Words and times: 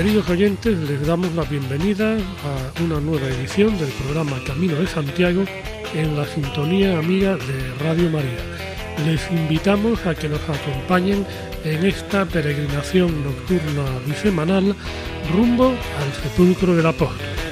Queridos 0.00 0.30
oyentes, 0.30 0.78
les 0.88 1.06
damos 1.06 1.30
la 1.34 1.42
bienvenida 1.42 2.14
a 2.16 2.82
una 2.82 2.98
nueva 3.00 3.26
edición 3.26 3.76
del 3.78 3.90
programa 3.90 4.42
Camino 4.46 4.76
de 4.76 4.86
Santiago 4.86 5.44
en 5.94 6.16
la 6.16 6.24
sintonía 6.24 6.98
amiga 6.98 7.36
de 7.36 7.84
Radio 7.84 8.08
María. 8.08 8.38
Les 9.04 9.30
invitamos 9.30 10.06
a 10.06 10.14
que 10.14 10.30
nos 10.30 10.40
acompañen 10.48 11.26
en 11.66 11.84
esta 11.84 12.24
peregrinación 12.24 13.22
nocturna 13.22 13.84
bisemanal 14.06 14.74
rumbo 15.34 15.66
al 15.68 16.22
sepulcro 16.22 16.74
del 16.74 16.86
apóstol. 16.86 17.49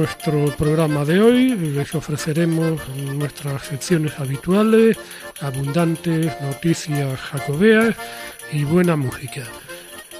Nuestro 0.00 0.46
programa 0.56 1.04
de 1.04 1.20
hoy 1.20 1.54
les 1.54 1.94
ofreceremos 1.94 2.80
nuestras 3.14 3.66
secciones 3.66 4.18
habituales, 4.18 4.96
abundantes 5.42 6.32
noticias 6.40 7.20
jacobeas 7.20 7.94
y 8.50 8.64
buena 8.64 8.96
música. 8.96 9.42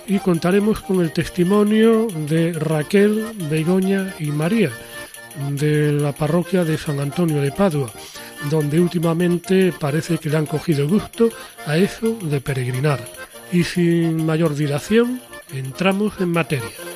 Y 0.06 0.18
contaremos 0.18 0.80
con 0.82 1.00
el 1.00 1.14
testimonio 1.14 2.08
de 2.08 2.52
Raquel, 2.52 3.24
Begoña 3.48 4.14
y 4.18 4.26
María 4.26 4.70
de 5.48 5.92
la 5.92 6.12
parroquia 6.12 6.62
de 6.62 6.76
San 6.76 7.00
Antonio 7.00 7.40
de 7.40 7.50
Padua, 7.50 7.90
donde 8.50 8.80
últimamente 8.80 9.72
parece 9.72 10.18
que 10.18 10.28
le 10.28 10.36
han 10.36 10.46
cogido 10.46 10.86
gusto 10.86 11.30
a 11.66 11.78
eso 11.78 12.18
de 12.20 12.42
peregrinar. 12.42 13.00
Y 13.50 13.64
sin 13.64 14.26
mayor 14.26 14.54
dilación, 14.54 15.22
entramos 15.54 16.20
en 16.20 16.32
materia. 16.32 16.89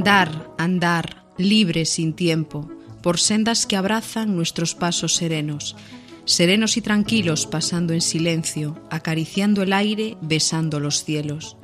Andar, 0.00 0.54
andar, 0.56 1.26
libre 1.36 1.84
sin 1.84 2.14
tiempo, 2.14 2.70
por 3.02 3.20
sendas 3.20 3.66
que 3.66 3.76
abrazan 3.76 4.34
nuestros 4.34 4.74
pasos 4.74 5.14
serenos, 5.14 5.76
serenos 6.24 6.78
y 6.78 6.80
tranquilos 6.80 7.44
pasando 7.44 7.92
en 7.92 8.00
silencio, 8.00 8.80
acariciando 8.90 9.60
el 9.60 9.74
aire, 9.74 10.16
besando 10.22 10.80
los 10.80 11.04
cielos. 11.04 11.58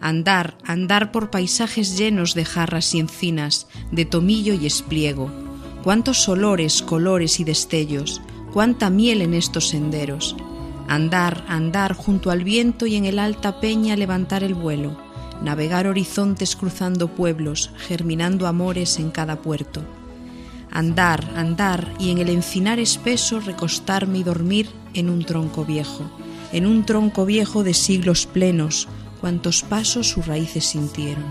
Andar, 0.00 0.58
andar 0.64 1.12
por 1.12 1.30
paisajes 1.30 1.96
llenos 1.96 2.34
de 2.34 2.44
jarras 2.44 2.92
y 2.92 2.98
encinas, 2.98 3.68
de 3.92 4.04
tomillo 4.04 4.54
y 4.54 4.66
espliego. 4.66 5.30
Cuántos 5.84 6.28
olores, 6.28 6.82
colores 6.82 7.38
y 7.38 7.44
destellos, 7.44 8.20
cuánta 8.52 8.90
miel 8.90 9.22
en 9.22 9.32
estos 9.32 9.68
senderos. 9.68 10.34
Andar, 10.88 11.44
andar 11.46 11.94
junto 11.94 12.32
al 12.32 12.42
viento 12.42 12.86
y 12.86 12.96
en 12.96 13.04
el 13.04 13.20
alta 13.20 13.60
peña 13.60 13.94
levantar 13.94 14.42
el 14.42 14.54
vuelo 14.54 15.05
navegar 15.42 15.86
horizontes 15.86 16.56
cruzando 16.56 17.08
pueblos, 17.08 17.70
germinando 17.76 18.46
amores 18.46 18.98
en 18.98 19.10
cada 19.10 19.36
puerto. 19.36 19.82
Andar, 20.70 21.24
andar 21.36 21.92
y 21.98 22.10
en 22.10 22.18
el 22.18 22.28
encinar 22.28 22.78
espeso 22.78 23.40
recostarme 23.40 24.18
y 24.18 24.22
dormir 24.22 24.68
en 24.94 25.08
un 25.10 25.24
tronco 25.24 25.64
viejo, 25.64 26.04
en 26.52 26.66
un 26.66 26.84
tronco 26.84 27.24
viejo 27.24 27.64
de 27.64 27.74
siglos 27.74 28.26
plenos, 28.26 28.88
cuantos 29.20 29.62
pasos 29.62 30.08
sus 30.08 30.26
raíces 30.26 30.64
sintieron. 30.66 31.24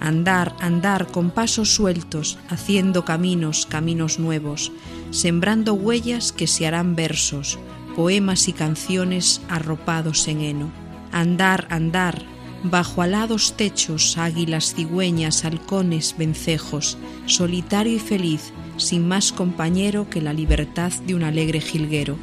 Andar, 0.00 0.54
andar 0.60 1.06
con 1.06 1.30
pasos 1.30 1.72
sueltos, 1.72 2.38
haciendo 2.50 3.04
caminos, 3.04 3.66
caminos 3.66 4.18
nuevos, 4.18 4.72
sembrando 5.10 5.74
huellas 5.74 6.32
que 6.32 6.46
se 6.46 6.66
harán 6.66 6.96
versos, 6.96 7.58
poemas 7.94 8.48
y 8.48 8.52
canciones 8.52 9.40
arropados 9.48 10.26
en 10.28 10.40
heno. 10.40 10.72
Andar, 11.12 11.66
andar, 11.70 12.22
bajo 12.64 13.02
alados 13.02 13.52
techos, 13.56 14.16
águilas, 14.16 14.74
cigüeñas, 14.74 15.44
halcones, 15.44 16.16
vencejos, 16.16 16.96
solitario 17.26 17.94
y 17.94 17.98
feliz, 17.98 18.52
sin 18.78 19.06
más 19.06 19.32
compañero 19.32 20.08
que 20.08 20.22
la 20.22 20.32
libertad 20.32 20.90
de 21.06 21.14
un 21.14 21.24
alegre 21.24 21.60
jilguero. 21.60 22.16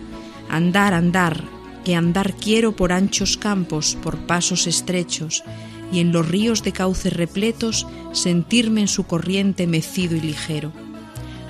Andar, 0.49 0.95
andar, 0.95 1.43
que 1.85 1.95
andar 1.95 2.33
quiero 2.33 2.75
por 2.75 2.91
anchos 2.91 3.37
campos, 3.37 3.95
por 4.01 4.17
pasos 4.17 4.65
estrechos, 4.65 5.43
y 5.91 5.99
en 5.99 6.11
los 6.11 6.27
ríos 6.27 6.63
de 6.63 6.71
cauces 6.71 7.13
repletos 7.13 7.85
sentirme 8.11 8.81
en 8.81 8.87
su 8.87 9.05
corriente 9.05 9.67
mecido 9.67 10.15
y 10.15 10.21
ligero. 10.21 10.71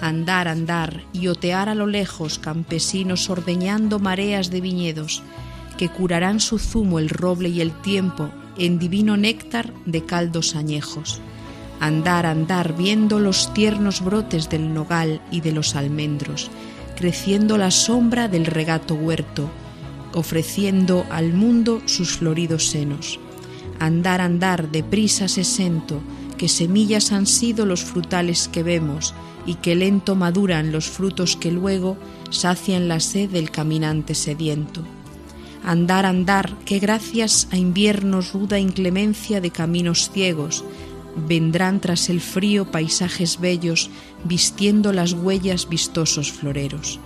Andar, 0.01 0.49
andar, 0.49 1.03
y 1.13 1.27
otear 1.27 1.69
a 1.69 1.75
lo 1.75 1.87
lejos 1.87 2.39
campesinos 2.39 3.29
ordeñando 3.29 3.99
mareas 3.99 4.49
de 4.49 4.59
viñedos, 4.59 5.23
que 5.77 5.87
curarán 5.87 6.41
su 6.41 6.59
zumo 6.59 6.99
el 6.99 7.07
roble 7.07 7.47
y 7.49 7.61
el 7.61 7.71
tiempo 7.71 8.31
en 8.57 8.79
divino 8.79 9.17
néctar 9.17 9.73
de 9.85 10.05
caldos 10.05 10.55
añejos. 10.55 11.21
Andar, 11.79 12.25
andar, 12.25 12.75
viendo 12.77 13.19
los 13.19 13.53
tiernos 13.53 14.03
brotes 14.03 14.49
del 14.49 14.73
nogal 14.73 15.21
y 15.31 15.41
de 15.41 15.51
los 15.51 15.75
almendros, 15.75 16.51
creciendo 16.95 17.57
la 17.57 17.71
sombra 17.71 18.27
del 18.27 18.45
regato 18.45 18.93
huerto, 18.93 19.49
ofreciendo 20.13 21.05
al 21.09 21.33
mundo 21.33 21.81
sus 21.85 22.17
floridos 22.17 22.67
senos. 22.67 23.19
Andar, 23.79 24.21
andar, 24.21 24.69
deprisa 24.69 25.27
se 25.27 25.43
sento, 25.43 26.01
que 26.37 26.47
semillas 26.47 27.11
han 27.11 27.25
sido 27.25 27.65
los 27.65 27.83
frutales 27.83 28.47
que 28.47 28.61
vemos, 28.61 29.15
y 29.45 29.55
que 29.55 29.73
lento 29.73 30.15
maduran 30.15 30.71
los 30.71 30.87
frutos 30.87 31.35
que 31.35 31.51
luego 31.51 31.97
sacian 32.29 32.87
la 32.87 32.99
sed 32.99 33.31
del 33.31 33.49
caminante 33.49 34.13
sediento 34.13 34.83
Andar, 35.63 36.05
andar, 36.05 36.57
que 36.65 36.79
gracias 36.79 37.47
a 37.51 37.57
inviernos 37.57 38.33
ruda 38.33 38.59
inclemencia 38.59 39.41
de 39.41 39.51
caminos 39.51 40.09
ciegos, 40.11 40.63
vendrán 41.15 41.79
tras 41.79 42.09
el 42.09 42.19
frío 42.19 42.71
paisajes 42.71 43.39
bellos, 43.39 43.89
vistiendo 44.23 44.91
las 44.93 45.13
huellas 45.13 45.69
vistosos 45.69 46.31
floreros. 46.31 46.99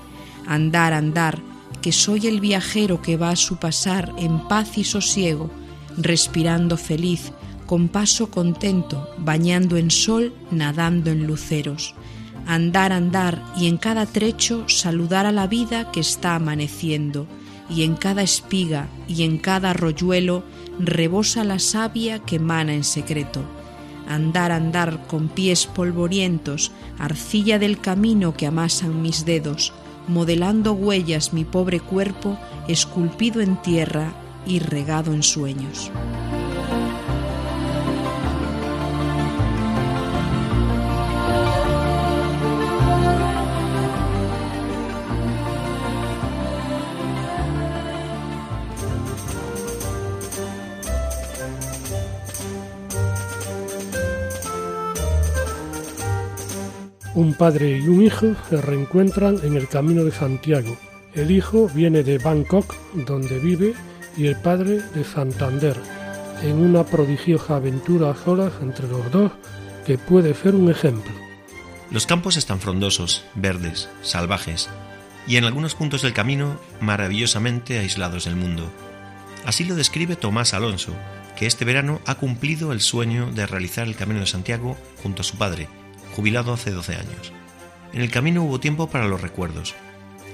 Andar, 0.48 0.94
andar, 0.94 1.42
que 1.82 1.92
soy 1.92 2.28
el 2.28 2.40
viajero 2.40 3.02
que 3.02 3.18
va 3.18 3.32
a 3.32 3.36
su 3.36 3.58
pasar 3.58 4.14
en 4.18 4.48
paz 4.48 4.78
y 4.78 4.84
sosiego, 4.84 5.50
respirando 5.98 6.78
feliz, 6.78 7.32
con 7.66 7.90
paso 7.90 8.30
contento, 8.30 9.10
bañando 9.18 9.78
en 9.78 9.92
sol, 9.92 10.34
nadando 10.52 11.10
en 11.10 11.26
luceros. 11.28 11.96
Andar, 12.46 12.92
andar, 12.92 13.44
y 13.58 13.68
en 13.68 13.78
cada 13.78 14.06
trecho 14.06 14.70
saludar 14.70 15.26
a 15.26 15.32
la 15.32 15.48
vida 15.48 15.92
que 15.92 16.00
está 16.00 16.36
amaneciendo, 16.36 17.28
y 17.70 17.84
en 17.84 17.96
cada 17.96 18.22
espiga 18.22 18.88
y 19.08 19.24
en 19.24 19.38
cada 19.38 19.72
arroyuelo 19.72 20.44
rebosa 20.80 21.44
la 21.44 21.60
savia 21.60 22.20
que 22.20 22.38
emana 22.38 22.74
en 22.74 22.84
secreto. 22.84 23.42
Andar, 24.08 24.52
andar 24.52 25.08
con 25.08 25.30
pies 25.30 25.66
polvorientos, 25.66 26.72
arcilla 27.00 27.58
del 27.58 27.80
camino 27.80 28.36
que 28.36 28.46
amasan 28.46 29.02
mis 29.02 29.26
dedos, 29.26 29.74
modelando 30.08 30.74
huellas 30.74 31.34
mi 31.34 31.44
pobre 31.44 31.80
cuerpo, 31.80 32.38
esculpido 32.68 33.42
en 33.42 33.60
tierra 33.62 34.14
y 34.46 34.60
regado 34.60 35.12
en 35.14 35.24
sueños. 35.24 35.92
Un 57.16 57.34
padre 57.34 57.78
y 57.78 57.88
un 57.88 58.04
hijo 58.04 58.36
se 58.50 58.62
reencuentran 58.62 59.40
en 59.44 59.56
el 59.56 59.70
camino 59.70 60.04
de 60.04 60.12
Santiago. 60.12 60.78
El 61.14 61.32
hijo 61.32 61.70
viene 61.74 62.04
de 62.04 62.18
Bangkok, 62.18 62.76
donde 63.08 63.40
vive, 63.40 63.74
y 64.18 64.28
el 64.28 64.36
padre 64.36 64.82
de 64.94 65.06
Santander, 65.06 65.78
en 66.44 66.58
una 66.58 66.84
prodigiosa 66.84 67.56
aventura 67.56 68.12
a 68.12 68.16
solas 68.16 68.52
entre 68.62 68.90
los 68.90 69.10
dos 69.12 69.32
que 69.86 69.98
puede 69.98 70.34
ser 70.34 70.56
un 70.56 70.70
ejemplo. 70.70 71.14
Los 71.90 72.06
campos 72.06 72.36
están 72.36 72.60
frondosos, 72.60 73.24
verdes, 73.34 73.88
salvajes. 74.02 74.70
y 75.28 75.38
en 75.38 75.46
algunos 75.46 75.74
puntos 75.74 76.04
del 76.04 76.14
camino 76.14 76.60
maravillosamente 76.82 77.80
aislados 77.80 78.26
del 78.26 78.36
mundo. 78.36 78.70
Así 79.44 79.64
lo 79.64 79.74
describe 79.74 80.16
Tomás 80.16 80.54
Alonso, 80.54 80.94
que 81.36 81.48
este 81.48 81.66
verano 81.66 82.00
ha 82.06 82.16
cumplido 82.16 82.72
el 82.72 82.82
sueño 82.82 83.32
de 83.32 83.48
realizar 83.48 83.88
el 83.88 83.96
Camino 83.96 84.20
de 84.20 84.28
Santiago 84.28 84.78
junto 85.02 85.22
a 85.22 85.26
su 85.26 85.38
padre, 85.38 85.68
jubilado 86.16 86.54
hace 86.54 86.72
12 86.72 86.96
años. 86.96 87.34
En 87.94 88.02
el 88.02 88.12
camino 88.12 88.44
hubo 88.44 88.60
tiempo 88.60 88.90
para 88.90 89.08
los 89.08 89.22
recuerdos, 89.22 89.76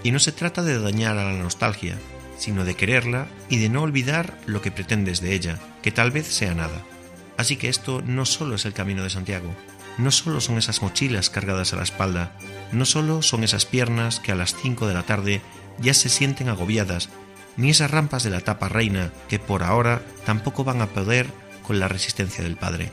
y 0.03 0.11
no 0.11 0.19
se 0.19 0.31
trata 0.31 0.63
de 0.63 0.79
dañar 0.79 1.17
a 1.17 1.25
la 1.25 1.37
nostalgia, 1.37 1.97
sino 2.37 2.65
de 2.65 2.75
quererla 2.75 3.27
y 3.49 3.57
de 3.57 3.69
no 3.69 3.83
olvidar 3.83 4.37
lo 4.45 4.61
que 4.61 4.71
pretendes 4.71 5.21
de 5.21 5.33
ella, 5.33 5.59
que 5.81 5.91
tal 5.91 6.11
vez 6.11 6.27
sea 6.27 6.55
nada. 6.55 6.81
Así 7.37 7.55
que 7.55 7.69
esto 7.69 8.01
no 8.05 8.25
solo 8.25 8.55
es 8.55 8.65
el 8.65 8.73
Camino 8.73 9.03
de 9.03 9.09
Santiago, 9.09 9.53
no 9.97 10.11
solo 10.11 10.41
son 10.41 10.57
esas 10.57 10.81
mochilas 10.81 11.29
cargadas 11.29 11.73
a 11.73 11.75
la 11.75 11.83
espalda, 11.83 12.35
no 12.71 12.85
solo 12.85 13.21
son 13.21 13.43
esas 13.43 13.65
piernas 13.65 14.19
que 14.19 14.31
a 14.31 14.35
las 14.35 14.55
5 14.55 14.87
de 14.87 14.93
la 14.93 15.03
tarde 15.03 15.41
ya 15.79 15.93
se 15.93 16.09
sienten 16.09 16.49
agobiadas, 16.49 17.09
ni 17.57 17.69
esas 17.69 17.91
rampas 17.91 18.23
de 18.23 18.29
la 18.29 18.41
tapa 18.41 18.69
reina 18.69 19.11
que 19.29 19.39
por 19.39 19.63
ahora 19.63 20.01
tampoco 20.25 20.63
van 20.63 20.81
a 20.81 20.87
poder 20.87 21.27
con 21.63 21.79
la 21.79 21.87
resistencia 21.87 22.43
del 22.43 22.55
padre. 22.55 22.91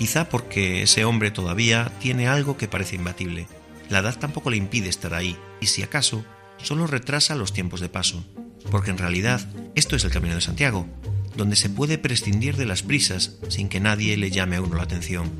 Quizá 0.00 0.30
porque 0.30 0.80
ese 0.80 1.04
hombre 1.04 1.30
todavía 1.30 1.92
tiene 2.00 2.26
algo 2.26 2.56
que 2.56 2.68
parece 2.68 2.96
imbatible. 2.96 3.46
La 3.90 3.98
edad 3.98 4.18
tampoco 4.18 4.48
le 4.48 4.56
impide 4.56 4.88
estar 4.88 5.12
ahí, 5.12 5.36
y 5.60 5.66
si 5.66 5.82
acaso, 5.82 6.24
solo 6.56 6.86
retrasa 6.86 7.34
los 7.34 7.52
tiempos 7.52 7.80
de 7.82 7.90
paso. 7.90 8.24
Porque 8.70 8.92
en 8.92 8.96
realidad, 8.96 9.46
esto 9.74 9.96
es 9.96 10.04
el 10.04 10.10
Camino 10.10 10.34
de 10.34 10.40
Santiago, 10.40 10.88
donde 11.36 11.54
se 11.54 11.68
puede 11.68 11.98
prescindir 11.98 12.56
de 12.56 12.64
las 12.64 12.82
prisas 12.82 13.36
sin 13.50 13.68
que 13.68 13.78
nadie 13.78 14.16
le 14.16 14.30
llame 14.30 14.56
a 14.56 14.62
uno 14.62 14.76
la 14.76 14.84
atención. 14.84 15.30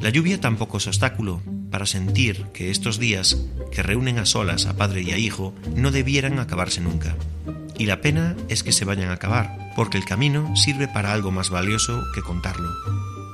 La 0.00 0.10
lluvia 0.10 0.40
tampoco 0.40 0.76
es 0.76 0.86
obstáculo 0.86 1.42
para 1.72 1.84
sentir 1.84 2.44
que 2.52 2.70
estos 2.70 3.00
días, 3.00 3.36
que 3.72 3.82
reúnen 3.82 4.20
a 4.20 4.26
solas 4.26 4.66
a 4.66 4.76
padre 4.76 5.02
y 5.02 5.10
a 5.10 5.18
hijo, 5.18 5.56
no 5.74 5.90
debieran 5.90 6.38
acabarse 6.38 6.80
nunca. 6.80 7.16
Y 7.76 7.86
la 7.86 8.00
pena 8.00 8.36
es 8.48 8.62
que 8.62 8.70
se 8.70 8.84
vayan 8.84 9.08
a 9.08 9.14
acabar, 9.14 9.72
porque 9.74 9.98
el 9.98 10.04
camino 10.04 10.54
sirve 10.54 10.86
para 10.86 11.12
algo 11.12 11.32
más 11.32 11.50
valioso 11.50 12.04
que 12.14 12.22
contarlo. 12.22 12.70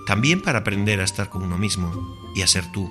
También 0.09 0.41
para 0.41 0.61
aprender 0.61 1.03
a 1.03 1.05
estar 1.05 1.29
con 1.29 1.43
uno 1.43 1.59
mismo 1.59 2.17
y 2.35 2.41
a 2.41 2.47
ser 2.47 2.65
tú, 2.73 2.91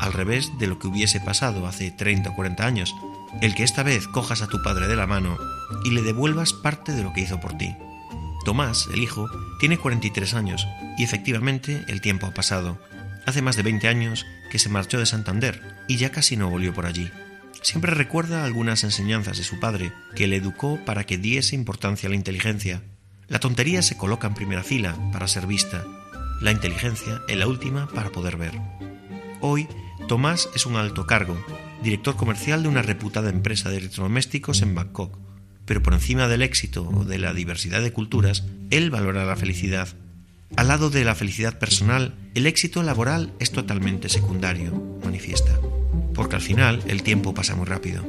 al 0.00 0.12
revés 0.12 0.50
de 0.58 0.66
lo 0.66 0.80
que 0.80 0.88
hubiese 0.88 1.20
pasado 1.20 1.64
hace 1.68 1.92
30 1.92 2.30
o 2.30 2.34
40 2.34 2.66
años, 2.66 2.92
el 3.40 3.54
que 3.54 3.62
esta 3.62 3.84
vez 3.84 4.08
cojas 4.08 4.42
a 4.42 4.48
tu 4.48 4.60
padre 4.64 4.88
de 4.88 4.96
la 4.96 5.06
mano 5.06 5.38
y 5.84 5.90
le 5.90 6.02
devuelvas 6.02 6.52
parte 6.52 6.90
de 6.90 7.04
lo 7.04 7.12
que 7.12 7.20
hizo 7.20 7.38
por 7.38 7.56
ti. 7.56 7.76
Tomás, 8.44 8.88
el 8.92 9.00
hijo, 9.00 9.30
tiene 9.60 9.78
43 9.78 10.34
años 10.34 10.66
y 10.98 11.04
efectivamente 11.04 11.84
el 11.86 12.00
tiempo 12.00 12.26
ha 12.26 12.34
pasado. 12.34 12.80
Hace 13.26 13.42
más 13.42 13.54
de 13.54 13.62
20 13.62 13.86
años 13.86 14.26
que 14.50 14.58
se 14.58 14.68
marchó 14.68 14.98
de 14.98 15.06
Santander 15.06 15.62
y 15.86 15.98
ya 15.98 16.10
casi 16.10 16.36
no 16.36 16.50
volvió 16.50 16.74
por 16.74 16.86
allí. 16.86 17.12
Siempre 17.62 17.94
recuerda 17.94 18.44
algunas 18.44 18.82
enseñanzas 18.82 19.38
de 19.38 19.44
su 19.44 19.60
padre, 19.60 19.92
que 20.16 20.26
le 20.26 20.34
educó 20.34 20.80
para 20.84 21.04
que 21.04 21.16
diese 21.16 21.54
importancia 21.54 22.08
a 22.08 22.10
la 22.10 22.16
inteligencia. 22.16 22.82
La 23.28 23.38
tontería 23.38 23.82
se 23.82 23.96
coloca 23.96 24.26
en 24.26 24.34
primera 24.34 24.64
fila 24.64 24.96
para 25.12 25.28
ser 25.28 25.46
vista, 25.46 25.84
la 26.40 26.52
inteligencia 26.52 27.22
en 27.28 27.38
la 27.38 27.46
última 27.46 27.88
para 27.88 28.10
poder 28.10 28.36
ver. 28.36 28.52
Hoy, 29.40 29.68
Tomás 30.08 30.48
es 30.54 30.66
un 30.66 30.76
alto 30.76 31.06
cargo, 31.06 31.36
director 31.82 32.16
comercial 32.16 32.62
de 32.62 32.68
una 32.68 32.82
reputada 32.82 33.30
empresa 33.30 33.70
de 33.70 33.78
electrodomésticos 33.78 34.62
en 34.62 34.74
Bangkok, 34.74 35.18
pero 35.64 35.82
por 35.82 35.94
encima 35.94 36.28
del 36.28 36.42
éxito 36.42 36.88
o 36.88 37.04
de 37.04 37.18
la 37.18 37.34
diversidad 37.34 37.82
de 37.82 37.92
culturas, 37.92 38.44
él 38.70 38.90
valora 38.90 39.24
la 39.24 39.36
felicidad. 39.36 39.88
Al 40.56 40.68
lado 40.68 40.90
de 40.90 41.04
la 41.04 41.14
felicidad 41.14 41.58
personal, 41.58 42.14
el 42.34 42.46
éxito 42.46 42.82
laboral 42.82 43.32
es 43.40 43.50
totalmente 43.50 44.08
secundario, 44.08 44.72
manifiesta, 45.04 45.58
porque 46.14 46.36
al 46.36 46.42
final 46.42 46.82
el 46.86 47.02
tiempo 47.02 47.34
pasa 47.34 47.56
muy 47.56 47.66
rápido. 47.66 48.06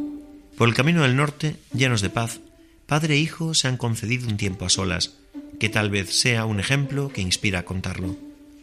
Por 0.55 0.67
el 0.67 0.75
camino 0.75 1.01
del 1.01 1.15
norte, 1.15 1.55
llenos 1.73 2.01
de 2.01 2.09
paz, 2.09 2.39
padre 2.85 3.15
e 3.15 3.17
hijo 3.17 3.53
se 3.53 3.67
han 3.67 3.77
concedido 3.77 4.27
un 4.27 4.37
tiempo 4.37 4.65
a 4.65 4.69
solas, 4.69 5.17
que 5.59 5.69
tal 5.69 5.89
vez 5.89 6.11
sea 6.11 6.45
un 6.45 6.59
ejemplo 6.59 7.09
que 7.09 7.21
inspira 7.21 7.59
a 7.59 7.65
contarlo. 7.65 8.15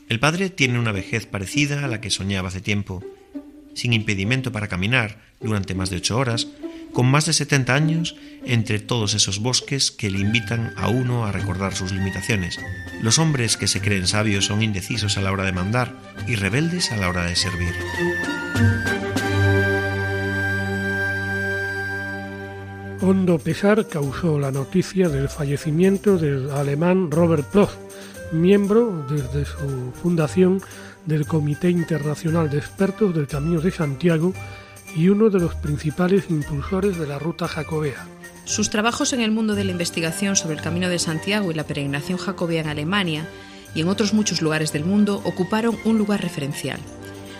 El 0.08 0.20
padre 0.20 0.50
tiene 0.50 0.78
una 0.78 0.92
vejez 0.92 1.26
parecida 1.26 1.84
a 1.84 1.88
la 1.88 2.00
que 2.00 2.10
soñaba 2.10 2.48
hace 2.48 2.60
tiempo, 2.60 3.02
sin 3.74 3.92
impedimento 3.92 4.52
para 4.52 4.68
caminar 4.68 5.18
durante 5.40 5.74
más 5.74 5.90
de 5.90 5.96
ocho 5.96 6.18
horas, 6.18 6.46
con 6.92 7.06
más 7.06 7.26
de 7.26 7.32
70 7.32 7.74
años 7.74 8.16
entre 8.44 8.78
todos 8.78 9.14
esos 9.14 9.40
bosques 9.40 9.90
que 9.90 10.10
le 10.10 10.20
invitan 10.20 10.72
a 10.76 10.88
uno 10.88 11.26
a 11.26 11.32
recordar 11.32 11.74
sus 11.74 11.92
limitaciones. 11.92 12.58
Los 13.02 13.18
hombres 13.18 13.56
que 13.56 13.66
se 13.66 13.80
creen 13.80 14.06
sabios 14.06 14.46
son 14.46 14.62
indecisos 14.62 15.18
a 15.18 15.22
la 15.22 15.32
hora 15.32 15.44
de 15.44 15.52
mandar 15.52 15.98
y 16.28 16.36
rebeldes 16.36 16.92
a 16.92 16.96
la 16.96 17.08
hora 17.08 17.24
de 17.24 17.36
servir. 17.36 17.74
Hondo 23.06 23.38
pesar 23.38 23.86
causó 23.86 24.38
la 24.38 24.50
noticia 24.50 25.10
del 25.10 25.28
fallecimiento 25.28 26.16
del 26.16 26.50
alemán 26.50 27.10
Robert 27.10 27.44
Ploth, 27.50 27.76
miembro 28.32 29.04
desde 29.10 29.44
su 29.44 29.92
fundación 29.92 30.62
del 31.04 31.26
Comité 31.26 31.68
Internacional 31.68 32.48
de 32.48 32.56
Expertos 32.56 33.14
del 33.14 33.26
Camino 33.26 33.60
de 33.60 33.72
Santiago 33.72 34.32
y 34.96 35.10
uno 35.10 35.28
de 35.28 35.38
los 35.38 35.54
principales 35.54 36.30
impulsores 36.30 36.98
de 36.98 37.06
la 37.06 37.18
ruta 37.18 37.46
jacobea. 37.46 38.06
Sus 38.46 38.70
trabajos 38.70 39.12
en 39.12 39.20
el 39.20 39.32
mundo 39.32 39.54
de 39.54 39.64
la 39.64 39.72
investigación 39.72 40.34
sobre 40.34 40.54
el 40.56 40.62
Camino 40.62 40.88
de 40.88 40.98
Santiago 40.98 41.50
y 41.50 41.54
la 41.54 41.66
peregrinación 41.66 42.16
jacobea 42.16 42.62
en 42.62 42.68
Alemania 42.68 43.28
y 43.74 43.82
en 43.82 43.88
otros 43.88 44.14
muchos 44.14 44.40
lugares 44.40 44.72
del 44.72 44.86
mundo 44.86 45.20
ocuparon 45.26 45.76
un 45.84 45.98
lugar 45.98 46.22
referencial. 46.22 46.80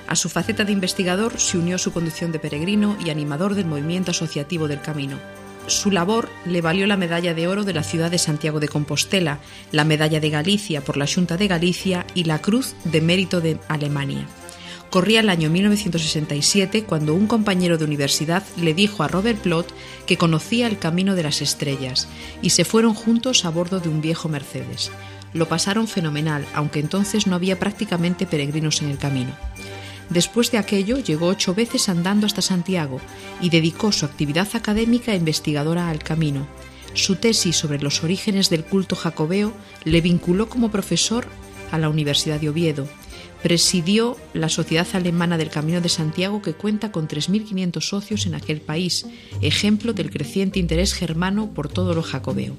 A 0.08 0.14
su 0.14 0.28
faceta 0.28 0.64
de 0.64 0.72
investigador 0.72 1.40
se 1.40 1.56
unió 1.56 1.78
su 1.78 1.90
condición 1.90 2.32
de 2.32 2.38
peregrino 2.38 2.98
y 3.02 3.08
animador 3.08 3.54
del 3.54 3.64
movimiento 3.64 4.10
asociativo 4.10 4.68
del 4.68 4.82
Camino. 4.82 5.16
Su 5.66 5.90
labor 5.90 6.28
le 6.44 6.60
valió 6.60 6.86
la 6.86 6.98
medalla 6.98 7.32
de 7.32 7.48
oro 7.48 7.64
de 7.64 7.72
la 7.72 7.82
ciudad 7.82 8.10
de 8.10 8.18
Santiago 8.18 8.60
de 8.60 8.68
Compostela, 8.68 9.40
la 9.72 9.84
medalla 9.84 10.20
de 10.20 10.28
Galicia 10.28 10.82
por 10.82 10.98
la 10.98 11.06
Junta 11.06 11.38
de 11.38 11.48
Galicia 11.48 12.06
y 12.14 12.24
la 12.24 12.40
Cruz 12.42 12.74
de 12.84 13.00
Mérito 13.00 13.40
de 13.40 13.58
Alemania. 13.68 14.26
Corría 14.90 15.20
el 15.20 15.30
año 15.30 15.50
1967 15.50 16.84
cuando 16.84 17.14
un 17.14 17.26
compañero 17.26 17.78
de 17.78 17.84
universidad 17.84 18.44
le 18.56 18.74
dijo 18.74 19.02
a 19.02 19.08
Robert 19.08 19.40
Plot 19.40 19.74
que 20.06 20.18
conocía 20.18 20.66
el 20.66 20.78
camino 20.78 21.14
de 21.14 21.22
las 21.22 21.40
estrellas 21.40 22.08
y 22.42 22.50
se 22.50 22.64
fueron 22.64 22.94
juntos 22.94 23.44
a 23.44 23.50
bordo 23.50 23.80
de 23.80 23.88
un 23.88 24.00
viejo 24.00 24.28
Mercedes. 24.28 24.92
Lo 25.32 25.48
pasaron 25.48 25.88
fenomenal, 25.88 26.46
aunque 26.54 26.78
entonces 26.78 27.26
no 27.26 27.34
había 27.34 27.58
prácticamente 27.58 28.26
peregrinos 28.26 28.82
en 28.82 28.90
el 28.90 28.98
camino. 28.98 29.32
Después 30.10 30.50
de 30.50 30.58
aquello 30.58 30.98
llegó 30.98 31.26
ocho 31.26 31.54
veces 31.54 31.88
andando 31.88 32.26
hasta 32.26 32.42
Santiago 32.42 33.00
y 33.40 33.50
dedicó 33.50 33.92
su 33.92 34.04
actividad 34.04 34.48
académica 34.54 35.14
investigadora 35.14 35.88
al 35.88 36.00
camino. 36.00 36.46
Su 36.94 37.16
tesis 37.16 37.56
sobre 37.56 37.80
los 37.80 38.04
orígenes 38.04 38.50
del 38.50 38.64
culto 38.64 38.94
jacobeo 38.94 39.52
le 39.84 40.00
vinculó 40.00 40.48
como 40.48 40.70
profesor 40.70 41.26
a 41.72 41.78
la 41.78 41.88
Universidad 41.88 42.40
de 42.40 42.48
Oviedo. 42.48 42.86
Presidió 43.42 44.16
la 44.32 44.48
Sociedad 44.48 44.86
Alemana 44.94 45.36
del 45.36 45.50
Camino 45.50 45.80
de 45.80 45.88
Santiago 45.88 46.40
que 46.40 46.54
cuenta 46.54 46.92
con 46.92 47.08
3.500 47.08 47.80
socios 47.82 48.26
en 48.26 48.34
aquel 48.34 48.60
país, 48.60 49.06
ejemplo 49.42 49.92
del 49.92 50.10
creciente 50.10 50.60
interés 50.60 50.94
germano 50.94 51.50
por 51.52 51.68
todo 51.68 51.94
lo 51.94 52.02
jacobeo. 52.02 52.56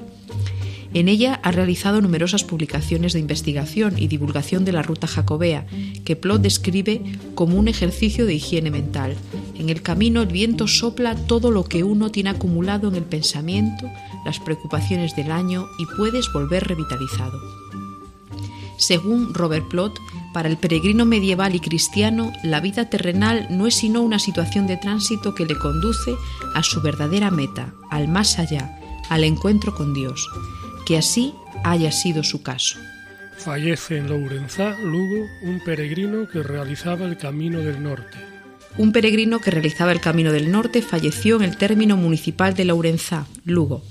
En 0.93 1.09
ella 1.09 1.39
ha 1.43 1.51
realizado 1.51 2.01
numerosas 2.01 2.43
publicaciones 2.43 3.13
de 3.13 3.19
investigación 3.19 3.95
y 3.97 4.07
divulgación 4.07 4.65
de 4.65 4.71
la 4.71 4.81
ruta 4.81 5.07
jacobea, 5.07 5.65
que 6.05 6.15
Plot 6.15 6.41
describe 6.41 7.01
como 7.33 7.57
un 7.57 7.67
ejercicio 7.67 8.25
de 8.25 8.35
higiene 8.35 8.71
mental. 8.71 9.15
En 9.57 9.69
el 9.69 9.81
camino 9.81 10.21
el 10.21 10.27
viento 10.27 10.67
sopla 10.67 11.15
todo 11.15 11.51
lo 11.51 11.65
que 11.65 11.83
uno 11.83 12.11
tiene 12.11 12.29
acumulado 12.29 12.87
en 12.87 12.95
el 12.95 13.03
pensamiento, 13.03 13.89
las 14.25 14.39
preocupaciones 14.39 15.15
del 15.15 15.31
año 15.31 15.65
y 15.79 15.85
puedes 15.97 16.31
volver 16.31 16.67
revitalizado. 16.67 17.39
Según 18.77 19.33
Robert 19.33 19.67
Plot, 19.69 19.99
para 20.33 20.49
el 20.49 20.57
peregrino 20.57 21.05
medieval 21.05 21.55
y 21.55 21.61
cristiano, 21.61 22.33
la 22.43 22.59
vida 22.59 22.89
terrenal 22.89 23.47
no 23.49 23.67
es 23.67 23.75
sino 23.75 24.01
una 24.01 24.19
situación 24.19 24.67
de 24.67 24.75
tránsito 24.75 25.33
que 25.33 25.45
le 25.45 25.57
conduce 25.57 26.13
a 26.53 26.61
su 26.61 26.81
verdadera 26.81 27.31
meta, 27.31 27.73
al 27.89 28.09
más 28.09 28.37
allá, 28.37 28.77
al 29.09 29.23
encuentro 29.23 29.73
con 29.73 29.93
Dios 29.93 30.27
que 30.85 30.97
así 30.97 31.33
haya 31.63 31.91
sido 31.91 32.23
su 32.23 32.43
caso. 32.43 32.77
Fallece 33.37 33.97
en 33.97 34.07
Lourenzá, 34.07 34.77
Lugo, 34.79 35.27
un 35.41 35.59
peregrino 35.63 36.27
que 36.27 36.41
realizaba 36.41 37.05
el 37.05 37.17
Camino 37.17 37.59
del 37.59 37.83
Norte. 37.83 38.17
Un 38.77 38.91
peregrino 38.91 39.39
que 39.39 39.51
realizaba 39.51 39.91
el 39.91 40.01
Camino 40.01 40.31
del 40.31 40.51
Norte 40.51 40.81
falleció 40.81 41.37
en 41.37 41.43
el 41.43 41.57
término 41.57 41.97
municipal 41.97 42.55
de 42.55 42.65
Lourenzá, 42.65 43.25
Lugo, 43.45 43.83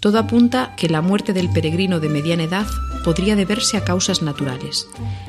todo 0.00 0.18
apunta 0.18 0.74
que 0.76 0.88
la 0.88 1.02
muerte 1.02 1.32
del 1.34 1.50
peregrino 1.50 2.00
de 2.00 2.08
mediana 2.08 2.44
edad 2.44 2.66
podría 3.04 3.36
deberse 3.36 3.76
a 3.76 3.84
causas 3.84 4.22
naturales. 4.22 4.88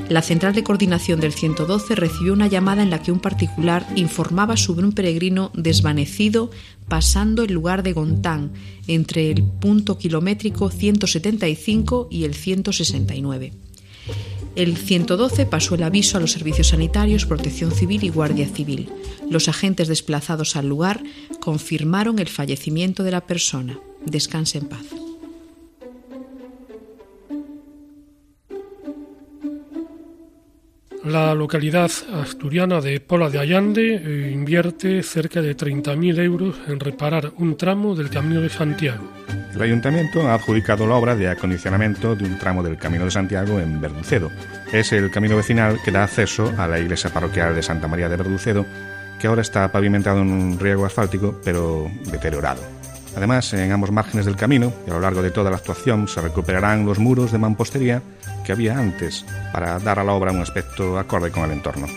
La 0.09 0.21
central 0.21 0.55
de 0.55 0.63
coordinación 0.63 1.19
del 1.19 1.33
112 1.33 1.95
recibió 1.95 2.33
una 2.33 2.47
llamada 2.47 2.81
en 2.81 2.89
la 2.89 3.01
que 3.01 3.11
un 3.11 3.19
particular 3.19 3.85
informaba 3.95 4.57
sobre 4.57 4.85
un 4.85 4.93
peregrino 4.93 5.51
desvanecido 5.53 6.51
pasando 6.87 7.43
el 7.43 7.53
lugar 7.53 7.83
de 7.83 7.93
Gontán 7.93 8.51
entre 8.87 9.31
el 9.31 9.43
punto 9.43 9.97
kilométrico 9.97 10.69
175 10.69 12.07
y 12.09 12.23
el 12.23 12.33
169. 12.33 13.53
El 14.55 14.75
112 14.75 15.45
pasó 15.45 15.75
el 15.75 15.83
aviso 15.83 16.17
a 16.17 16.19
los 16.19 16.33
servicios 16.33 16.67
sanitarios, 16.67 17.25
protección 17.25 17.71
civil 17.71 18.03
y 18.03 18.09
guardia 18.09 18.47
civil. 18.47 18.89
Los 19.29 19.47
agentes 19.47 19.87
desplazados 19.87 20.57
al 20.57 20.67
lugar 20.67 21.01
confirmaron 21.39 22.19
el 22.19 22.27
fallecimiento 22.27 23.03
de 23.03 23.11
la 23.11 23.21
persona. 23.21 23.79
Descanse 24.05 24.57
en 24.57 24.67
paz. 24.67 24.85
La 31.03 31.33
localidad 31.33 31.89
asturiana 32.13 32.79
de 32.79 32.99
Pola 32.99 33.29
de 33.29 33.39
Allande 33.39 33.95
eh, 33.95 34.31
invierte 34.31 35.01
cerca 35.01 35.41
de 35.41 35.57
30.000 35.57 36.19
euros 36.19 36.55
en 36.67 36.79
reparar 36.79 37.33
un 37.37 37.57
tramo 37.57 37.95
del 37.95 38.11
Camino 38.11 38.39
de 38.41 38.49
Santiago. 38.49 39.09
El 39.53 39.61
ayuntamiento 39.61 40.27
ha 40.27 40.33
adjudicado 40.33 40.87
la 40.87 40.95
obra 40.95 41.15
de 41.15 41.29
acondicionamiento 41.29 42.15
de 42.15 42.23
un 42.23 42.37
tramo 42.37 42.63
del 42.63 42.77
Camino 42.77 43.05
de 43.05 43.11
Santiago 43.11 43.59
en 43.59 43.81
Verducedo. 43.81 44.31
Es 44.71 44.93
el 44.93 45.11
camino 45.11 45.35
vecinal 45.35 45.79
que 45.83 45.91
da 45.91 46.03
acceso 46.03 46.53
a 46.57 46.67
la 46.67 46.79
iglesia 46.79 47.09
parroquial 47.09 47.53
de 47.53 47.61
Santa 47.61 47.87
María 47.87 48.07
de 48.07 48.15
Verducedo, 48.15 48.65
que 49.19 49.27
ahora 49.27 49.41
está 49.41 49.71
pavimentado 49.71 50.21
en 50.21 50.31
un 50.31 50.59
riego 50.59 50.85
asfáltico, 50.85 51.39
pero 51.43 51.91
deteriorado. 52.05 52.61
Además, 53.15 53.53
en 53.53 53.71
ambos 53.71 53.91
márgenes 53.91 54.25
del 54.25 54.37
camino 54.37 54.71
y 54.87 54.89
a 54.89 54.93
lo 54.93 55.01
largo 55.01 55.21
de 55.21 55.31
toda 55.31 55.51
la 55.51 55.57
actuación 55.57 56.07
se 56.07 56.21
recuperarán 56.21 56.85
los 56.85 56.97
muros 56.97 57.31
de 57.31 57.37
mampostería 57.37 58.01
que 58.45 58.53
había 58.53 58.77
antes 58.77 59.25
para 59.51 59.79
dar 59.79 59.99
a 59.99 60.03
la 60.03 60.13
obra 60.13 60.31
un 60.31 60.41
aspecto 60.41 60.97
acorde 60.97 61.29
con 61.29 61.43
el 61.43 61.51
entorno. 61.51 61.87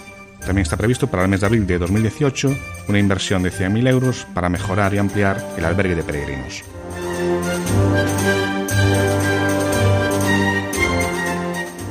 También 0.40 0.64
está 0.64 0.76
previsto 0.76 1.06
para 1.06 1.23
el 1.23 1.28
mes 1.28 1.40
de 1.40 1.46
abril 1.46 1.66
de 1.66 1.78
2018 1.78 2.54
una 2.88 2.99
inversión 2.99 3.42
de 3.42 3.50
100.000 3.50 3.88
euros 3.88 4.26
para 4.34 4.49
mejorar 4.49 4.92
y 4.92 4.99
ampliar 4.99 5.42
el 5.56 5.64
albergue 5.64 5.94
de 5.94 6.02
peregrinos. 6.02 6.64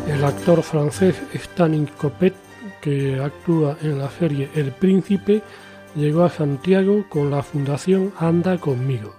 El 0.07 0.23
actor 0.23 0.63
francés 0.63 1.15
Stanley 1.33 1.87
Copet, 1.97 2.33
que 2.81 3.19
actúa 3.19 3.77
en 3.81 3.99
la 3.99 4.09
serie 4.09 4.49
El 4.55 4.71
Príncipe, 4.71 5.41
llegó 5.95 6.23
a 6.23 6.29
Santiago 6.29 7.05
con 7.09 7.29
la 7.29 7.43
fundación 7.43 8.13
Anda 8.17 8.57
conmigo. 8.57 9.13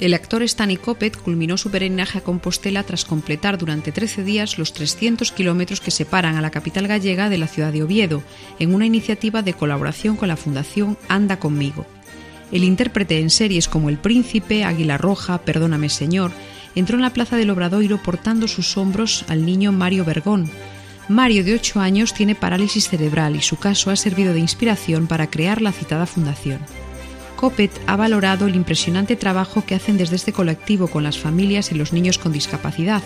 El 0.00 0.14
actor 0.14 0.42
Stanley 0.42 0.78
Coppet 0.78 1.16
culminó 1.16 1.58
su 1.58 1.70
peregrinaje 1.70 2.18
a 2.18 2.20
Compostela 2.22 2.82
tras 2.82 3.04
completar 3.04 3.58
durante 3.58 3.92
13 3.92 4.24
días 4.24 4.58
los 4.58 4.72
300 4.72 5.30
kilómetros 5.32 5.82
que 5.82 5.90
separan 5.90 6.36
a 6.36 6.40
la 6.40 6.50
capital 6.50 6.88
gallega 6.88 7.28
de 7.28 7.36
la 7.36 7.46
ciudad 7.46 7.70
de 7.70 7.82
Oviedo, 7.82 8.22
en 8.58 8.74
una 8.74 8.86
iniciativa 8.86 9.42
de 9.42 9.52
colaboración 9.52 10.16
con 10.16 10.28
la 10.28 10.36
Fundación 10.36 10.96
Anda 11.08 11.38
conmigo. 11.38 11.86
El 12.52 12.64
intérprete 12.64 13.20
en 13.20 13.30
series 13.30 13.68
como 13.68 13.88
El 13.88 13.98
Príncipe, 13.98 14.64
Águila 14.64 14.98
Roja, 14.98 15.38
Perdóname 15.38 15.88
Señor, 15.88 16.32
entró 16.74 16.96
en 16.96 17.02
la 17.02 17.12
plaza 17.12 17.36
del 17.36 17.50
Obradoiro 17.50 18.02
portando 18.02 18.48
sus 18.48 18.76
hombros 18.76 19.24
al 19.28 19.46
niño 19.46 19.72
Mario 19.72 20.04
Bergón. 20.04 20.50
Mario, 21.08 21.44
de 21.44 21.54
8 21.54 21.80
años, 21.80 22.14
tiene 22.14 22.34
parálisis 22.34 22.88
cerebral 22.88 23.36
y 23.36 23.42
su 23.42 23.56
caso 23.56 23.90
ha 23.90 23.96
servido 23.96 24.32
de 24.32 24.40
inspiración 24.40 25.06
para 25.06 25.28
crear 25.28 25.60
la 25.60 25.72
citada 25.72 26.06
fundación. 26.06 26.60
Coppet 27.36 27.72
ha 27.86 27.96
valorado 27.96 28.46
el 28.46 28.54
impresionante 28.54 29.16
trabajo 29.16 29.64
que 29.64 29.74
hacen 29.74 29.96
desde 29.96 30.16
este 30.16 30.32
colectivo 30.32 30.88
con 30.88 31.02
las 31.02 31.18
familias 31.18 31.72
y 31.72 31.74
los 31.74 31.92
niños 31.92 32.18
con 32.18 32.32
discapacidad 32.32 33.02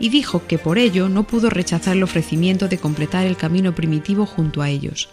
y 0.00 0.08
dijo 0.08 0.46
que 0.46 0.58
por 0.58 0.78
ello 0.78 1.08
no 1.08 1.24
pudo 1.24 1.50
rechazar 1.50 1.96
el 1.96 2.02
ofrecimiento 2.02 2.68
de 2.68 2.78
completar 2.78 3.26
el 3.26 3.36
camino 3.36 3.74
primitivo 3.74 4.26
junto 4.26 4.62
a 4.62 4.70
ellos. 4.70 5.08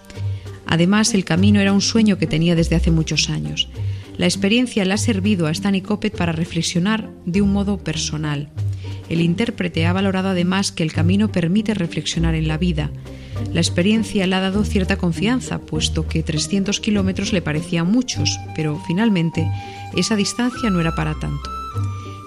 Además, 0.68 1.14
el 1.14 1.26
camino 1.26 1.60
era 1.60 1.74
un 1.74 1.82
sueño 1.82 2.18
que 2.18 2.28
tenía 2.28 2.56
desde 2.56 2.76
hace 2.76 2.92
muchos 2.92 3.30
años. 3.30 3.70
La 4.18 4.26
experiencia 4.26 4.86
le 4.86 4.94
ha 4.94 4.98
servido 4.98 5.48
a 5.48 5.52
Stanley 5.52 5.82
Coppet 5.82 6.16
para 6.16 6.32
reflexionar 6.32 7.10
de 7.26 7.42
un 7.42 7.52
modo 7.52 7.78
personal. 7.78 8.50
El 9.10 9.22
intérprete 9.22 9.86
ha 9.86 9.94
valorado 9.94 10.30
además 10.30 10.72
que 10.72 10.84
el 10.84 10.94
camino 10.94 11.32
permite 11.32 11.74
reflexionar 11.74 12.34
en 12.36 12.48
la 12.48 12.58
vida, 12.58 12.92
la 13.54 13.62
experiencia 13.62 14.28
le 14.28 14.36
ha 14.36 14.42
dado 14.42 14.64
cierta 14.64 14.98
confianza, 14.98 15.60
puesto 15.60 16.08
que 16.08 16.24
300 16.24 16.80
kilómetros 16.80 17.34
le 17.34 17.42
parecían 17.42 17.92
muchos, 17.92 18.40
pero 18.56 18.82
finalmente 18.88 19.50
esa 19.96 20.16
distancia 20.16 20.70
no 20.70 20.80
era 20.80 20.96
para 20.96 21.14
tanto. 21.16 21.65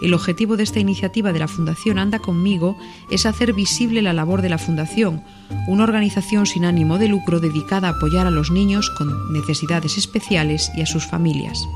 El 0.00 0.14
objetivo 0.14 0.56
de 0.56 0.62
esta 0.62 0.78
iniciativa 0.78 1.32
de 1.32 1.40
la 1.40 1.48
Fundación 1.48 1.98
Anda 1.98 2.20
conmigo 2.20 2.78
es 3.10 3.26
hacer 3.26 3.52
visible 3.52 4.00
la 4.00 4.12
labor 4.12 4.42
de 4.42 4.48
la 4.48 4.58
Fundación, 4.58 5.22
una 5.66 5.82
organización 5.84 6.46
sin 6.46 6.64
ánimo 6.64 6.98
de 6.98 7.08
lucro 7.08 7.40
dedicada 7.40 7.88
a 7.88 7.92
apoyar 7.92 8.26
a 8.26 8.30
los 8.30 8.52
niños 8.52 8.90
con 8.90 9.32
necesidades 9.32 9.98
especiales 9.98 10.70
y 10.76 10.82
a 10.82 10.86
sus 10.86 11.04
familias. 11.04 11.66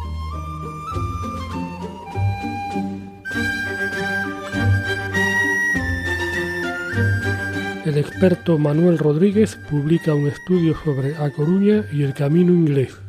El 7.85 7.99
experto 7.99 8.57
Manuel 8.57 8.97
Rodríguez 8.97 9.59
publica 9.69 10.15
un 10.15 10.29
estudio 10.29 10.77
sobre 10.85 11.17
A 11.17 11.31
Coruña 11.31 11.85
y 11.93 12.05
el 12.05 12.15
camino 12.15 12.53
inglés. 12.53 13.02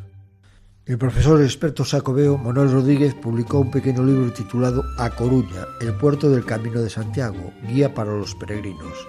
El 0.85 0.97
profesor 0.97 1.41
experto 1.41 1.85
sacobeo 1.85 2.37
Manuel 2.37 2.69
Rodríguez 2.69 3.15
publicó 3.15 3.59
un 3.59 3.71
pequeño 3.71 4.03
libro 4.03 4.33
titulado 4.33 4.83
A 4.97 5.11
Coruña, 5.11 5.65
el 5.79 5.93
puerto 5.93 6.29
del 6.29 6.43
Camino 6.43 6.81
de 6.81 6.89
Santiago, 6.89 7.53
guía 7.69 7.93
para 7.93 8.11
los 8.11 8.35
peregrinos. 8.35 9.07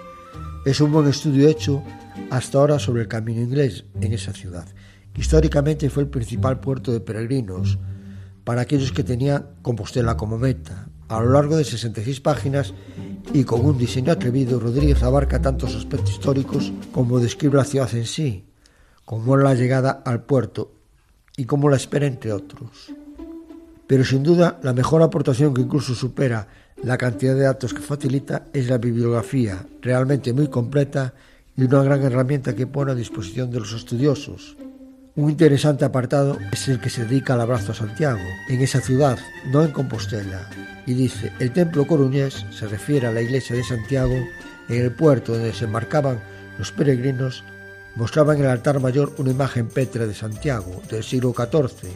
Es 0.65 0.79
un 0.79 0.93
buen 0.93 1.09
estudio 1.09 1.49
hecho 1.49 1.83
hasta 2.31 2.59
ahora 2.59 2.79
sobre 2.79 3.01
el 3.01 3.09
camino 3.09 3.41
inglés 3.41 3.83
en 3.99 4.13
esa 4.13 4.31
ciudad. 4.31 4.65
Históricamente 5.17 5.89
fue 5.89 6.03
el 6.03 6.09
principal 6.09 6.61
puerto 6.61 6.93
de 6.93 7.01
peregrinos 7.01 7.77
para 8.45 8.61
aquellos 8.61 8.93
que 8.93 9.03
tenían 9.03 9.45
Compostela 9.61 10.15
como 10.15 10.37
meta. 10.37 10.87
A 11.09 11.19
lo 11.19 11.33
largo 11.33 11.57
de 11.57 11.65
66 11.65 12.21
páginas 12.21 12.73
y 13.33 13.43
con 13.43 13.65
un 13.65 13.77
diseño 13.77 14.13
atrevido, 14.13 14.61
Rodríguez 14.61 15.03
abarca 15.03 15.41
tantos 15.41 15.75
aspectos 15.75 16.11
históricos 16.11 16.71
como 16.93 17.19
describe 17.19 17.57
la 17.57 17.65
ciudad 17.65 17.93
en 17.95 18.05
sí, 18.05 18.45
como 19.03 19.35
la 19.35 19.55
llegada 19.55 19.91
al 20.05 20.23
puerto 20.23 20.74
y 21.37 21.45
como 21.45 21.69
la 21.69 21.75
espera 21.75 22.05
entre 22.05 22.31
otros. 22.31 22.93
Pero 23.87 24.03
sin 24.03 24.23
duda, 24.23 24.59
la 24.63 24.73
mejor 24.73 25.01
aportación 25.01 25.53
que 25.53 25.61
incluso 25.61 25.93
supera 25.93 26.47
la 26.83 26.97
cantidad 26.97 27.35
de 27.35 27.41
datos 27.41 27.73
que 27.73 27.81
facilita 27.81 28.47
es 28.53 28.69
la 28.69 28.77
bibliografía, 28.77 29.65
realmente 29.81 30.33
muy 30.33 30.47
completa 30.47 31.13
y 31.55 31.63
una 31.63 31.83
gran 31.83 32.03
herramienta 32.03 32.55
que 32.55 32.67
pone 32.67 32.91
a 32.91 32.95
disposición 32.95 33.49
de 33.51 33.59
los 33.59 33.73
estudiosos. 33.73 34.57
Un 35.15 35.29
interesante 35.29 35.85
apartado 35.85 36.37
es 36.51 36.67
el 36.67 36.81
que 36.81 36.89
se 36.89 37.05
dedica 37.05 37.35
al 37.35 37.41
abrazo 37.41 37.71
a 37.71 37.75
Santiago, 37.75 38.19
en 38.49 38.61
esa 38.61 38.81
ciudad, 38.81 39.17
no 39.49 39.63
en 39.63 39.71
Compostela, 39.71 40.49
y 40.85 40.93
dice, 40.93 41.31
el 41.39 41.53
templo 41.53 41.87
coruñés 41.87 42.45
se 42.51 42.67
refiere 42.67 43.07
a 43.07 43.13
la 43.13 43.21
iglesia 43.21 43.55
de 43.55 43.63
Santiago, 43.63 44.15
en 44.67 44.81
el 44.81 44.91
puerto 44.91 45.33
donde 45.33 45.53
se 45.53 45.65
embarcaban 45.65 46.19
los 46.59 46.73
peregrinos, 46.73 47.45
mostraba 47.95 48.35
en 48.35 48.41
el 48.41 48.49
altar 48.49 48.79
mayor 48.79 49.13
una 49.17 49.31
imagen 49.31 49.67
petra 49.67 50.05
de 50.05 50.13
Santiago 50.13 50.81
del 50.89 51.03
siglo 51.03 51.33
XIV, 51.33 51.89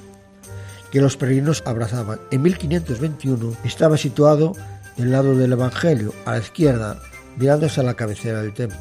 que 0.91 1.01
los 1.01 1.17
peregrinos 1.17 1.63
abrazaban. 1.65 2.19
En 2.31 2.41
1521 2.41 3.55
estaba 3.63 3.97
situado 3.97 4.53
del 4.97 5.11
lado 5.11 5.35
del 5.35 5.51
Evangelio, 5.51 6.13
a 6.25 6.31
la 6.31 6.39
izquierda, 6.39 6.99
mirándose 7.37 7.79
a 7.79 7.83
la 7.83 7.93
cabecera 7.93 8.41
del 8.41 8.53
templo 8.53 8.79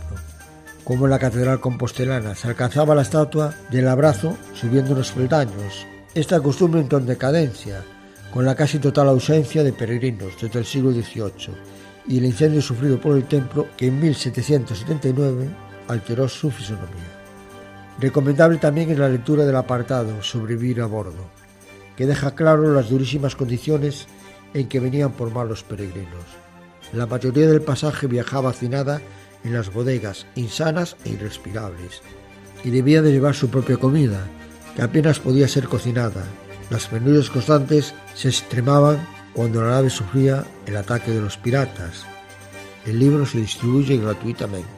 como 0.89 1.05
en 1.05 1.11
la 1.11 1.19
catedral 1.19 1.61
compostelana, 1.61 2.35
se 2.35 2.49
alcanzaba 2.49 2.95
la 2.95 3.03
estatua 3.03 3.53
del 3.71 3.89
abrazo 3.89 4.39
subiendo 4.55 4.93
unos 4.93 5.13
peldaños. 5.13 5.87
Esta 6.15 6.41
costumbre 6.41 6.81
entró 6.81 6.97
en 6.97 7.05
decadencia, 7.05 7.85
con 8.33 8.47
la 8.47 8.55
casi 8.55 8.79
total 8.79 9.09
ausencia 9.09 9.63
de 9.63 9.75
peregrinos 9.75 10.33
desde 10.41 10.61
el 10.61 10.65
siglo 10.65 10.91
XVIII 10.93 11.55
y 12.07 12.17
el 12.17 12.25
incendio 12.25 12.63
sufrido 12.63 12.99
por 12.99 13.19
el 13.19 13.25
templo 13.25 13.67
que 13.77 13.89
en 13.89 14.01
1779 14.01 15.51
alteró 15.89 16.29
su 16.29 16.51
fisonomía. 16.51 17.19
Recomendable 17.99 18.59
también 18.59 18.91
es 18.91 18.99
la 18.99 19.09
lectura 19.09 19.45
del 19.45 19.57
apartado 19.57 20.23
Sobrevivir 20.23 20.81
a 20.81 20.87
bordo, 20.87 21.31
que 21.97 22.07
deja 22.07 22.35
claro 22.35 22.73
las 22.73 22.91
durísimas 22.91 23.35
condiciones 23.35 24.07
en 24.55 24.69
que 24.69 24.81
venían 24.81 25.13
por 25.13 25.33
mal 25.33 25.49
los 25.49 25.65
peregrinos. 25.65 26.25
La 26.93 27.07
mayoría 27.07 27.49
del 27.49 27.63
pasaje 27.63 28.07
viajaba 28.07 28.51
hacinada 28.51 29.01
en 29.43 29.53
las 29.53 29.73
bodegas 29.73 30.27
insanas 30.37 30.97
e 31.05 31.11
irrespirables, 31.11 32.03
y 32.65 32.71
debía 32.71 33.03
de 33.03 33.13
llevar 33.13 33.35
su 33.35 33.51
propia 33.51 33.77
comida, 33.77 34.21
que 34.77 34.83
apenas 34.83 35.19
podía 35.19 35.49
ser 35.49 35.69
cocinada. 35.69 36.25
Las 36.71 36.87
penurias 36.87 37.31
constantes 37.31 37.95
se 38.15 38.29
extremaban 38.29 39.05
cuando 39.33 39.63
la 39.63 39.71
nave 39.71 39.91
sufría 39.91 40.45
el 40.67 40.77
ataque 40.77 41.11
de 41.11 41.21
los 41.21 41.37
piratas. 41.37 42.05
El 42.87 42.99
libro 42.99 43.27
se 43.27 43.39
distribuye 43.39 43.97
gratuitamente. 43.97 44.78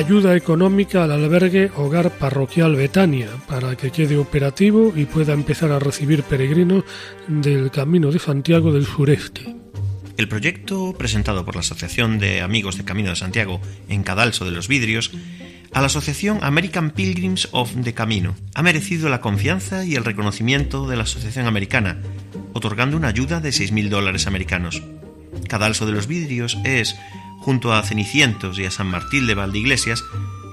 Ayuda 0.00 0.34
económica 0.34 1.04
al 1.04 1.12
albergue 1.12 1.70
Hogar 1.76 2.16
Parroquial 2.16 2.74
Betania 2.74 3.28
para 3.46 3.76
que 3.76 3.90
quede 3.90 4.16
operativo 4.16 4.94
y 4.96 5.04
pueda 5.04 5.34
empezar 5.34 5.72
a 5.72 5.78
recibir 5.78 6.22
peregrinos 6.22 6.84
del 7.28 7.70
Camino 7.70 8.10
de 8.10 8.18
Santiago 8.18 8.72
del 8.72 8.86
Sureste. 8.86 9.54
El 10.16 10.26
proyecto, 10.26 10.94
presentado 10.96 11.44
por 11.44 11.54
la 11.54 11.60
Asociación 11.60 12.18
de 12.18 12.40
Amigos 12.40 12.78
de 12.78 12.84
Camino 12.86 13.10
de 13.10 13.16
Santiago 13.16 13.60
en 13.90 14.02
Cadalso 14.02 14.46
de 14.46 14.52
los 14.52 14.68
Vidrios, 14.68 15.10
a 15.74 15.80
la 15.80 15.88
Asociación 15.88 16.38
American 16.40 16.92
Pilgrims 16.92 17.50
of 17.52 17.70
the 17.84 17.92
Camino, 17.92 18.34
ha 18.54 18.62
merecido 18.62 19.10
la 19.10 19.20
confianza 19.20 19.84
y 19.84 19.96
el 19.96 20.06
reconocimiento 20.06 20.88
de 20.88 20.96
la 20.96 21.02
Asociación 21.02 21.44
Americana, 21.44 22.00
otorgando 22.54 22.96
una 22.96 23.08
ayuda 23.08 23.40
de 23.40 23.50
6.000 23.50 23.90
dólares 23.90 24.26
americanos. 24.26 24.82
Cadalso 25.46 25.84
de 25.84 25.92
los 25.92 26.06
Vidrios 26.06 26.56
es, 26.64 26.96
junto 27.40 27.72
a 27.72 27.82
Cenicientos 27.82 28.58
y 28.58 28.64
a 28.64 28.70
San 28.70 28.88
Martín 28.88 29.26
de 29.26 29.34
Valdeiglesias, 29.34 30.04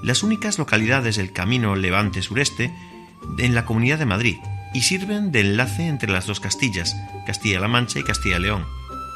las 0.02 0.22
únicas 0.22 0.58
localidades 0.58 1.16
del 1.16 1.32
camino 1.32 1.76
levante-sureste 1.76 2.74
en 3.38 3.54
la 3.54 3.64
Comunidad 3.64 3.98
de 3.98 4.06
Madrid 4.06 4.36
y 4.74 4.82
sirven 4.82 5.32
de 5.32 5.40
enlace 5.40 5.86
entre 5.86 6.10
las 6.10 6.26
dos 6.26 6.40
Castillas, 6.40 6.96
Castilla-La 7.26 7.68
Mancha 7.68 7.98
y 7.98 8.04
Castilla-León. 8.04 8.66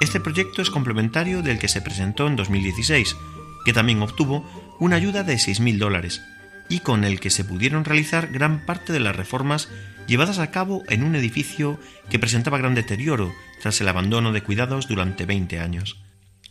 Este 0.00 0.20
proyecto 0.20 0.62
es 0.62 0.70
complementario 0.70 1.42
del 1.42 1.58
que 1.58 1.68
se 1.68 1.80
presentó 1.80 2.26
en 2.26 2.36
2016, 2.36 3.16
que 3.64 3.72
también 3.72 4.02
obtuvo 4.02 4.44
una 4.80 4.96
ayuda 4.96 5.22
de 5.22 5.34
6.000 5.34 5.78
dólares 5.78 6.22
y 6.68 6.80
con 6.80 7.04
el 7.04 7.20
que 7.20 7.30
se 7.30 7.44
pudieron 7.44 7.84
realizar 7.84 8.28
gran 8.28 8.64
parte 8.64 8.92
de 8.92 9.00
las 9.00 9.14
reformas 9.14 9.68
llevadas 10.06 10.38
a 10.38 10.50
cabo 10.50 10.82
en 10.88 11.04
un 11.04 11.14
edificio 11.14 11.78
que 12.10 12.18
presentaba 12.18 12.58
gran 12.58 12.74
deterioro 12.74 13.32
tras 13.60 13.80
el 13.80 13.88
abandono 13.88 14.32
de 14.32 14.42
cuidados 14.42 14.88
durante 14.88 15.26
20 15.26 15.60
años. 15.60 16.01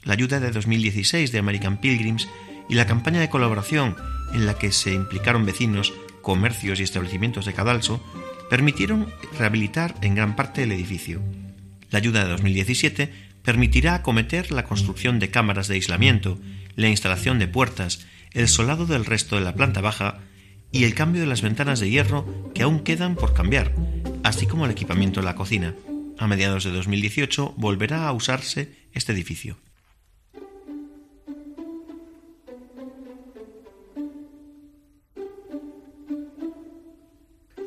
La 0.03 0.13
ayuda 0.13 0.39
de 0.39 0.51
2016 0.51 1.31
de 1.31 1.39
American 1.39 1.77
Pilgrims 1.77 2.27
y 2.69 2.75
la 2.75 2.87
campaña 2.87 3.19
de 3.19 3.29
colaboración 3.29 3.95
en 4.33 4.45
la 4.45 4.55
que 4.55 4.71
se 4.71 4.93
implicaron 4.93 5.45
vecinos, 5.45 5.93
comercios 6.21 6.79
y 6.79 6.83
establecimientos 6.83 7.45
de 7.45 7.53
Cadalso 7.53 8.03
permitieron 8.49 9.07
rehabilitar 9.37 9.95
en 10.01 10.15
gran 10.15 10.35
parte 10.35 10.63
el 10.63 10.71
edificio. 10.71 11.21
La 11.89 11.99
ayuda 11.99 12.23
de 12.23 12.31
2017 12.31 13.13
permitirá 13.43 13.95
acometer 13.95 14.51
la 14.51 14.63
construcción 14.63 15.19
de 15.19 15.29
cámaras 15.29 15.67
de 15.67 15.75
aislamiento, 15.75 16.39
la 16.75 16.89
instalación 16.89 17.39
de 17.39 17.47
puertas, 17.47 18.05
el 18.31 18.47
solado 18.47 18.85
del 18.85 19.05
resto 19.05 19.35
de 19.35 19.43
la 19.43 19.55
planta 19.55 19.81
baja 19.81 20.19
y 20.71 20.85
el 20.85 20.95
cambio 20.95 21.21
de 21.21 21.27
las 21.27 21.41
ventanas 21.41 21.79
de 21.79 21.89
hierro 21.89 22.51
que 22.53 22.63
aún 22.63 22.79
quedan 22.81 23.15
por 23.15 23.33
cambiar, 23.33 23.73
así 24.23 24.47
como 24.47 24.65
el 24.65 24.71
equipamiento 24.71 25.19
de 25.19 25.25
la 25.25 25.35
cocina. 25.35 25.75
A 26.17 26.27
mediados 26.27 26.63
de 26.63 26.71
2018 26.71 27.55
volverá 27.57 28.07
a 28.07 28.13
usarse 28.13 28.75
este 28.93 29.11
edificio. 29.11 29.57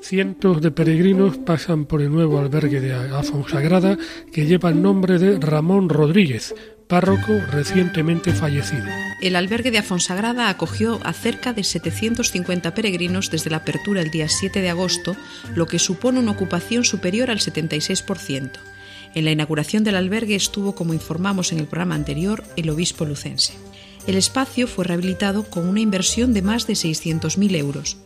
Cientos 0.04 0.60
de 0.60 0.70
peregrinos 0.70 1.38
pasan 1.38 1.86
por 1.86 2.02
el 2.02 2.10
nuevo 2.10 2.38
albergue 2.38 2.78
de 2.78 2.92
Afonsagrada 2.92 3.96
que 4.30 4.44
lleva 4.44 4.68
el 4.68 4.82
nombre 4.82 5.18
de 5.18 5.40
Ramón 5.40 5.88
Rodríguez, 5.88 6.54
párroco 6.86 7.32
recientemente 7.50 8.34
fallecido. 8.34 8.84
El 9.22 9.34
albergue 9.34 9.70
de 9.70 9.78
Afonsagrada 9.78 10.50
acogió 10.50 11.00
a 11.04 11.14
cerca 11.14 11.54
de 11.54 11.64
750 11.64 12.74
peregrinos 12.74 13.30
desde 13.30 13.48
la 13.48 13.56
apertura 13.56 14.02
el 14.02 14.10
día 14.10 14.28
7 14.28 14.60
de 14.60 14.68
agosto, 14.68 15.16
lo 15.54 15.66
que 15.66 15.78
supone 15.78 16.18
una 16.18 16.32
ocupación 16.32 16.84
superior 16.84 17.30
al 17.30 17.38
76%. 17.38 18.50
En 19.14 19.24
la 19.24 19.30
inauguración 19.30 19.84
del 19.84 19.96
albergue 19.96 20.34
estuvo, 20.34 20.74
como 20.74 20.92
informamos 20.92 21.50
en 21.50 21.60
el 21.60 21.66
programa 21.66 21.94
anterior, 21.94 22.44
el 22.58 22.68
obispo 22.68 23.06
lucense. 23.06 23.54
El 24.06 24.16
espacio 24.16 24.66
fue 24.66 24.84
rehabilitado 24.84 25.44
con 25.44 25.66
una 25.66 25.80
inversión 25.80 26.34
de 26.34 26.42
más 26.42 26.66
de 26.66 26.74
600.000 26.74 27.56
euros. 27.56 27.96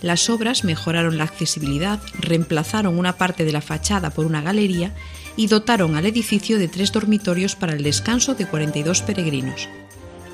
Las 0.00 0.30
obras 0.30 0.64
mejoraron 0.64 1.18
la 1.18 1.24
accesibilidad, 1.24 2.00
reemplazaron 2.18 2.98
una 2.98 3.16
parte 3.16 3.44
de 3.44 3.52
la 3.52 3.60
fachada 3.60 4.10
por 4.10 4.26
una 4.26 4.42
galería 4.42 4.94
y 5.36 5.48
dotaron 5.48 5.96
al 5.96 6.06
edificio 6.06 6.58
de 6.58 6.68
tres 6.68 6.92
dormitorios 6.92 7.56
para 7.56 7.72
el 7.72 7.82
descanso 7.82 8.34
de 8.34 8.46
42 8.46 9.02
peregrinos. 9.02 9.68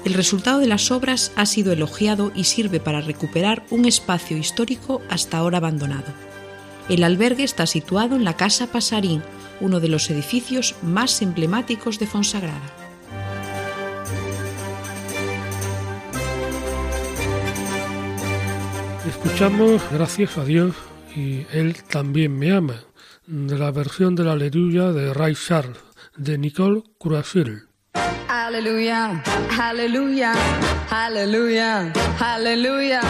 El 0.04 0.12
resultado 0.12 0.58
de 0.58 0.66
las 0.66 0.90
obras 0.90 1.32
ha 1.34 1.46
sido 1.46 1.72
elogiado 1.72 2.30
y 2.34 2.44
sirve 2.44 2.78
para 2.78 3.00
recuperar 3.00 3.64
un 3.70 3.86
espacio 3.86 4.36
histórico 4.36 5.00
hasta 5.08 5.38
ahora 5.38 5.58
abandonado. 5.58 6.12
El 6.90 7.02
albergue 7.02 7.44
está 7.44 7.66
situado 7.66 8.14
en 8.14 8.24
la 8.24 8.36
Casa 8.36 8.66
Pasarín, 8.66 9.22
uno 9.62 9.80
de 9.80 9.88
los 9.88 10.10
edificios 10.10 10.74
más 10.82 11.22
emblemáticos 11.22 11.98
de 11.98 12.06
Fonsagrada. 12.06 12.83
Escuchamos 19.14 19.82
Gracias 19.92 20.36
a 20.38 20.44
Dios 20.44 20.74
y 21.14 21.46
Él 21.52 21.76
también 21.88 22.36
me 22.36 22.52
ama, 22.52 22.80
de 23.26 23.56
la 23.56 23.70
versión 23.70 24.14
de 24.14 24.24
la 24.24 24.32
Aleluya 24.32 24.92
de 24.92 25.14
Ray 25.14 25.34
Charles, 25.34 25.78
de 26.16 26.36
Nicole 26.38 26.82
Croisille. 26.98 27.62
Aleluya, 28.28 29.22
aleluya, 29.60 30.32
aleluya, 30.90 31.92
aleluya. 32.20 33.00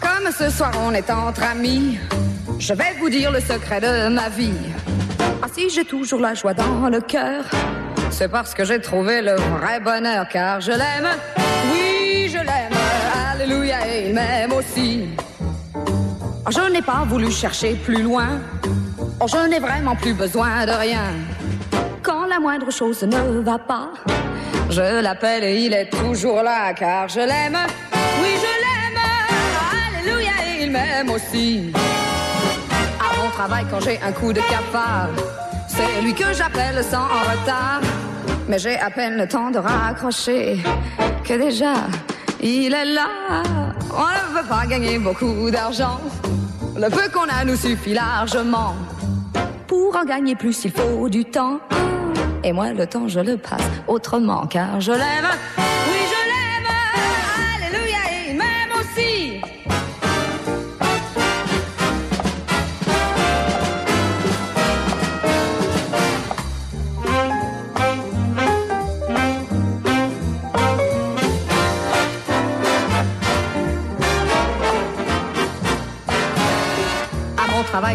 Comme 0.00 0.32
ce 0.32 0.50
soir 0.50 0.72
on 0.86 0.92
est 0.94 1.10
entre 1.10 1.42
amis, 1.42 1.98
je 2.58 2.74
vais 2.74 2.94
vous 2.98 3.10
dire 3.10 3.30
le 3.30 3.40
secret 3.40 3.80
de 3.80 4.08
ma 4.08 4.28
vie. 4.28 4.52
Ah 5.42 5.48
si 5.52 5.68
j'ai 5.70 5.84
toujours 5.84 6.20
la 6.20 6.34
joie 6.34 6.54
dans 6.54 6.88
le 6.88 7.00
cœur, 7.00 7.44
c'est 8.18 8.26
parce 8.26 8.52
que 8.52 8.64
j'ai 8.64 8.80
trouvé 8.80 9.22
le 9.22 9.36
vrai 9.36 9.78
bonheur, 9.78 10.26
car 10.28 10.60
je 10.60 10.72
l'aime, 10.72 11.08
oui 11.72 12.28
je 12.28 12.38
l'aime 12.38 12.76
alléluia, 13.30 13.76
et 13.86 14.08
il 14.08 14.14
m'aime 14.14 14.52
aussi. 14.54 15.10
Oh, 15.72 16.50
je 16.50 16.72
n'ai 16.72 16.82
pas 16.82 17.04
voulu 17.06 17.30
chercher 17.30 17.74
plus 17.74 18.02
loin, 18.02 18.40
oh, 19.20 19.26
je 19.28 19.48
n'ai 19.48 19.60
vraiment 19.60 19.94
plus 19.94 20.14
besoin 20.14 20.66
de 20.66 20.72
rien. 20.72 21.12
Quand 22.02 22.26
la 22.26 22.40
moindre 22.40 22.72
chose 22.72 23.04
ne 23.04 23.40
va 23.40 23.56
pas, 23.56 23.90
je 24.68 25.00
l'appelle 25.00 25.44
et 25.44 25.56
il 25.56 25.72
est 25.72 25.88
toujours 25.88 26.42
là, 26.42 26.74
car 26.74 27.08
je 27.08 27.20
l'aime, 27.20 27.58
oui 28.20 28.30
je 28.44 28.52
l'aime, 28.64 29.00
alléluia, 29.86 30.32
et 30.44 30.64
il 30.64 30.72
m'aime 30.72 31.10
aussi. 31.10 31.72
À 32.98 33.16
mon 33.22 33.30
travail, 33.30 33.64
quand 33.70 33.78
j'ai 33.78 34.00
un 34.02 34.10
coup 34.10 34.32
de 34.32 34.40
cafard, 34.40 35.10
c'est 35.68 36.02
lui 36.02 36.12
que 36.12 36.32
j'appelle 36.32 36.82
sans 36.82 37.04
retard. 37.04 37.80
Mais 38.48 38.58
j'ai 38.58 38.78
à 38.78 38.90
peine 38.90 39.16
le 39.18 39.28
temps 39.28 39.50
de 39.50 39.58
raccrocher 39.58 40.62
que 41.22 41.34
déjà 41.34 41.74
il 42.40 42.72
est 42.72 42.84
là. 42.84 43.42
On 43.92 44.00
ne 44.00 44.40
veut 44.40 44.48
pas 44.48 44.64
gagner 44.66 44.98
beaucoup 44.98 45.50
d'argent. 45.50 46.00
Le 46.74 46.88
peu 46.88 47.10
qu'on 47.12 47.28
a 47.28 47.44
nous 47.44 47.56
suffit 47.56 47.92
largement. 47.92 48.74
Pour 49.66 49.96
en 49.96 50.04
gagner 50.04 50.34
plus, 50.34 50.64
il 50.64 50.70
faut 50.70 51.08
du 51.08 51.24
temps. 51.24 51.60
Et 52.42 52.52
moi, 52.52 52.72
le 52.72 52.86
temps, 52.86 53.08
je 53.08 53.20
le 53.20 53.36
passe 53.36 53.60
autrement, 53.86 54.46
car 54.46 54.80
je 54.80 54.92
l'aime. 54.92 55.28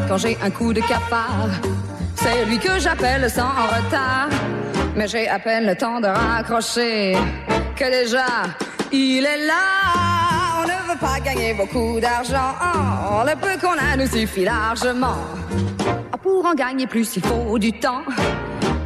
Quand 0.08 0.17
j'ai 0.17 0.38
un 0.41 0.50
coup 0.50 0.74
de 0.74 0.80
cafard. 0.82 1.50
C'est 2.15 2.46
lui 2.46 2.58
que 2.58 2.80
j'appelle 2.80 3.30
sans 3.30 3.50
retard. 3.50 4.30
Mais 4.96 5.08
j'ai 5.08 5.28
à 5.28 5.39
peine 5.39 5.65
le 5.65 5.76
temps 5.76 6.00
de 6.00 6.08
raccrocher 6.08 7.17
que 7.76 7.86
déjà 7.91 8.26
il 8.91 9.26
est 9.26 9.46
là. 9.46 9.54
On 10.60 10.63
ne 10.63 10.93
veut 10.93 11.00
pas 11.00 11.19
gagner 11.19 11.54
beaucoup 11.54 12.00
d'argent. 12.00 12.54
Le 13.26 13.36
peu 13.36 13.60
qu'on 13.60 13.74
a 13.74 13.98
nous 13.98 14.08
suffit 14.08 14.46
largement. 14.46 15.17
Pour 16.22 16.46
en 16.46 16.54
gagner 16.54 16.88
plus, 16.88 17.17
il 17.17 17.26
faut 17.26 17.60
du 17.60 17.74
temps. 17.74 18.04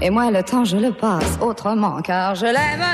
Et 0.01 0.10
moi, 0.10 0.31
le 0.31 0.41
temps, 0.41 0.65
je 0.65 0.77
le 0.77 0.91
passe 0.91 1.38
autrement 1.39 2.01
car 2.01 2.33
je 2.33 2.45
l'aime. 2.45 2.86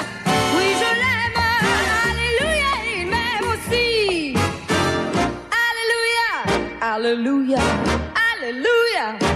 Hallelujah. 6.93 7.57
Hallelujah. 8.13 9.32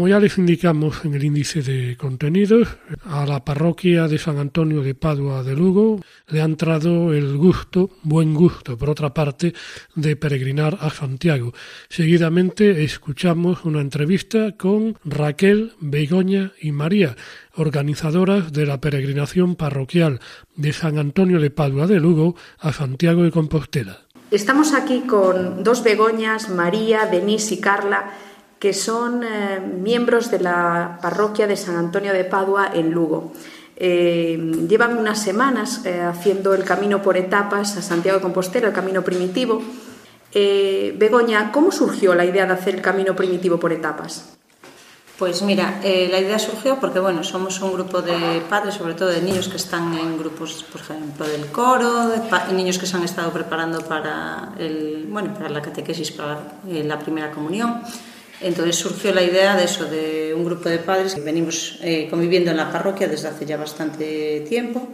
Como 0.00 0.08
ya 0.08 0.18
les 0.18 0.38
indicamos 0.38 1.04
en 1.04 1.12
el 1.12 1.24
índice 1.24 1.60
de 1.60 1.94
contenidos, 1.98 2.68
a 3.04 3.26
la 3.26 3.44
parroquia 3.44 4.08
de 4.08 4.16
San 4.16 4.38
Antonio 4.38 4.80
de 4.80 4.94
Padua 4.94 5.42
de 5.42 5.54
Lugo 5.54 6.00
le 6.28 6.40
ha 6.40 6.46
entrado 6.46 7.12
el 7.12 7.36
gusto, 7.36 7.90
buen 8.02 8.32
gusto, 8.32 8.78
por 8.78 8.88
otra 8.88 9.12
parte, 9.12 9.52
de 9.94 10.16
peregrinar 10.16 10.78
a 10.80 10.88
Santiago. 10.88 11.52
Seguidamente 11.90 12.82
escuchamos 12.82 13.66
una 13.66 13.82
entrevista 13.82 14.56
con 14.56 14.96
Raquel, 15.04 15.74
Begoña 15.80 16.52
y 16.62 16.72
María, 16.72 17.14
organizadoras 17.56 18.54
de 18.54 18.64
la 18.64 18.80
peregrinación 18.80 19.54
parroquial 19.54 20.20
de 20.56 20.72
San 20.72 20.98
Antonio 20.98 21.40
de 21.40 21.50
Padua 21.50 21.86
de 21.86 22.00
Lugo 22.00 22.36
a 22.58 22.72
Santiago 22.72 23.22
de 23.22 23.32
Compostela. 23.32 23.98
Estamos 24.30 24.72
aquí 24.72 25.00
con 25.00 25.62
dos 25.62 25.84
Begoñas, 25.84 26.48
María, 26.48 27.04
Denise 27.04 27.54
y 27.54 27.60
Carla, 27.60 28.12
que 28.60 28.72
son 28.72 29.24
eh, 29.24 29.58
miembros 29.58 30.30
de 30.30 30.38
la 30.38 30.98
parroquia 31.02 31.48
de 31.48 31.56
San 31.56 31.76
Antonio 31.76 32.12
de 32.12 32.24
Padua 32.24 32.70
en 32.72 32.92
Lugo. 32.92 33.32
Eh, 33.74 34.38
llevan 34.68 34.98
unas 34.98 35.20
semanas 35.20 35.84
eh, 35.84 36.00
haciendo 36.00 36.54
el 36.54 36.62
camino 36.62 37.02
por 37.02 37.16
etapas 37.16 37.76
a 37.76 37.82
Santiago 37.82 38.18
de 38.18 38.22
Compostela, 38.22 38.68
el 38.68 38.74
camino 38.74 39.02
primitivo. 39.02 39.60
Begoña, 40.32 41.50
¿cómo 41.50 41.72
surgió 41.72 42.14
la 42.14 42.24
idea 42.24 42.46
de 42.46 42.52
hacer 42.52 42.76
el 42.76 42.82
camino 42.82 43.16
primitivo 43.16 43.58
por 43.58 43.72
etapas? 43.72 44.36
Pues 45.20 45.42
mira, 45.42 45.80
eh, 45.84 46.08
la 46.10 46.18
idea 46.18 46.38
surgió 46.38 46.80
porque 46.80 46.98
bueno, 46.98 47.22
somos 47.22 47.60
un 47.60 47.74
grupo 47.74 48.00
de 48.00 48.40
padres, 48.48 48.76
sobre 48.76 48.94
todo 48.94 49.10
de 49.10 49.20
niños 49.20 49.50
que 49.50 49.58
están 49.58 49.92
en 49.92 50.16
grupos, 50.16 50.64
por 50.72 50.80
ejemplo, 50.80 51.28
del 51.28 51.44
coro, 51.52 52.08
de 52.08 52.54
niños 52.54 52.78
que 52.78 52.86
se 52.86 52.96
han 52.96 53.02
estado 53.02 53.30
preparando 53.30 53.82
para 53.82 54.54
el, 54.58 55.06
bueno, 55.10 55.34
para 55.34 55.50
la 55.50 55.60
catequesis, 55.60 56.12
para 56.12 56.40
eh, 56.66 56.84
la 56.84 56.98
primera 56.98 57.30
comunión. 57.32 57.82
Entonces 58.40 58.76
surgió 58.76 59.12
la 59.12 59.22
idea 59.22 59.56
de 59.56 59.64
eso, 59.64 59.84
de 59.84 60.32
un 60.34 60.44
grupo 60.44 60.68
de 60.68 60.78
padres 60.78 61.14
que 61.14 61.20
venimos 61.20 61.78
eh, 61.82 62.08
conviviendo 62.08 62.50
en 62.50 62.56
la 62.56 62.70
parroquia 62.72 63.06
desde 63.06 63.28
hace 63.28 63.44
ya 63.44 63.56
bastante 63.56 64.40
tiempo 64.48 64.88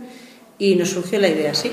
y 0.59 0.75
nos 0.75 0.91
surgió 0.91 1.19
la 1.21 1.29
idea 1.29 1.53
así. 1.53 1.73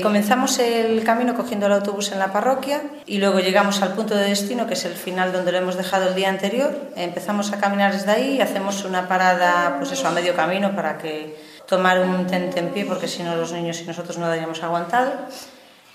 Comenzamos 0.00 0.58
el 0.58 1.04
camino 1.04 1.34
cogiendo 1.34 1.66
el 1.66 1.72
autobús 1.72 2.10
en 2.12 2.18
la 2.18 2.32
parroquia 2.32 2.82
y 3.06 3.18
luego 3.18 3.38
llegamos 3.38 3.82
al 3.82 3.92
punto 3.92 4.16
de 4.16 4.24
destino, 4.24 4.66
que 4.66 4.74
es 4.74 4.84
el 4.84 4.94
final 4.94 5.32
donde 5.32 5.52
lo 5.52 5.58
hemos 5.58 5.76
dejado 5.76 6.08
el 6.08 6.14
día 6.14 6.28
anterior. 6.28 6.72
Empezamos 6.96 7.52
a 7.52 7.60
caminar 7.60 7.92
desde 7.92 8.10
ahí 8.10 8.36
y 8.36 8.40
hacemos 8.40 8.84
una 8.84 9.06
parada, 9.06 9.76
pues 9.78 9.92
eso, 9.92 10.08
a 10.08 10.10
medio 10.10 10.34
camino 10.34 10.74
para 10.74 10.98
que 10.98 11.36
tomar 11.68 12.00
un 12.00 12.26
tente 12.26 12.58
en 12.58 12.70
pie, 12.70 12.84
porque 12.84 13.06
si 13.06 13.22
no 13.22 13.36
los 13.36 13.52
niños 13.52 13.80
y 13.80 13.84
nosotros 13.84 14.18
no 14.18 14.26
daríamos 14.26 14.62
aguantado. 14.62 15.12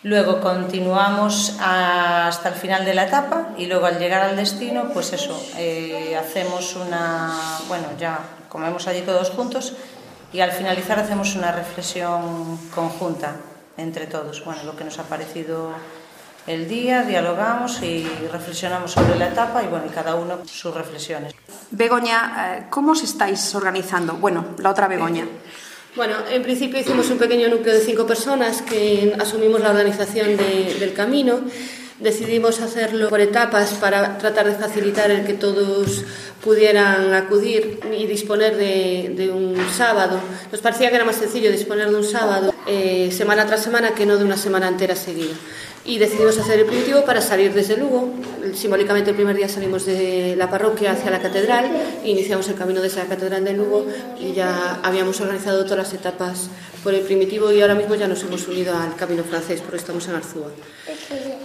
Luego 0.03 0.39
continuamos 0.39 1.57
hasta 1.59 2.49
el 2.49 2.55
final 2.55 2.85
de 2.85 2.93
la 2.93 3.07
etapa 3.07 3.49
y 3.57 3.65
luego 3.65 3.87
al 3.87 3.97
llegar 3.97 4.21
al 4.21 4.35
destino, 4.35 4.89
pues 4.93 5.11
eso, 5.11 5.41
eh, 5.57 6.15
hacemos 6.15 6.75
una, 6.75 7.33
bueno, 7.67 7.87
ya 7.99 8.19
comemos 8.47 8.87
allí 8.87 9.01
todos 9.01 9.31
juntos 9.31 9.73
y 10.31 10.39
al 10.39 10.51
finalizar 10.51 10.99
hacemos 10.99 11.35
una 11.35 11.51
reflexión 11.51 12.57
conjunta 12.73 13.37
entre 13.75 14.05
todos. 14.05 14.45
Bueno, 14.45 14.63
lo 14.65 14.75
que 14.75 14.83
nos 14.83 14.99
ha 14.99 15.03
parecido 15.03 15.71
el 16.45 16.69
día, 16.69 17.01
dialogamos 17.01 17.81
y 17.81 18.07
reflexionamos 18.31 18.91
sobre 18.91 19.17
la 19.17 19.29
etapa 19.29 19.63
y 19.63 19.67
bueno, 19.67 19.85
y 19.87 19.89
cada 19.89 20.15
uno 20.15 20.39
sus 20.45 20.73
reflexiones. 20.73 21.33
Begoña, 21.71 22.55
eh, 22.55 22.67
¿cómo 22.69 22.91
os 22.91 23.03
estáis 23.03 23.53
organizando? 23.55 24.13
Bueno, 24.13 24.45
la 24.59 24.69
otra 24.69 24.87
Begoña. 24.87 25.25
Bueno, 25.97 26.13
en 26.31 26.43
principio 26.43 26.79
hicimos 26.79 27.09
un 27.09 27.17
pequeño 27.17 27.49
núcleo 27.49 27.73
de 27.73 27.81
cinco 27.81 28.05
personas 28.05 28.61
que 28.61 29.15
asumimos 29.19 29.61
la 29.61 29.71
organización 29.71 30.37
del 30.37 30.93
camino. 30.93 31.41
Decidimos 31.99 32.61
hacerlo 32.61 33.09
por 33.09 33.19
etapas 33.19 33.71
para 33.81 34.19
tratar 34.19 34.45
de 34.45 34.53
facilitar 34.53 35.09
el 35.09 35.25
que 35.25 35.33
todos 35.33 36.03
pudieran 36.43 37.15
acudir 37.15 37.79
y 37.97 38.05
disponer 38.05 38.55
de, 38.55 39.31
un 39.33 39.57
sábado. 39.75 40.19
Nos 40.51 40.61
parecía 40.61 40.89
que 40.89 40.97
era 40.97 41.03
más 41.03 41.15
sencillo 41.15 41.51
disponer 41.51 41.89
de 41.89 41.95
un 41.95 42.03
sábado 42.03 42.53
eh, 42.67 43.09
semana 43.11 43.47
tras 43.47 43.63
semana 43.63 43.95
que 43.95 44.05
no 44.05 44.17
de 44.17 44.23
una 44.23 44.37
semana 44.37 44.67
entera 44.67 44.95
seguida 44.95 45.33
y 45.87 45.97
decidimos 45.97 46.37
hacer 46.37 46.59
el 46.59 46.65
primitivo 46.65 47.03
para 47.05 47.21
salir 47.21 47.53
desde 47.53 47.77
Lugo. 47.77 48.09
Simbólicamente 48.53 49.09
el 49.09 49.15
primer 49.15 49.35
día 49.35 49.49
salimos 49.49 49.85
de 49.85 50.35
la 50.37 50.49
parroquia 50.49 50.91
hacia 50.91 51.09
la 51.09 51.19
catedral 51.19 51.71
iniciamos 52.03 52.47
el 52.49 52.55
camino 52.55 52.81
desde 52.81 52.99
la 52.99 53.05
catedral 53.05 53.43
de 53.43 53.53
Lugo 53.53 53.85
y 54.19 54.33
ya 54.33 54.79
habíamos 54.83 55.19
organizado 55.21 55.63
todas 55.63 55.77
las 55.77 55.93
etapas 55.93 56.49
por 56.83 56.93
el 56.93 57.01
primitivo 57.01 57.51
y 57.51 57.61
ahora 57.61 57.75
mismo 57.75 57.95
ya 57.95 58.07
nos 58.07 58.23
hemos 58.23 58.47
unido 58.47 58.75
al 58.77 58.95
camino 58.95 59.23
francés 59.23 59.61
porque 59.61 59.77
estamos 59.77 60.07
en 60.07 60.15
Arzúa. 60.15 60.49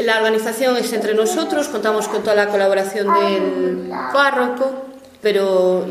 La 0.01 0.19
organización 0.19 0.77
es 0.77 0.93
entre 0.93 1.15
nosotros, 1.15 1.69
contamos 1.69 2.09
con 2.09 2.23
toda 2.23 2.35
la 2.35 2.49
colaboración 2.49 3.07
del 3.15 3.91
párroco, 4.13 4.93
pero 5.21 5.87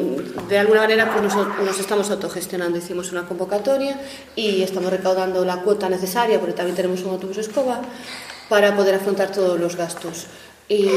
de 0.49 0.59
alguna 0.59 0.81
manera 0.81 1.11
pues 1.11 1.33
nos, 1.33 1.79
estamos 1.79 2.09
autogestionando. 2.11 2.77
Hicimos 2.77 3.11
una 3.11 3.23
convocatoria 3.23 3.99
y 4.35 4.61
estamos 4.61 4.91
recaudando 4.91 5.43
la 5.45 5.57
cuota 5.61 5.89
necesaria, 5.89 6.39
porque 6.39 6.53
también 6.53 6.75
tenemos 6.75 7.01
un 7.03 7.11
autobús 7.11 7.37
escoba, 7.37 7.81
para 8.51 8.75
poder 8.75 8.95
afrontar 8.95 9.31
todos 9.31 9.57
los 9.57 9.77
gastos. 9.77 10.25
Y, 10.67 10.89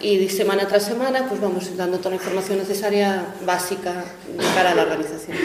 y, 0.00 0.28
semana 0.28 0.66
tras 0.66 0.86
semana 0.86 1.28
pues 1.28 1.40
vamos 1.40 1.76
dando 1.76 1.98
toda 1.98 2.10
la 2.10 2.16
información 2.16 2.58
necesaria 2.58 3.26
básica 3.46 4.04
para 4.56 4.74
la 4.74 4.82
organización. 4.82 5.36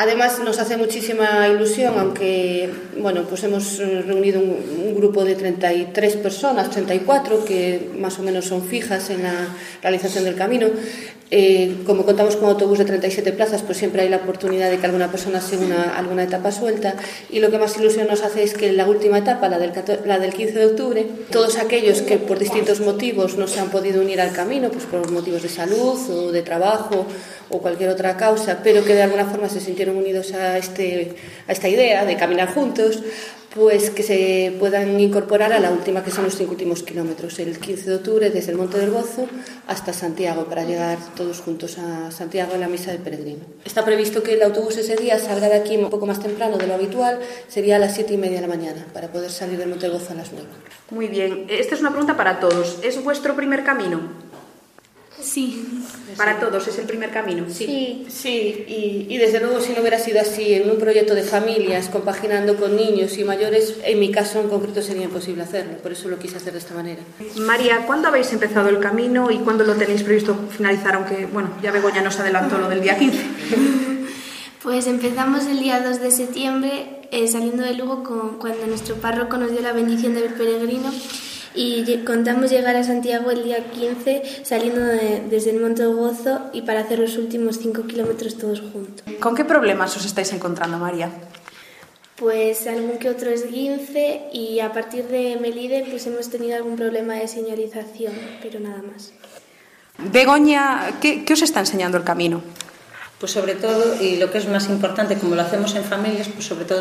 Además 0.00 0.38
nos 0.38 0.60
hace 0.60 0.76
muchísima 0.76 1.48
ilusión, 1.48 1.94
aunque 1.98 2.70
bueno, 2.98 3.24
pues 3.28 3.42
hemos 3.42 3.78
reunido 3.78 4.40
un, 4.40 4.94
grupo 4.94 5.24
de 5.24 5.34
33 5.34 6.16
personas, 6.16 6.70
34, 6.70 7.44
que 7.44 7.90
más 7.98 8.16
o 8.20 8.22
menos 8.22 8.44
son 8.44 8.62
fijas 8.62 9.10
en 9.10 9.24
la 9.24 9.48
realización 9.82 10.22
del 10.22 10.36
camino, 10.36 10.68
eh, 11.30 11.78
como 11.84 12.04
contamos 12.04 12.36
con 12.36 12.48
autobús 12.48 12.78
de 12.78 12.84
37 12.84 13.32
plazas, 13.32 13.62
pues 13.62 13.76
siempre 13.76 14.02
hay 14.02 14.08
la 14.08 14.18
oportunidad 14.18 14.70
de 14.70 14.78
que 14.78 14.86
alguna 14.86 15.10
persona 15.10 15.40
se 15.40 15.56
una 15.56 15.96
alguna 15.96 16.22
etapa 16.22 16.52
suelta. 16.52 16.94
Y 17.30 17.40
lo 17.40 17.50
que 17.50 17.58
más 17.58 17.76
ilusión 17.76 18.06
nos 18.06 18.22
hace 18.22 18.44
es 18.44 18.54
que 18.54 18.68
en 18.68 18.76
la 18.76 18.86
última 18.86 19.18
etapa, 19.18 19.48
la 19.48 19.58
del, 19.58 19.72
la 20.06 20.18
del 20.18 20.32
15 20.32 20.58
de 20.58 20.66
octubre, 20.66 21.06
todos 21.30 21.58
aquellos 21.58 22.02
que 22.02 22.18
por 22.18 22.38
distintos 22.38 22.80
motivos 22.80 23.36
no 23.36 23.46
se 23.46 23.60
han 23.60 23.70
podido 23.70 24.00
unir 24.00 24.20
al 24.20 24.32
camino, 24.32 24.70
pues 24.70 24.84
por 24.84 25.10
motivos 25.10 25.42
de 25.42 25.48
salud 25.48 25.98
o 26.10 26.32
de 26.32 26.42
trabajo 26.42 27.06
o 27.50 27.58
cualquier 27.58 27.90
otra 27.90 28.16
causa, 28.16 28.60
pero 28.62 28.84
que 28.84 28.94
de 28.94 29.02
alguna 29.02 29.24
forma 29.24 29.48
se 29.48 29.60
sintieron 29.60 29.96
unidos 29.96 30.32
a, 30.34 30.58
este, 30.58 31.16
a 31.46 31.52
esta 31.52 31.68
idea 31.68 32.04
de 32.04 32.16
caminar 32.16 32.52
juntos, 32.54 33.02
pues 33.54 33.90
que 33.90 34.02
se 34.02 34.54
puedan 34.58 35.00
incorporar 35.00 35.52
a 35.52 35.58
la 35.58 35.70
última, 35.70 36.04
que 36.04 36.10
son 36.10 36.24
los 36.24 36.36
cinco 36.36 36.52
últimos 36.52 36.82
kilómetros, 36.82 37.38
el 37.38 37.58
15 37.58 37.90
de 37.90 37.96
octubre 37.96 38.30
desde 38.30 38.52
el 38.52 38.58
Monte 38.58 38.78
del 38.78 38.90
Gozo 38.90 39.26
hasta 39.66 39.92
Santiago, 39.92 40.44
para 40.44 40.64
llegar 40.64 40.98
todos 41.16 41.40
juntos 41.40 41.78
a 41.78 42.10
Santiago 42.10 42.54
en 42.54 42.60
la 42.60 42.68
misa 42.68 42.92
del 42.92 43.00
peregrino. 43.00 43.40
Está 43.64 43.84
previsto 43.84 44.22
que 44.22 44.34
el 44.34 44.42
autobús 44.42 44.76
ese 44.76 44.96
día 44.96 45.18
salga 45.18 45.48
de 45.48 45.56
aquí 45.56 45.76
un 45.76 45.88
poco 45.88 46.06
más 46.06 46.20
temprano 46.20 46.58
de 46.58 46.66
lo 46.66 46.74
habitual, 46.74 47.20
sería 47.48 47.76
a 47.76 47.78
las 47.78 47.94
siete 47.94 48.14
y 48.14 48.18
media 48.18 48.40
de 48.40 48.46
la 48.46 48.54
mañana, 48.54 48.86
para 48.92 49.08
poder 49.08 49.30
salir 49.30 49.58
del 49.58 49.68
Monte 49.68 49.88
del 49.88 49.98
Gozo 49.98 50.12
a 50.12 50.16
las 50.16 50.30
nueve. 50.32 50.48
Muy 50.90 51.08
bien, 51.08 51.46
esta 51.48 51.74
es 51.74 51.80
una 51.80 51.90
pregunta 51.90 52.16
para 52.16 52.40
todos. 52.40 52.78
¿Es 52.82 53.02
vuestro 53.02 53.34
primer 53.34 53.64
camino? 53.64 54.27
Sí. 55.20 55.64
Para 56.16 56.40
todos 56.40 56.66
es 56.68 56.78
el 56.78 56.86
primer 56.86 57.10
camino. 57.10 57.44
Sí, 57.48 58.06
sí, 58.08 59.06
Y, 59.08 59.16
desde 59.18 59.40
luego 59.40 59.60
si 59.60 59.72
no 59.72 59.80
hubiera 59.80 59.98
sido 59.98 60.20
así, 60.20 60.54
en 60.54 60.70
un 60.70 60.78
proyecto 60.78 61.14
de 61.14 61.22
familias, 61.22 61.88
compaginando 61.88 62.56
con 62.56 62.76
niños 62.76 63.16
y 63.18 63.24
mayores, 63.24 63.76
en 63.84 64.00
mi 64.00 64.10
caso 64.10 64.40
en 64.40 64.48
concreto 64.48 64.82
sería 64.82 65.04
imposible 65.04 65.42
hacerlo, 65.42 65.78
por 65.78 65.92
eso 65.92 66.08
lo 66.08 66.18
quise 66.18 66.36
hacer 66.36 66.52
de 66.52 66.58
esta 66.58 66.74
manera. 66.74 67.02
María, 67.36 67.86
¿cuándo 67.86 68.08
habéis 68.08 68.32
empezado 68.32 68.68
el 68.68 68.78
camino 68.78 69.30
y 69.30 69.38
cuándo 69.38 69.64
lo 69.64 69.74
tenéis 69.74 70.02
previsto 70.02 70.36
finalizar? 70.50 70.94
Aunque, 70.96 71.26
bueno, 71.26 71.50
ya 71.62 71.70
Begoña 71.70 72.02
nos 72.02 72.18
adelantó 72.18 72.58
lo 72.58 72.68
del 72.68 72.80
día 72.80 72.98
15. 72.98 73.18
Pues 74.60 74.88
empezamos 74.88 75.46
el 75.46 75.60
día 75.60 75.80
2 75.80 76.00
de 76.00 76.10
septiembre 76.10 76.98
eh, 77.12 77.28
saliendo 77.28 77.62
de 77.62 77.74
Lugo 77.74 78.02
con, 78.02 78.38
cuando 78.38 78.66
nuestro 78.66 78.96
párroco 78.96 79.36
nos 79.38 79.52
dio 79.52 79.60
la 79.60 79.72
bendición 79.72 80.14
del 80.14 80.34
peregrino 80.34 80.90
y 81.60 82.04
contamos 82.04 82.50
llegar 82.50 82.76
a 82.76 82.84
Santiago 82.84 83.32
el 83.32 83.42
día 83.42 83.64
15 83.70 84.44
saliendo 84.44 84.80
desde 84.80 85.50
el 85.50 85.60
Monte 85.60 85.86
Gozo 85.86 86.50
y 86.52 86.62
para 86.62 86.80
hacer 86.80 87.00
los 87.00 87.16
últimos 87.16 87.58
5 87.58 87.82
kilómetros 87.88 88.38
todos 88.38 88.60
juntos. 88.60 89.04
¿Con 89.18 89.34
qué 89.34 89.44
problemas 89.44 89.96
os 89.96 90.04
estáis 90.04 90.32
encontrando, 90.32 90.78
María? 90.78 91.10
Pues 92.14 92.68
algún 92.68 92.98
que 92.98 93.10
otro 93.10 93.30
esguince 93.30 94.28
y 94.32 94.60
a 94.60 94.72
partir 94.72 95.08
de 95.08 95.36
Melide 95.40 95.84
pues 95.90 96.06
hemos 96.06 96.30
tenido 96.30 96.56
algún 96.56 96.76
problema 96.76 97.14
de 97.14 97.26
señalización, 97.26 98.12
pero 98.40 98.60
nada 98.60 98.82
más. 98.82 99.12
Begoña, 99.98 100.92
¿qué, 101.00 101.24
qué 101.24 101.32
os 101.32 101.42
está 101.42 101.58
enseñando 101.58 101.98
el 101.98 102.04
camino? 102.04 102.40
Pues 103.18 103.32
sobre 103.32 103.56
todo, 103.56 104.00
y 104.00 104.16
lo 104.16 104.30
que 104.30 104.38
es 104.38 104.48
más 104.48 104.68
importante, 104.68 105.18
como 105.18 105.34
lo 105.34 105.42
hacemos 105.42 105.74
en 105.74 105.82
familias, 105.82 106.28
pues 106.28 106.46
sobre 106.46 106.64
todo 106.64 106.80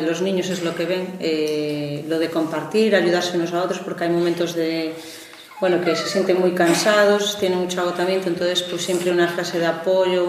los 0.00 0.20
niños 0.20 0.50
es 0.50 0.64
lo 0.64 0.74
que 0.74 0.84
ven, 0.84 1.14
eh, 1.20 2.04
lo 2.08 2.18
de 2.18 2.28
compartir, 2.28 2.96
ayudarse 2.96 3.36
unos 3.36 3.52
a 3.52 3.62
otros, 3.62 3.78
porque 3.78 4.02
hay 4.02 4.10
momentos 4.10 4.56
de, 4.56 4.94
bueno, 5.60 5.80
que 5.84 5.94
se 5.94 6.08
sienten 6.08 6.40
muy 6.40 6.52
cansados, 6.52 7.38
tienen 7.38 7.60
mucho 7.60 7.80
agotamiento, 7.80 8.28
entonces 8.28 8.64
pues 8.64 8.82
siempre 8.82 9.12
una 9.12 9.28
frase 9.28 9.60
de 9.60 9.66
apoyo, 9.66 10.26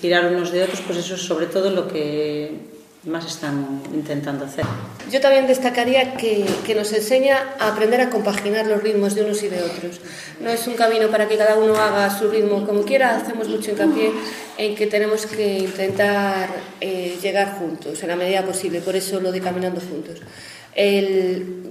tirar 0.00 0.26
unos 0.32 0.52
de 0.52 0.62
otros, 0.62 0.80
pues 0.86 0.98
eso 0.98 1.16
es 1.16 1.22
sobre 1.22 1.46
todo 1.46 1.70
lo 1.70 1.88
que 1.88 2.75
más 3.06 3.24
están 3.26 3.82
intentando 3.94 4.44
hacer. 4.44 4.64
Yo 5.10 5.20
también 5.20 5.46
destacaría 5.46 6.14
que, 6.14 6.44
que, 6.66 6.74
nos 6.74 6.92
enseña 6.92 7.54
a 7.58 7.68
aprender 7.68 8.00
a 8.00 8.10
compaginar 8.10 8.66
los 8.66 8.82
ritmos 8.82 9.14
de 9.14 9.22
unos 9.22 9.42
y 9.42 9.48
de 9.48 9.62
otros. 9.62 10.00
No 10.40 10.50
es 10.50 10.66
un 10.66 10.74
camino 10.74 11.08
para 11.08 11.28
que 11.28 11.36
cada 11.36 11.56
uno 11.56 11.76
haga 11.76 12.10
su 12.10 12.28
ritmo 12.28 12.66
como 12.66 12.82
quiera, 12.82 13.16
hacemos 13.16 13.48
mucho 13.48 13.70
hincapié 13.70 14.10
en 14.58 14.74
que 14.74 14.86
tenemos 14.86 15.26
que 15.26 15.58
intentar 15.58 16.48
eh, 16.80 17.16
llegar 17.22 17.58
juntos 17.58 18.02
en 18.02 18.08
la 18.08 18.16
medida 18.16 18.44
posible, 18.44 18.80
por 18.80 18.96
eso 18.96 19.20
lo 19.20 19.30
de 19.30 19.40
caminando 19.40 19.80
juntos. 19.80 20.20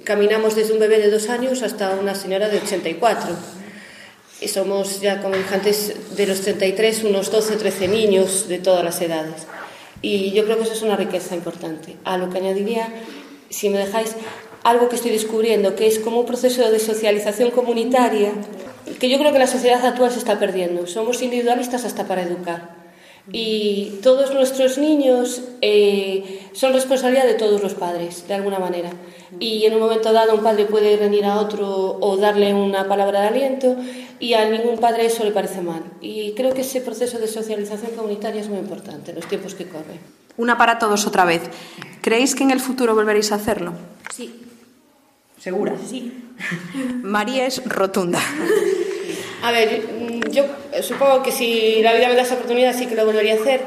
Caminamos 0.04 0.56
desde 0.56 0.74
un 0.74 0.80
bebé 0.80 1.00
de 1.00 1.12
dos 1.12 1.30
años 1.30 1.62
hasta 1.62 1.92
una 1.92 2.16
señora 2.16 2.48
de 2.50 2.58
84. 2.58 3.36
Y 4.42 4.48
somos 4.48 5.00
ya, 5.02 5.22
como 5.22 5.36
dije 5.36 5.54
antes, 5.54 6.16
de 6.16 6.28
los 6.28 6.42
33, 6.42 7.04
unos 7.04 7.32
12, 7.32 7.56
13 7.56 7.88
niños 7.88 8.48
de 8.48 8.58
todas 8.58 8.84
las 8.84 9.00
edades. 9.02 9.48
Y 10.06 10.30
yo 10.34 10.46
creo 10.46 10.58
que 10.58 10.66
eso 10.66 10.74
es 10.74 10.84
una 10.84 10.96
riqueza 10.96 11.34
importante. 11.34 11.96
A 12.04 12.20
lo 12.20 12.30
que 12.30 12.38
añadiría, 12.38 12.94
si 13.50 13.72
me 13.72 13.80
dejáis, 13.80 14.16
algo 14.62 14.88
que 14.88 14.98
estoy 14.98 15.10
descubriendo, 15.10 15.76
que 15.76 15.88
es 15.88 15.98
como 15.98 16.20
un 16.20 16.28
proceso 16.28 16.70
de 16.70 16.78
socialización 16.78 17.50
comunitaria 17.50 18.32
que 19.00 19.10
yo 19.10 19.18
creo 19.18 19.34
que 19.34 19.40
la 19.40 19.48
sociedad 19.48 19.84
actual 19.84 20.12
se 20.12 20.20
está 20.20 20.38
perdiendo. 20.38 20.86
Somos 20.86 21.24
individualistas 21.24 21.86
hasta 21.86 22.08
para 22.08 22.22
educar. 22.22 22.85
Y 23.32 24.00
todos 24.04 24.34
nuestros 24.34 24.78
niños 24.78 25.42
eh, 25.62 26.48
son 26.54 26.74
responsabilidad 26.74 27.26
de 27.26 27.34
todos 27.34 27.62
los 27.62 27.74
padres, 27.74 28.28
de 28.28 28.36
alguna 28.36 28.60
manera. 28.60 28.92
Y 29.40 29.66
en 29.66 29.74
un 29.74 29.80
momento 29.80 30.14
dado 30.14 30.36
un 30.36 30.44
padre 30.44 30.66
puede 30.66 30.98
venir 30.98 31.26
a 31.26 31.40
otro 31.40 31.98
o 32.00 32.18
darle 32.18 32.54
una 32.54 32.88
palabra 32.88 33.22
de 33.22 33.28
aliento 33.28 33.76
y 34.20 34.34
a 34.34 34.50
ningún 34.50 34.78
padre 34.80 35.08
eso 35.08 35.24
le 35.24 35.32
parece 35.32 35.62
mal. 35.62 35.84
Y 36.02 36.34
creo 36.34 36.54
que 36.54 36.62
ese 36.62 36.82
proceso 36.82 37.18
de 37.20 37.28
socialización 37.28 37.92
comunitaria 37.92 38.42
es 38.42 38.48
muy 38.48 38.60
importante 38.60 39.12
en 39.12 39.18
los 39.18 39.28
tiempos 39.28 39.56
que 39.56 39.68
corren. 39.68 40.00
Una 40.38 40.58
para 40.58 40.80
todos 40.80 41.08
otra 41.08 41.26
vez. 41.26 41.42
¿Creéis 42.02 42.36
que 42.36 42.44
en 42.44 42.52
el 42.52 42.60
futuro 42.60 42.94
volveréis 42.94 43.32
a 43.32 43.36
hacerlo? 43.36 43.74
Sí. 44.14 44.42
¿Segura? 45.40 45.76
Sí. 45.90 46.14
María 47.04 47.46
es 47.46 47.64
rotunda. 47.66 48.20
A 49.44 49.52
ver, 49.52 49.95
yo 50.36 50.46
supongo 50.82 51.24
que 51.24 51.32
si 51.32 51.82
la 51.82 51.94
vida 51.94 52.08
me 52.10 52.16
da 52.16 52.22
esa 52.22 52.36
oportunidad 52.36 52.76
sí 52.78 52.86
que 52.86 52.96
lo 52.96 53.06
volvería 53.06 53.34
a 53.34 53.38
hacer 53.38 53.62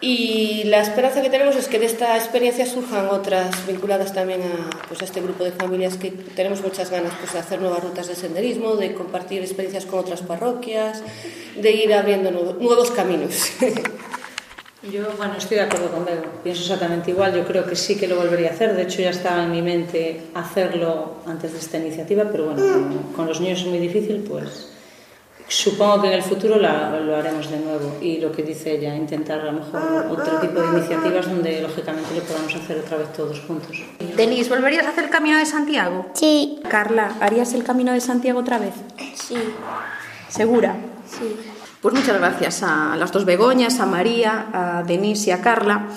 y 0.00 0.64
la 0.64 0.80
esperanza 0.80 1.22
que 1.22 1.30
tenemos 1.30 1.56
es 1.56 1.66
que 1.66 1.78
de 1.78 1.86
esta 1.86 2.16
experiencia 2.18 2.66
surjan 2.66 3.06
otras 3.06 3.66
vinculadas 3.66 4.12
también 4.12 4.42
a, 4.42 4.86
pues, 4.86 5.00
a 5.00 5.06
este 5.06 5.22
grupo 5.22 5.44
de 5.44 5.52
familias 5.52 5.96
que 5.96 6.10
tenemos 6.10 6.60
muchas 6.60 6.90
ganas 6.90 7.14
pues, 7.18 7.32
de 7.32 7.38
hacer 7.38 7.60
nuevas 7.60 7.82
rutas 7.82 8.08
de 8.08 8.14
senderismo, 8.14 8.76
de 8.76 8.92
compartir 8.92 9.40
experiencias 9.40 9.86
con 9.86 10.00
otras 10.00 10.20
parroquias, 10.20 11.02
de 11.56 11.70
ir 11.70 11.94
abriendo 11.94 12.30
nuevos 12.30 12.90
caminos. 12.90 13.52
Yo, 14.92 15.04
bueno, 15.16 15.36
estoy 15.38 15.56
de 15.56 15.62
acuerdo 15.62 15.90
con 15.90 16.04
Bego. 16.04 16.24
Pienso 16.42 16.60
exactamente 16.60 17.10
igual. 17.10 17.34
Yo 17.34 17.46
creo 17.46 17.64
que 17.64 17.74
sí 17.74 17.96
que 17.96 18.06
lo 18.06 18.16
volvería 18.16 18.50
a 18.50 18.52
hacer. 18.52 18.76
De 18.76 18.82
hecho, 18.82 19.00
ya 19.00 19.08
estaba 19.08 19.44
en 19.44 19.52
mi 19.52 19.62
mente 19.62 20.20
hacerlo 20.34 21.14
antes 21.26 21.54
de 21.54 21.58
esta 21.58 21.78
iniciativa, 21.78 22.24
pero 22.30 22.50
bueno, 22.50 22.90
con 23.16 23.26
los 23.26 23.40
niños 23.40 23.60
es 23.60 23.66
muy 23.66 23.78
difícil, 23.78 24.22
pues 24.28 24.73
Supongo 25.46 26.02
que 26.02 26.08
en 26.08 26.14
el 26.14 26.22
futuro 26.22 26.58
la, 26.58 26.98
lo 27.00 27.16
haremos 27.16 27.50
de 27.50 27.58
nuevo 27.58 27.98
y 28.00 28.18
lo 28.18 28.32
que 28.32 28.42
dice 28.42 28.76
ella, 28.76 28.94
intentar 28.94 29.40
a 29.40 29.44
lo 29.44 29.52
mejor 29.52 30.06
otro 30.10 30.40
tipo 30.40 30.58
de 30.58 30.78
iniciativas 30.78 31.26
donde 31.26 31.60
lógicamente 31.60 32.14
lo 32.14 32.22
podamos 32.22 32.54
hacer 32.54 32.78
otra 32.78 32.96
vez 32.96 33.12
todos 33.12 33.40
juntos. 33.40 33.76
Denise, 34.16 34.48
¿volverías 34.48 34.86
a 34.86 34.90
hacer 34.90 35.04
el 35.04 35.10
Camino 35.10 35.38
de 35.38 35.44
Santiago? 35.44 36.06
Sí. 36.14 36.60
Carla, 36.68 37.16
¿harías 37.20 37.52
el 37.52 37.62
Camino 37.62 37.92
de 37.92 38.00
Santiago 38.00 38.40
otra 38.40 38.58
vez? 38.58 38.74
Sí. 39.14 39.36
¿Segura? 40.28 40.76
Sí. 41.06 41.36
Pues 41.82 41.94
muchas 41.94 42.18
gracias 42.18 42.62
a 42.62 42.96
las 42.96 43.12
dos 43.12 43.26
Begoñas, 43.26 43.78
a 43.80 43.86
María, 43.86 44.46
a 44.52 44.82
Denise 44.82 45.28
y 45.28 45.32
a 45.32 45.42
Carla 45.42 45.88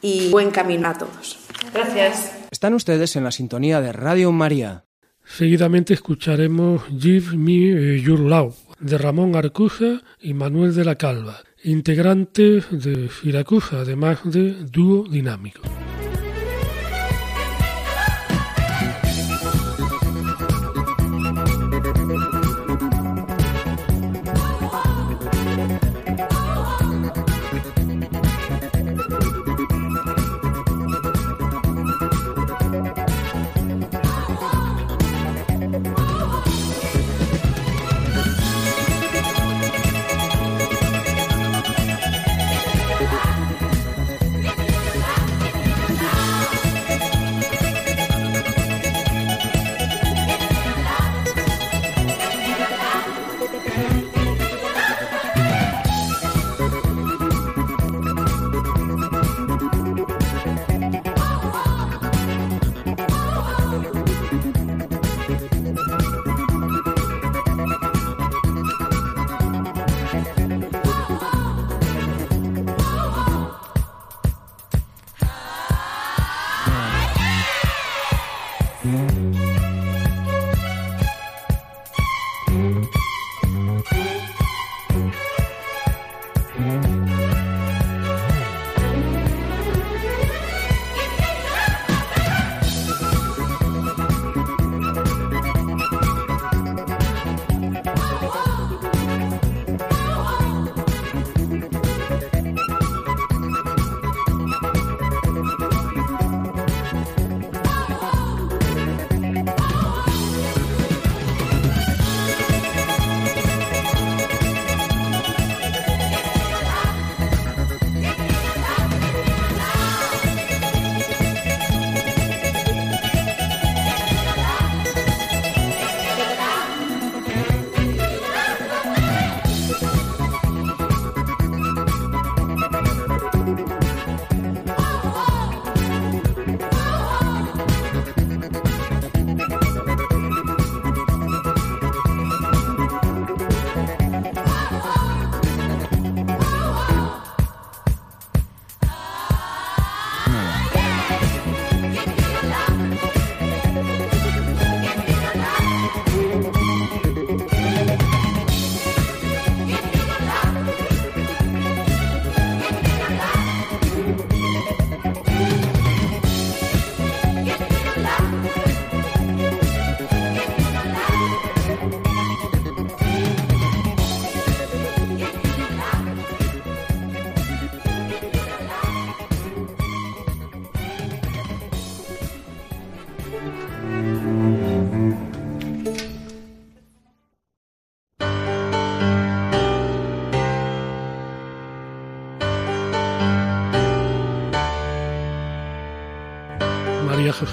y 0.00 0.28
buen 0.30 0.50
camino 0.50 0.88
a 0.88 0.94
todos. 0.94 1.38
Gracias. 1.72 2.32
Están 2.50 2.74
ustedes 2.74 3.14
en 3.14 3.22
la 3.22 3.30
sintonía 3.30 3.80
de 3.80 3.92
Radio 3.92 4.32
María. 4.32 4.84
Seguidamente 5.24 5.94
escucharemos 5.94 6.82
Give 6.98 7.36
Me 7.36 8.00
Your 8.00 8.18
Love 8.18 8.56
de 8.82 8.98
Ramón 8.98 9.36
Arcusa 9.36 10.02
y 10.20 10.34
Manuel 10.34 10.74
de 10.74 10.84
la 10.84 10.96
Calva, 10.96 11.38
integrantes 11.64 12.66
de 12.70 13.08
Siracusa, 13.08 13.80
además 13.80 14.18
de 14.24 14.64
dúo 14.64 15.04
dinámico. 15.08 15.62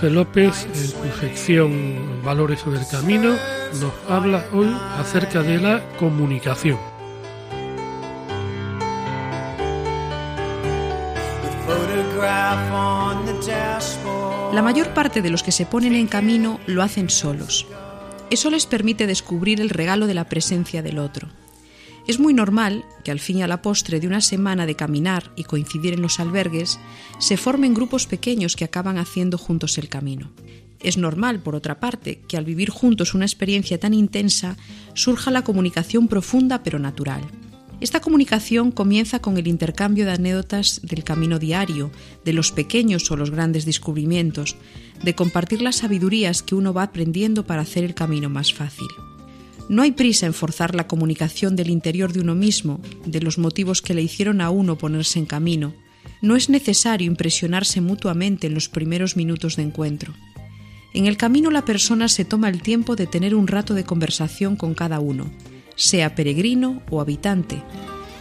López, 0.10 0.68
en 0.74 0.88
su 0.88 1.20
sección 1.20 2.22
Valores 2.24 2.66
del 2.66 2.86
Camino, 2.90 3.36
nos 3.80 3.94
habla 4.08 4.46
hoy 4.54 4.76
acerca 4.98 5.42
de 5.42 5.58
la 5.60 5.84
comunicación. 5.98 6.78
La 14.54 14.62
mayor 14.64 14.94
parte 14.94 15.22
de 15.22 15.30
los 15.30 15.44
que 15.44 15.52
se 15.52 15.66
ponen 15.66 15.96
en 15.96 16.08
camino 16.08 16.60
lo 16.66 16.82
hacen 16.82 17.10
solos. 17.10 17.68
Eso 18.30 18.50
les 18.50 18.66
permite 18.66 19.08
descubrir 19.08 19.62
el 19.62 19.70
regalo 19.70 20.08
de 20.08 20.14
la 20.14 20.26
presencia 20.26 20.82
del 20.82 21.00
otro. 21.00 21.30
Es 22.10 22.20
muy 22.20 22.34
normal 22.34 22.86
que 23.04 23.12
al 23.12 23.20
fin 23.20 23.38
y 23.38 23.44
a 23.44 23.48
la 23.48 23.62
postre 23.62 24.00
de 24.00 24.08
una 24.08 24.20
semana 24.20 24.66
de 24.66 24.74
caminar 24.74 25.32
y 25.36 25.44
coincidir 25.44 25.94
en 25.94 26.02
los 26.02 26.20
albergues, 26.20 26.80
se 27.20 27.38
formen 27.38 27.76
grupos 27.76 28.08
pequeños 28.08 28.56
que 28.56 28.66
acaban 28.66 28.98
haciendo 28.98 29.38
juntos 29.38 29.78
el 29.78 29.90
camino. 29.90 30.32
Es 30.80 30.98
normal, 30.98 31.44
por 31.44 31.54
otra 31.54 31.80
parte, 31.80 32.22
que 32.28 32.36
al 32.36 32.46
vivir 32.46 32.72
juntos 32.72 33.14
una 33.14 33.26
experiencia 33.26 33.80
tan 33.80 33.94
intensa 33.94 34.58
surja 34.96 35.30
la 35.30 35.44
comunicación 35.44 36.08
profunda 36.08 36.64
pero 36.64 36.80
natural. 36.80 37.22
Esta 37.80 38.02
comunicación 38.02 38.72
comienza 38.72 39.20
con 39.20 39.38
el 39.38 39.48
intercambio 39.48 40.06
de 40.06 40.14
anécdotas 40.14 40.82
del 40.82 41.04
camino 41.04 41.38
diario, 41.38 41.92
de 42.26 42.34
los 42.34 42.52
pequeños 42.52 43.12
o 43.12 43.18
los 43.18 43.30
grandes 43.30 43.66
descubrimientos, 43.66 44.56
de 45.04 45.14
compartir 45.14 45.62
las 45.62 45.76
sabidurías 45.76 46.42
que 46.42 46.56
uno 46.56 46.74
va 46.74 46.82
aprendiendo 46.82 47.46
para 47.46 47.62
hacer 47.62 47.84
el 47.84 47.94
camino 47.94 48.32
más 48.32 48.52
fácil. 48.52 48.88
No 49.70 49.84
hay 49.84 49.92
prisa 49.92 50.26
en 50.26 50.34
forzar 50.34 50.74
la 50.74 50.88
comunicación 50.88 51.56
del 51.56 51.70
interior 51.70 52.12
de 52.12 52.22
uno 52.22 52.34
mismo, 52.34 52.82
de 53.06 53.22
los 53.22 53.38
motivos 53.38 53.84
que 53.84 53.94
le 53.94 54.02
hicieron 54.02 54.42
a 54.42 54.50
uno 54.50 54.80
ponerse 54.80 55.20
en 55.20 55.28
camino. 55.28 55.76
No 56.24 56.36
es 56.36 56.50
necesario 56.50 57.06
impresionarse 57.06 57.80
mutuamente 57.80 58.48
en 58.48 58.56
los 58.56 58.68
primeros 58.68 59.16
minutos 59.16 59.56
de 59.56 59.64
encuentro. 59.64 60.16
En 60.96 61.06
el 61.06 61.18
camino 61.18 61.52
la 61.52 61.66
persona 61.66 62.08
se 62.08 62.26
toma 62.26 62.50
el 62.50 62.64
tiempo 62.64 62.96
de 62.96 63.06
tener 63.06 63.36
un 63.36 63.48
rato 63.48 63.76
de 63.76 63.84
conversación 63.84 64.56
con 64.56 64.74
cada 64.74 65.00
uno, 65.00 65.32
sea 65.76 66.16
peregrino 66.16 66.82
o 66.90 67.00
habitante, 67.00 67.62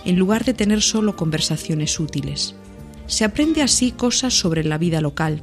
en 0.04 0.18
lugar 0.18 0.44
de 0.44 0.52
tener 0.52 0.82
solo 0.82 1.16
conversaciones 1.16 1.98
útiles. 1.98 2.56
Se 3.06 3.24
aprende 3.24 3.62
así 3.62 3.92
cosas 3.92 4.34
sobre 4.34 4.64
la 4.64 4.76
vida 4.76 5.00
local. 5.00 5.42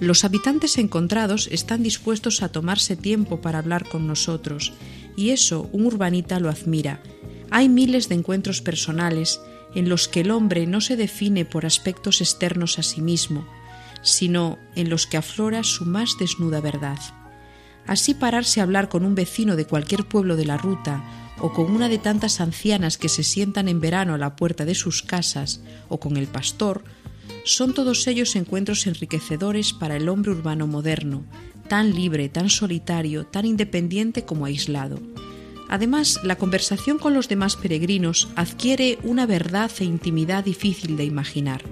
Los 0.00 0.24
habitantes 0.24 0.78
encontrados 0.78 1.48
están 1.52 1.82
dispuestos 1.82 2.42
a 2.42 2.48
tomarse 2.48 2.96
tiempo 2.96 3.42
para 3.42 3.58
hablar 3.58 3.86
con 3.86 4.06
nosotros, 4.06 4.72
y 5.16 5.30
eso 5.30 5.68
un 5.72 5.86
urbanita 5.86 6.38
lo 6.38 6.50
admira. 6.50 7.00
Hay 7.50 7.68
miles 7.68 8.08
de 8.08 8.16
encuentros 8.16 8.60
personales 8.60 9.40
en 9.74 9.88
los 9.88 10.08
que 10.08 10.20
el 10.20 10.30
hombre 10.30 10.66
no 10.66 10.80
se 10.80 10.96
define 10.96 11.44
por 11.44 11.66
aspectos 11.66 12.20
externos 12.20 12.78
a 12.78 12.82
sí 12.82 13.00
mismo, 13.00 13.46
sino 14.02 14.58
en 14.74 14.90
los 14.90 15.06
que 15.06 15.16
aflora 15.16 15.64
su 15.64 15.84
más 15.84 16.16
desnuda 16.18 16.60
verdad. 16.60 16.98
Así 17.86 18.14
pararse 18.14 18.60
a 18.60 18.64
hablar 18.64 18.88
con 18.88 19.04
un 19.04 19.14
vecino 19.14 19.56
de 19.56 19.66
cualquier 19.66 20.04
pueblo 20.04 20.36
de 20.36 20.44
la 20.44 20.56
ruta 20.56 21.04
o 21.40 21.52
con 21.52 21.70
una 21.70 21.88
de 21.88 21.98
tantas 21.98 22.40
ancianas 22.40 22.98
que 22.98 23.08
se 23.08 23.22
sientan 23.22 23.68
en 23.68 23.80
verano 23.80 24.14
a 24.14 24.18
la 24.18 24.36
puerta 24.36 24.64
de 24.64 24.74
sus 24.74 25.02
casas 25.02 25.60
o 25.88 26.00
con 26.00 26.16
el 26.16 26.26
pastor, 26.26 26.84
son 27.44 27.74
todos 27.74 28.06
ellos 28.06 28.34
encuentros 28.36 28.86
enriquecedores 28.86 29.72
para 29.72 29.96
el 29.96 30.08
hombre 30.08 30.32
urbano 30.32 30.66
moderno, 30.66 31.24
tan 31.68 31.94
libre, 31.94 32.28
tan 32.28 32.50
solitario, 32.50 33.26
tan 33.26 33.46
independiente 33.46 34.24
como 34.24 34.46
aislado. 34.46 35.00
Además, 35.68 36.20
la 36.22 36.36
conversación 36.36 36.98
con 36.98 37.14
los 37.14 37.28
demás 37.28 37.56
peregrinos 37.56 38.28
adquiere 38.36 38.98
una 39.02 39.26
verdad 39.26 39.70
e 39.80 39.84
intimidad 39.84 40.44
difícil 40.44 40.96
de 40.96 41.04
imaginar 41.04 41.62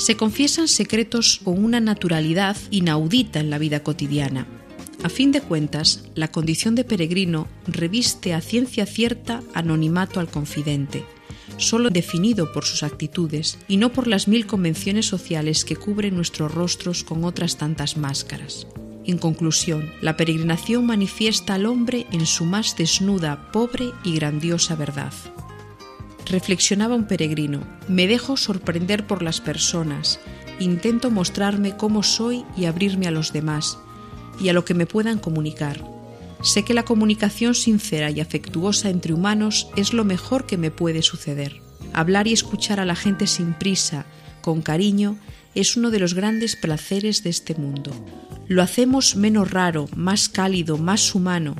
se 0.00 0.16
confiesan 0.16 0.66
secretos 0.66 1.40
con 1.44 1.62
una 1.62 1.78
naturalidad 1.78 2.56
inaudita 2.70 3.38
en 3.38 3.50
la 3.50 3.58
vida 3.58 3.80
cotidiana. 3.80 4.46
A 5.02 5.10
fin 5.10 5.30
de 5.30 5.42
cuentas, 5.42 6.04
la 6.14 6.28
condición 6.28 6.74
de 6.74 6.84
peregrino 6.84 7.48
reviste 7.66 8.32
a 8.32 8.40
ciencia 8.40 8.86
cierta 8.86 9.42
anonimato 9.52 10.18
al 10.18 10.28
confidente, 10.28 11.04
solo 11.58 11.90
definido 11.90 12.50
por 12.50 12.64
sus 12.64 12.82
actitudes 12.82 13.58
y 13.68 13.76
no 13.76 13.92
por 13.92 14.06
las 14.06 14.26
mil 14.26 14.46
convenciones 14.46 15.04
sociales 15.04 15.66
que 15.66 15.76
cubren 15.76 16.16
nuestros 16.16 16.50
rostros 16.50 17.04
con 17.04 17.24
otras 17.24 17.58
tantas 17.58 17.98
máscaras. 17.98 18.66
En 19.10 19.18
conclusión, 19.18 19.90
la 20.00 20.16
peregrinación 20.16 20.86
manifiesta 20.86 21.54
al 21.54 21.66
hombre 21.66 22.06
en 22.12 22.26
su 22.26 22.44
más 22.44 22.76
desnuda, 22.76 23.50
pobre 23.50 23.90
y 24.04 24.14
grandiosa 24.14 24.76
verdad 24.76 25.12
reflexionaba 26.30 26.94
un 26.94 27.06
peregrino, 27.06 27.60
me 27.88 28.06
dejo 28.06 28.36
sorprender 28.36 29.04
por 29.04 29.20
las 29.20 29.40
personas, 29.40 30.20
intento 30.60 31.10
mostrarme 31.10 31.76
cómo 31.76 32.04
soy 32.04 32.44
y 32.56 32.66
abrirme 32.66 33.08
a 33.08 33.10
los 33.10 33.32
demás 33.32 33.78
y 34.40 34.48
a 34.48 34.52
lo 34.52 34.64
que 34.64 34.74
me 34.74 34.86
puedan 34.86 35.18
comunicar. 35.18 35.84
Sé 36.42 36.64
que 36.64 36.72
la 36.72 36.84
comunicación 36.84 37.56
sincera 37.56 38.12
y 38.12 38.20
afectuosa 38.20 38.90
entre 38.90 39.12
humanos 39.12 39.66
es 39.74 39.92
lo 39.92 40.04
mejor 40.04 40.46
que 40.46 40.56
me 40.56 40.70
puede 40.70 41.02
suceder. 41.02 41.60
Hablar 41.92 42.28
y 42.28 42.32
escuchar 42.32 42.78
a 42.78 42.84
la 42.84 42.94
gente 42.94 43.26
sin 43.26 43.52
prisa, 43.52 44.06
con 44.40 44.62
cariño, 44.62 45.18
es 45.54 45.76
uno 45.76 45.90
de 45.90 45.98
los 45.98 46.14
grandes 46.14 46.56
placeres 46.56 47.22
de 47.22 47.30
este 47.30 47.54
mundo. 47.54 47.92
Lo 48.46 48.62
hacemos 48.62 49.16
menos 49.16 49.50
raro, 49.50 49.88
más 49.94 50.28
cálido, 50.28 50.78
más 50.78 51.14
humano, 51.14 51.56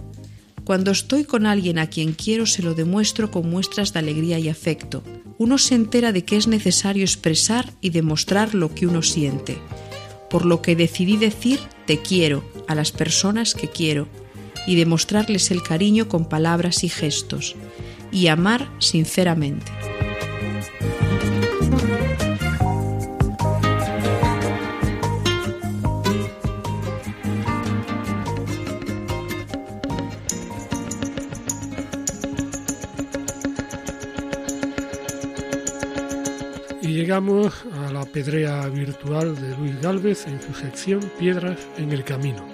cuando 0.70 0.92
estoy 0.92 1.24
con 1.24 1.46
alguien 1.46 1.80
a 1.80 1.88
quien 1.88 2.12
quiero 2.12 2.46
se 2.46 2.62
lo 2.62 2.74
demuestro 2.74 3.32
con 3.32 3.50
muestras 3.50 3.92
de 3.92 3.98
alegría 3.98 4.38
y 4.38 4.48
afecto. 4.48 5.02
Uno 5.36 5.58
se 5.58 5.74
entera 5.74 6.12
de 6.12 6.24
que 6.24 6.36
es 6.36 6.46
necesario 6.46 7.02
expresar 7.02 7.72
y 7.80 7.90
demostrar 7.90 8.54
lo 8.54 8.72
que 8.72 8.86
uno 8.86 9.02
siente. 9.02 9.58
Por 10.28 10.46
lo 10.46 10.62
que 10.62 10.76
decidí 10.76 11.16
decir 11.16 11.58
te 11.86 12.00
quiero 12.02 12.48
a 12.68 12.76
las 12.76 12.92
personas 12.92 13.54
que 13.54 13.68
quiero 13.68 14.06
y 14.64 14.76
demostrarles 14.76 15.50
el 15.50 15.62
cariño 15.62 16.08
con 16.08 16.28
palabras 16.28 16.84
y 16.84 16.88
gestos 16.88 17.56
y 18.12 18.28
amar 18.28 18.70
sinceramente. 18.78 19.72
A 37.20 37.92
la 37.92 38.06
pedrea 38.06 38.66
virtual 38.68 39.38
de 39.38 39.54
Luis 39.54 39.78
Gálvez 39.82 40.26
en 40.26 40.40
su 40.40 40.54
sección 40.54 41.00
Piedras 41.18 41.58
en 41.76 41.92
el 41.92 42.02
Camino. 42.02 42.48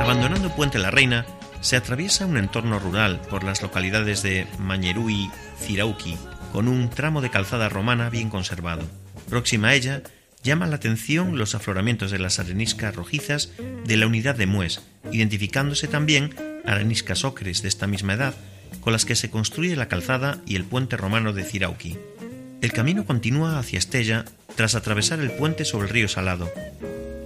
Abandonando 0.00 0.48
Puente 0.56 0.80
la 0.80 0.90
Reina, 0.90 1.26
se 1.60 1.76
atraviesa 1.76 2.26
un 2.26 2.36
entorno 2.36 2.80
rural 2.80 3.20
por 3.30 3.44
las 3.44 3.62
localidades 3.62 4.24
de 4.24 4.48
Mañerú 4.58 5.10
y 5.10 5.30
Cirauqui, 5.60 6.18
con 6.50 6.66
un 6.66 6.90
tramo 6.90 7.20
de 7.20 7.30
calzada 7.30 7.68
romana 7.68 8.10
bien 8.10 8.30
conservado. 8.30 8.82
Próxima 9.30 9.68
a 9.68 9.74
ella 9.74 10.02
llama 10.42 10.66
la 10.66 10.76
atención 10.76 11.38
los 11.38 11.54
afloramientos 11.54 12.10
de 12.10 12.18
las 12.18 12.38
areniscas 12.38 12.94
rojizas 12.94 13.50
de 13.84 13.96
la 13.96 14.06
unidad 14.06 14.34
de 14.34 14.46
Mues, 14.46 14.80
identificándose 15.12 15.88
también 15.88 16.34
areniscas 16.64 17.24
ocres 17.24 17.62
de 17.62 17.68
esta 17.68 17.86
misma 17.86 18.14
edad 18.14 18.34
con 18.80 18.92
las 18.92 19.04
que 19.04 19.14
se 19.14 19.30
construye 19.30 19.76
la 19.76 19.88
calzada 19.88 20.40
y 20.46 20.56
el 20.56 20.64
puente 20.64 20.96
romano 20.96 21.32
de 21.32 21.44
Cirauqui. 21.44 21.96
El 22.60 22.72
camino 22.72 23.04
continúa 23.04 23.58
hacia 23.58 23.78
Estella 23.78 24.24
tras 24.56 24.74
atravesar 24.74 25.20
el 25.20 25.30
puente 25.30 25.64
sobre 25.64 25.86
el 25.86 25.92
río 25.92 26.08
Salado. 26.08 26.50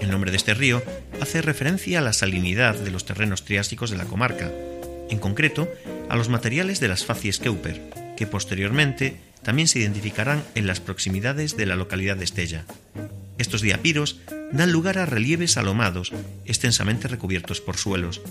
El 0.01 0.11
nombre 0.11 0.31
de 0.31 0.37
este 0.37 0.55
río 0.55 0.83
hace 1.21 1.43
referencia 1.43 1.99
a 1.99 2.03
la 2.03 2.13
salinidad 2.13 2.75
de 2.75 2.91
los 2.91 3.05
terrenos 3.05 3.45
triásicos 3.45 3.91
de 3.91 3.97
la 3.97 4.05
comarca, 4.05 4.51
en 5.11 5.19
concreto 5.19 5.69
a 6.09 6.17
los 6.17 6.29
materiales 6.29 6.81
de 6.81 6.89
las 6.89 7.05
facies 7.05 7.39
Keuper, 7.39 7.81
que 8.17 8.27
posteriormente 8.27 9.17
también 9.47 9.69
se 9.69 9.79
identificarán 9.79 10.43
en 10.57 10.67
las 10.67 10.81
proximidades 10.81 11.57
de 11.57 11.67
la 11.67 11.77
localidad 11.77 12.17
de 12.17 12.25
Estella. 12.25 12.65
Estos 13.39 13.63
diapiros 13.63 14.19
dan 14.51 14.73
lugar 14.73 14.99
a 14.99 15.07
relieves 15.07 15.57
alomados, 15.57 16.13
extensamente 16.47 17.07
recubiertos 17.07 17.61
por 17.61 17.77
suelos. 17.77 18.23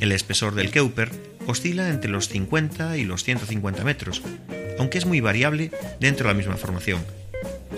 El 0.00 0.10
espesor 0.10 0.56
del 0.56 0.72
Keuper 0.72 1.12
oscila 1.46 1.90
entre 1.90 2.10
los 2.10 2.28
50 2.28 2.96
y 2.96 3.04
los 3.04 3.22
150 3.22 3.84
metros, 3.84 4.20
aunque 4.76 4.98
es 4.98 5.06
muy 5.06 5.20
variable 5.20 5.70
dentro 6.00 6.26
de 6.26 6.32
la 6.32 6.38
misma 6.38 6.56
formación, 6.56 7.04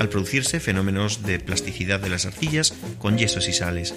al 0.00 0.08
producirse 0.08 0.58
fenómenos 0.58 1.22
de 1.22 1.38
plasticidad 1.38 2.00
de 2.00 2.08
las 2.08 2.24
arcillas 2.24 2.72
con 2.98 3.18
yesos 3.18 3.46
y 3.46 3.52
sales. 3.52 3.94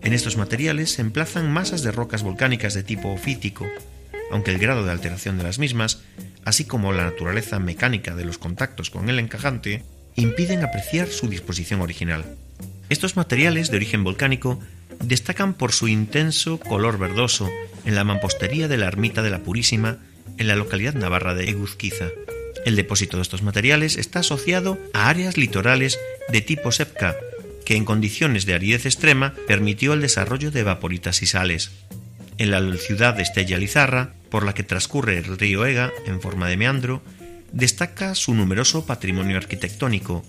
En 0.00 0.14
estos 0.14 0.38
materiales 0.38 0.90
se 0.92 1.02
emplazan 1.02 1.52
masas 1.52 1.82
de 1.82 1.92
rocas 1.92 2.22
volcánicas 2.22 2.72
de 2.72 2.82
tipo 2.82 3.14
fítico, 3.18 3.66
aunque 4.30 4.52
el 4.52 4.58
grado 4.58 4.86
de 4.86 4.90
alteración 4.90 5.36
de 5.36 5.44
las 5.44 5.58
mismas 5.58 6.01
así 6.44 6.64
como 6.64 6.92
la 6.92 7.04
naturaleza 7.04 7.58
mecánica 7.58 8.14
de 8.14 8.24
los 8.24 8.38
contactos 8.38 8.90
con 8.90 9.08
el 9.08 9.18
encajante, 9.18 9.84
impiden 10.16 10.64
apreciar 10.64 11.08
su 11.08 11.28
disposición 11.28 11.80
original. 11.80 12.24
Estos 12.88 13.16
materiales 13.16 13.70
de 13.70 13.76
origen 13.76 14.04
volcánico 14.04 14.60
destacan 15.02 15.54
por 15.54 15.72
su 15.72 15.88
intenso 15.88 16.58
color 16.58 16.98
verdoso 16.98 17.50
en 17.84 17.94
la 17.94 18.04
mampostería 18.04 18.68
de 18.68 18.76
la 18.76 18.86
ermita 18.86 19.22
de 19.22 19.30
la 19.30 19.40
Purísima 19.40 19.98
en 20.38 20.46
la 20.46 20.56
localidad 20.56 20.94
navarra 20.94 21.34
de 21.34 21.48
Eguzquiza. 21.48 22.08
El 22.64 22.76
depósito 22.76 23.16
de 23.16 23.22
estos 23.22 23.42
materiales 23.42 23.96
está 23.96 24.20
asociado 24.20 24.78
a 24.92 25.08
áreas 25.08 25.36
litorales 25.36 25.98
de 26.28 26.40
tipo 26.42 26.70
sepca, 26.70 27.16
que 27.64 27.76
en 27.76 27.84
condiciones 27.84 28.46
de 28.46 28.54
aridez 28.54 28.86
extrema 28.86 29.34
permitió 29.46 29.92
el 29.94 30.00
desarrollo 30.00 30.50
de 30.50 30.62
vaporitas 30.62 31.22
y 31.22 31.26
sales. 31.26 31.70
En 32.38 32.50
la 32.50 32.76
ciudad 32.76 33.14
de 33.14 33.22
Estella 33.22 33.58
Lizarra, 33.58 34.14
por 34.30 34.44
la 34.44 34.54
que 34.54 34.62
transcurre 34.62 35.18
el 35.18 35.38
río 35.38 35.66
Ega 35.66 35.92
en 36.06 36.20
forma 36.20 36.48
de 36.48 36.56
meandro, 36.56 37.02
destaca 37.52 38.14
su 38.14 38.34
numeroso 38.34 38.86
patrimonio 38.86 39.36
arquitectónico, 39.36 40.24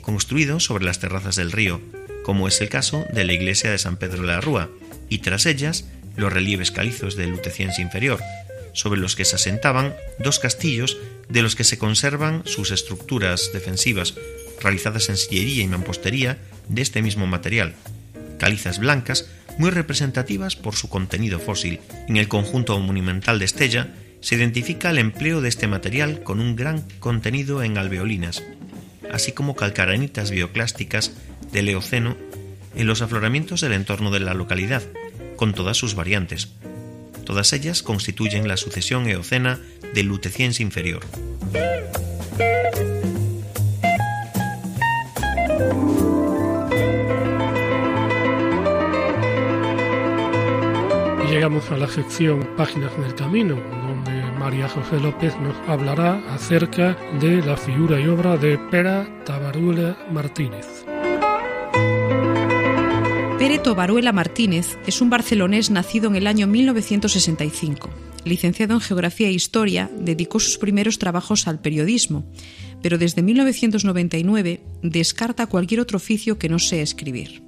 construido 0.00 0.60
sobre 0.60 0.84
las 0.84 1.00
terrazas 1.00 1.36
del 1.36 1.52
río, 1.52 1.80
como 2.22 2.48
es 2.48 2.60
el 2.60 2.68
caso 2.68 3.04
de 3.12 3.24
la 3.24 3.32
iglesia 3.32 3.70
de 3.70 3.78
San 3.78 3.96
Pedro 3.96 4.22
de 4.22 4.28
la 4.28 4.40
Rúa, 4.40 4.70
y 5.08 5.18
tras 5.18 5.46
ellas 5.46 5.86
los 6.16 6.32
relieves 6.32 6.70
calizos 6.70 7.16
del 7.16 7.30
Luteciense 7.30 7.82
inferior, 7.82 8.20
sobre 8.72 9.00
los 9.00 9.16
que 9.16 9.24
se 9.24 9.36
asentaban 9.36 9.94
dos 10.18 10.38
castillos 10.38 10.98
de 11.28 11.42
los 11.42 11.56
que 11.56 11.64
se 11.64 11.78
conservan 11.78 12.42
sus 12.46 12.70
estructuras 12.70 13.50
defensivas 13.52 14.14
realizadas 14.60 15.08
en 15.08 15.16
sillería 15.16 15.64
y 15.64 15.68
mampostería 15.68 16.38
de 16.68 16.82
este 16.82 17.02
mismo 17.02 17.26
material, 17.26 17.74
calizas 18.38 18.78
blancas 18.78 19.28
muy 19.58 19.70
representativas 19.70 20.56
por 20.56 20.74
su 20.74 20.88
contenido 20.88 21.38
fósil. 21.38 21.80
En 22.08 22.16
el 22.16 22.28
conjunto 22.28 22.78
monumental 22.78 23.38
de 23.38 23.44
Estella 23.44 23.94
se 24.20 24.36
identifica 24.36 24.90
el 24.90 24.98
empleo 24.98 25.40
de 25.40 25.48
este 25.48 25.66
material 25.66 26.22
con 26.22 26.40
un 26.40 26.56
gran 26.56 26.82
contenido 27.00 27.62
en 27.62 27.76
alveolinas, 27.76 28.42
así 29.12 29.32
como 29.32 29.54
calcaranitas 29.54 30.30
bioclásticas 30.30 31.12
del 31.52 31.68
Eoceno 31.68 32.16
en 32.74 32.86
los 32.86 33.02
afloramientos 33.02 33.60
del 33.60 33.72
entorno 33.72 34.10
de 34.10 34.20
la 34.20 34.34
localidad, 34.34 34.82
con 35.36 35.52
todas 35.52 35.76
sus 35.76 35.94
variantes. 35.94 36.48
Todas 37.24 37.52
ellas 37.52 37.82
constituyen 37.82 38.48
la 38.48 38.56
sucesión 38.56 39.08
eocena 39.08 39.60
del 39.94 40.06
Luteciense 40.06 40.62
inferior. 40.62 41.04
Llegamos 51.38 51.70
a 51.70 51.76
la 51.76 51.86
sección 51.86 52.44
Páginas 52.56 52.90
del 52.98 53.14
Camino, 53.14 53.54
donde 53.54 54.22
María 54.40 54.68
José 54.68 54.98
López 54.98 55.32
nos 55.40 55.56
hablará 55.68 56.20
acerca 56.34 56.98
de 57.20 57.40
la 57.42 57.56
figura 57.56 58.00
y 58.00 58.08
obra 58.08 58.36
de 58.36 58.58
Pera 58.58 59.08
Tabaruela 59.24 59.96
Martínez. 60.10 60.66
Pere 63.38 63.60
Tobaruela 63.62 64.10
Martínez 64.12 64.76
es 64.84 65.00
un 65.00 65.10
barcelonés 65.10 65.70
nacido 65.70 66.08
en 66.08 66.16
el 66.16 66.26
año 66.26 66.48
1965. 66.48 67.88
Licenciado 68.24 68.74
en 68.74 68.80
Geografía 68.80 69.28
e 69.28 69.32
Historia, 69.32 69.92
dedicó 69.96 70.40
sus 70.40 70.58
primeros 70.58 70.98
trabajos 70.98 71.46
al 71.46 71.60
periodismo, 71.60 72.28
pero 72.82 72.98
desde 72.98 73.22
1999 73.22 74.60
descarta 74.82 75.46
cualquier 75.46 75.78
otro 75.78 75.98
oficio 75.98 76.36
que 76.36 76.48
no 76.48 76.58
sea 76.58 76.82
escribir. 76.82 77.44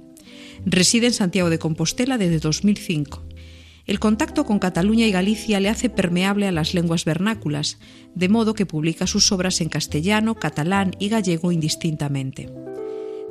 Reside 0.65 1.07
en 1.07 1.13
Santiago 1.13 1.49
de 1.49 1.59
Compostela 1.59 2.17
desde 2.17 2.39
2005 2.39 3.30
el 3.85 3.99
contacto 3.99 4.45
con 4.45 4.59
Cataluña 4.59 5.05
y 5.05 5.11
Galicia 5.11 5.59
le 5.59 5.69
hace 5.69 5.89
permeable 5.89 6.47
a 6.47 6.51
las 6.51 6.73
lenguas 6.73 7.05
vernáculas, 7.05 7.77
de 8.15 8.29
modo 8.29 8.53
que 8.53 8.65
publica 8.65 9.07
sus 9.07 9.31
obras 9.31 9.61
en 9.61 9.69
castellano, 9.69 10.35
catalán 10.35 10.95
y 10.99 11.09
gallego 11.09 11.51
indistintamente. 11.51 12.49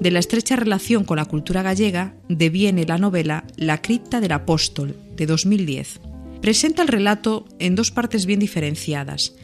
De 0.01 0.11
la 0.11 0.19
estrecha 0.19 0.57
relación 0.57 1.05
con 1.05 1.19
la 1.19 1.27
cultura 1.27 1.63
gallega 1.63 2.15
deviene 2.29 2.87
la 2.87 2.99
novela 2.99 3.45
La 3.57 3.83
cripta 3.83 4.21
del 4.21 4.33
apóstol, 4.33 4.97
de 5.15 5.27
2010. 5.27 6.01
Presenta 6.41 6.83
el 6.83 6.89
relato 6.89 7.47
en 7.59 7.75
dos 7.75 7.91
partes 7.91 8.25
bien 8.25 8.41
diferenciadas, 8.41 9.35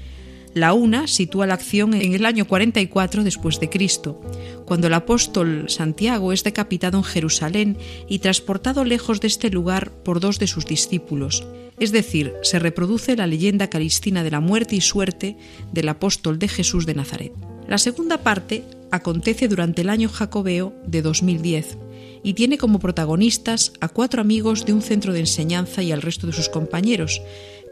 la 0.56 0.72
una 0.72 1.06
sitúa 1.06 1.46
la 1.46 1.52
acción 1.52 1.92
en 1.92 2.14
el 2.14 2.24
año 2.24 2.46
44 2.46 3.24
después 3.24 3.60
de 3.60 3.68
Cristo, 3.68 4.18
cuando 4.64 4.86
el 4.86 4.94
apóstol 4.94 5.68
Santiago 5.68 6.32
es 6.32 6.44
decapitado 6.44 6.96
en 6.96 7.04
Jerusalén 7.04 7.76
y 8.08 8.20
transportado 8.20 8.82
lejos 8.82 9.20
de 9.20 9.26
este 9.26 9.50
lugar 9.50 9.90
por 9.90 10.18
dos 10.18 10.38
de 10.38 10.46
sus 10.46 10.64
discípulos. 10.64 11.46
Es 11.78 11.92
decir, 11.92 12.32
se 12.42 12.58
reproduce 12.58 13.16
la 13.16 13.26
leyenda 13.26 13.68
calistina 13.68 14.24
de 14.24 14.30
la 14.30 14.40
muerte 14.40 14.76
y 14.76 14.80
suerte 14.80 15.36
del 15.74 15.90
apóstol 15.90 16.38
de 16.38 16.48
Jesús 16.48 16.86
de 16.86 16.94
Nazaret. 16.94 17.34
La 17.68 17.76
segunda 17.76 18.22
parte 18.22 18.64
acontece 18.90 19.48
durante 19.48 19.82
el 19.82 19.90
año 19.90 20.08
jacobeo 20.08 20.72
de 20.86 21.02
2010 21.02 21.76
y 22.22 22.32
tiene 22.32 22.56
como 22.56 22.78
protagonistas 22.78 23.72
a 23.80 23.88
cuatro 23.88 24.22
amigos 24.22 24.64
de 24.64 24.72
un 24.72 24.80
centro 24.80 25.12
de 25.12 25.20
enseñanza 25.20 25.82
y 25.82 25.92
al 25.92 26.02
resto 26.02 26.26
de 26.26 26.32
sus 26.32 26.48
compañeros, 26.48 27.20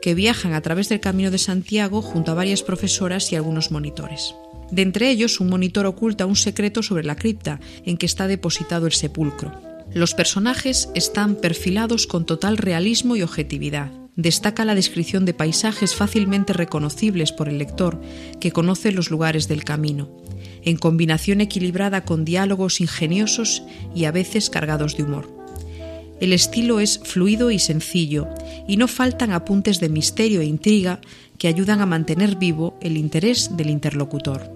que 0.05 0.15
viajan 0.15 0.53
a 0.53 0.61
través 0.61 0.91
del 0.91 1.01
Camino 1.01 1.31
de 1.31 1.39
Santiago 1.39 2.03
junto 2.03 2.31
a 2.31 2.35
varias 2.35 2.63
profesoras 2.63 3.33
y 3.33 3.37
algunos 3.37 3.71
monitores. 3.71 4.35
De 4.71 4.83
entre 4.83 5.09
ellos, 5.09 5.41
un 5.41 5.49
monitor 5.49 5.87
oculta 5.87 6.27
un 6.27 6.37
secreto 6.37 6.83
sobre 6.83 7.05
la 7.05 7.17
cripta 7.17 7.59
en 7.87 7.97
que 7.97 8.05
está 8.05 8.27
depositado 8.27 8.85
el 8.85 8.93
sepulcro. 8.93 9.59
Los 9.95 10.13
personajes 10.13 10.91
están 10.95 11.37
perfilados 11.37 12.07
con 12.07 12.27
total 12.27 12.59
realismo 12.59 13.17
y 13.17 13.23
objetividad. 13.23 13.93
Destaca 14.15 14.67
la 14.67 14.75
descripción 14.75 15.25
de 15.25 15.33
paisajes 15.33 15.95
fácilmente 15.95 16.53
reconocibles 16.53 17.33
por 17.33 17.49
el 17.49 17.57
lector 17.57 17.99
que 18.41 18.53
conoce 18.53 18.93
los 18.93 19.11
lugares 19.11 19.49
del 19.49 19.65
camino, 19.65 20.11
en 20.65 20.77
combinación 20.77 21.41
equilibrada 21.41 22.05
con 22.05 22.27
diálogos 22.27 22.83
ingeniosos 22.83 23.63
y 23.95 24.05
a 24.05 24.13
veces 24.13 24.51
cargados 24.51 24.99
de 24.99 25.05
humor. 25.05 25.34
El 26.21 26.33
estilo 26.33 26.81
es 26.81 27.01
fluido 27.03 27.51
y 27.51 27.59
sencillo, 27.59 28.29
y 28.69 28.77
no 28.77 28.89
faltan 28.89 29.33
apuntes 29.33 29.81
de 29.81 29.89
misterio 29.89 30.41
e 30.41 30.45
intriga 30.45 31.01
que 31.39 31.49
ayudan 31.49 31.81
a 31.81 31.87
mantener 31.87 32.37
vivo 32.37 32.79
el 32.81 32.97
interés 32.97 33.57
del 33.57 33.71
interlocutor. 33.71 34.51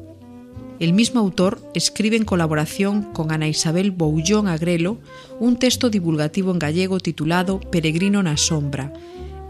El 0.78 0.92
mismo 0.92 1.18
autor 1.18 1.60
escribe 1.74 2.16
en 2.16 2.24
colaboración 2.24 3.02
con 3.12 3.32
Ana 3.32 3.48
Isabel 3.48 3.90
Boullón 3.90 4.46
Agrelo 4.46 4.98
un 5.40 5.56
texto 5.56 5.90
divulgativo 5.90 6.52
en 6.52 6.60
gallego 6.60 7.00
titulado 7.00 7.58
Peregrino 7.58 8.22
na 8.22 8.36
sombra, 8.36 8.92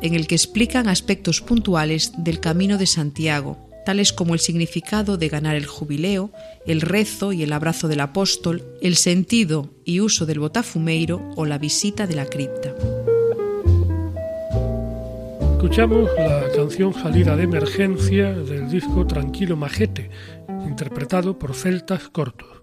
en 0.00 0.14
el 0.14 0.26
que 0.26 0.36
explican 0.36 0.88
aspectos 0.88 1.42
puntuales 1.42 2.12
del 2.16 2.40
Camino 2.40 2.78
de 2.78 2.86
Santiago, 2.86 3.67
tales 3.88 4.12
como 4.12 4.34
el 4.34 4.40
significado 4.40 5.16
de 5.16 5.30
ganar 5.30 5.56
el 5.56 5.64
jubileo, 5.64 6.30
el 6.66 6.82
rezo 6.82 7.32
y 7.32 7.42
el 7.42 7.54
abrazo 7.54 7.88
del 7.88 8.00
apóstol, 8.00 8.62
el 8.82 8.96
sentido 8.96 9.70
y 9.82 10.00
uso 10.00 10.26
del 10.26 10.40
botafumeiro 10.40 11.22
o 11.36 11.46
la 11.46 11.56
visita 11.56 12.06
de 12.06 12.14
la 12.14 12.26
cripta. 12.26 12.74
Escuchamos 15.54 16.10
la 16.18 16.52
canción 16.54 16.92
Salida 16.92 17.34
de 17.34 17.44
Emergencia 17.44 18.34
del 18.34 18.68
disco 18.68 19.06
Tranquilo 19.06 19.56
Majete, 19.56 20.10
interpretado 20.66 21.38
por 21.38 21.54
Celtas 21.54 22.10
Cortos. 22.10 22.57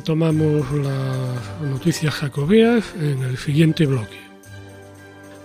Retomamos 0.00 0.72
las 0.72 1.60
noticias 1.60 2.14
jacobeas 2.14 2.82
en 2.98 3.22
el 3.22 3.36
siguiente 3.36 3.84
bloque. 3.84 4.16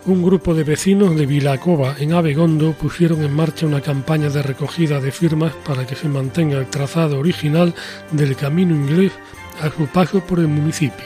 Un 0.06 0.24
grupo 0.24 0.54
de 0.54 0.64
vecinos 0.64 1.18
de 1.18 1.26
Vilacova, 1.26 1.98
en 2.00 2.14
Abegondo, 2.14 2.72
pusieron 2.72 3.22
en 3.26 3.34
marcha 3.34 3.66
una 3.66 3.82
campaña 3.82 4.30
de 4.30 4.42
recogida 4.42 5.02
de 5.02 5.12
firmas 5.12 5.52
para 5.66 5.86
que 5.86 5.98
se 5.98 6.08
mantenga 6.08 6.58
el 6.58 6.68
trazado 6.68 7.20
original 7.20 7.76
del 8.14 8.38
camino 8.38 8.74
inglés 8.74 9.12
a 9.60 9.70
su 9.70 9.88
paso 9.88 10.26
por 10.26 10.40
el 10.40 10.48
municipio. 10.48 11.06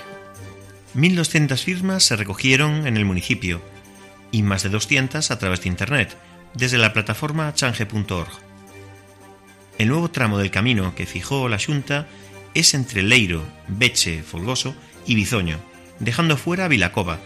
1.200 0.96 1.58
firmas 1.58 2.04
se 2.04 2.18
recogieron 2.18 2.86
en 2.86 2.98
el 2.98 3.06
municipio 3.06 3.62
y 4.32 4.44
más 4.44 4.62
de 4.62 4.70
200 4.70 5.32
a 5.32 5.40
través 5.40 5.62
de 5.62 5.70
Internet, 5.70 6.16
desde 6.54 6.78
la 6.78 6.94
plataforma 6.94 7.52
change.org. 7.56 8.30
El 9.80 9.88
nuevo 9.88 10.12
tramo 10.12 10.38
del 10.38 10.52
camino 10.52 10.94
que 10.94 11.08
fijó 11.08 11.50
la 11.50 11.58
Junta 11.58 12.06
es 12.54 12.74
entre 12.74 13.04
Leiro, 13.04 13.46
Beche, 13.68 14.24
Folgoso 14.24 14.76
y 15.06 15.16
Bizoño, 15.16 15.60
dejando 16.00 16.38
fuera 16.38 16.68
Vilacova, 16.68 17.20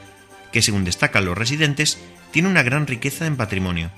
que 0.51 0.61
según 0.61 0.83
destacan 0.83 1.25
los 1.25 1.37
residentes, 1.37 1.97
tiene 2.31 2.49
una 2.49 2.63
gran 2.63 2.87
riqueza 2.87 3.25
en 3.25 3.37
patrimonio. 3.37 3.91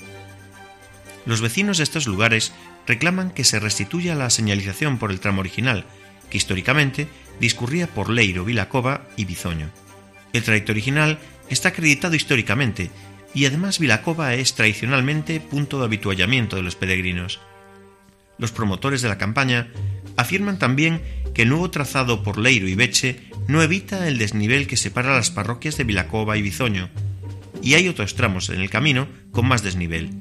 Los 1.26 1.41
vecinos 1.41 1.78
de 1.78 1.84
estos 1.84 2.07
lugares 2.07 2.53
reclaman 2.86 3.32
que 3.32 3.43
se 3.43 3.59
restituya 3.59 4.15
la 4.15 4.30
señalización 4.30 4.97
por 4.97 5.11
el 5.11 5.19
tramo 5.19 5.39
original, 5.39 5.86
que 6.30 6.38
históricamente 6.38 7.07
discurría 7.39 7.88
por 7.88 8.09
Leiro, 8.09 8.45
Vilacova 8.45 9.07
y 9.15 9.26
Bizoño. 9.26 9.69
El 10.34 10.43
trayecto 10.43 10.71
original 10.71 11.19
está 11.49 11.69
acreditado 11.69 12.15
históricamente 12.15 12.91
y 13.34 13.45
además 13.45 13.80
Vilacova 13.80 14.34
es 14.34 14.53
tradicionalmente 14.53 15.39
punto 15.39 15.80
de 15.80 15.86
habituallamiento 15.86 16.55
de 16.55 16.63
los 16.63 16.76
peregrinos. 16.76 17.39
Los 18.38 18.51
promotores 18.51 19.01
de 19.01 19.09
la 19.09 19.17
campaña 19.17 19.67
afirman 20.18 20.59
también 20.59 21.01
que 21.34 21.43
el 21.43 21.49
nuevo 21.49 21.70
trazado 21.70 22.24
por 22.24 22.38
Leiro 22.38 22.68
y 22.68 22.76
Beche 22.76 23.22
no 23.47 23.61
evita 23.61 24.07
el 24.07 24.18
desnivel 24.18 24.68
que 24.68 24.78
separa 24.78 25.16
las 25.16 25.32
parroquias 25.32 25.78
de 25.78 25.84
Vilacova 25.84 26.38
y 26.38 26.41
Bizoño, 26.41 26.89
y 27.61 27.74
hay 27.74 27.88
otros 27.88 28.16
tramos 28.16 28.49
en 28.49 28.61
el 28.61 28.70
camino 28.70 29.07
con 29.32 29.47
más 29.47 29.63
desnivel. 29.63 30.11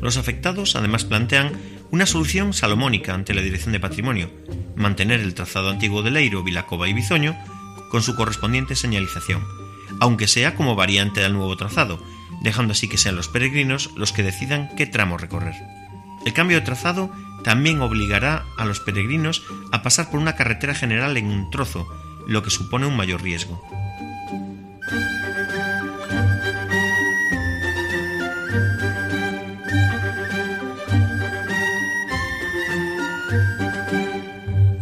Los 0.00 0.16
afectados 0.16 0.76
además 0.76 1.04
plantean 1.04 1.52
una 1.90 2.06
solución 2.06 2.52
salomónica 2.52 3.14
ante 3.14 3.34
la 3.34 3.42
Dirección 3.42 3.72
de 3.72 3.80
Patrimonio, 3.80 4.30
mantener 4.76 5.20
el 5.20 5.34
trazado 5.34 5.70
antiguo 5.70 6.02
de 6.02 6.10
Leiro, 6.10 6.42
Vilacova 6.42 6.88
y 6.88 6.92
Bizoño 6.92 7.36
con 7.90 8.02
su 8.02 8.14
correspondiente 8.16 8.76
señalización, 8.76 9.44
aunque 10.00 10.28
sea 10.28 10.54
como 10.54 10.76
variante 10.76 11.20
del 11.20 11.34
nuevo 11.34 11.56
trazado, 11.56 12.02
dejando 12.42 12.72
así 12.72 12.88
que 12.88 12.98
sean 12.98 13.16
los 13.16 13.28
peregrinos 13.28 13.90
los 13.96 14.12
que 14.12 14.22
decidan 14.22 14.70
qué 14.76 14.86
tramo 14.86 15.18
recorrer. 15.18 15.54
El 16.24 16.32
cambio 16.32 16.58
de 16.58 16.64
trazado 16.64 17.12
también 17.42 17.80
obligará 17.80 18.44
a 18.56 18.64
los 18.64 18.80
peregrinos 18.80 19.42
a 19.72 19.82
pasar 19.82 20.10
por 20.10 20.20
una 20.20 20.36
carretera 20.36 20.74
general 20.74 21.16
en 21.16 21.26
un 21.26 21.50
trozo, 21.50 21.86
lo 22.26 22.42
que 22.42 22.50
supone 22.50 22.86
un 22.86 22.96
mayor 22.96 23.22
riesgo. 23.22 23.62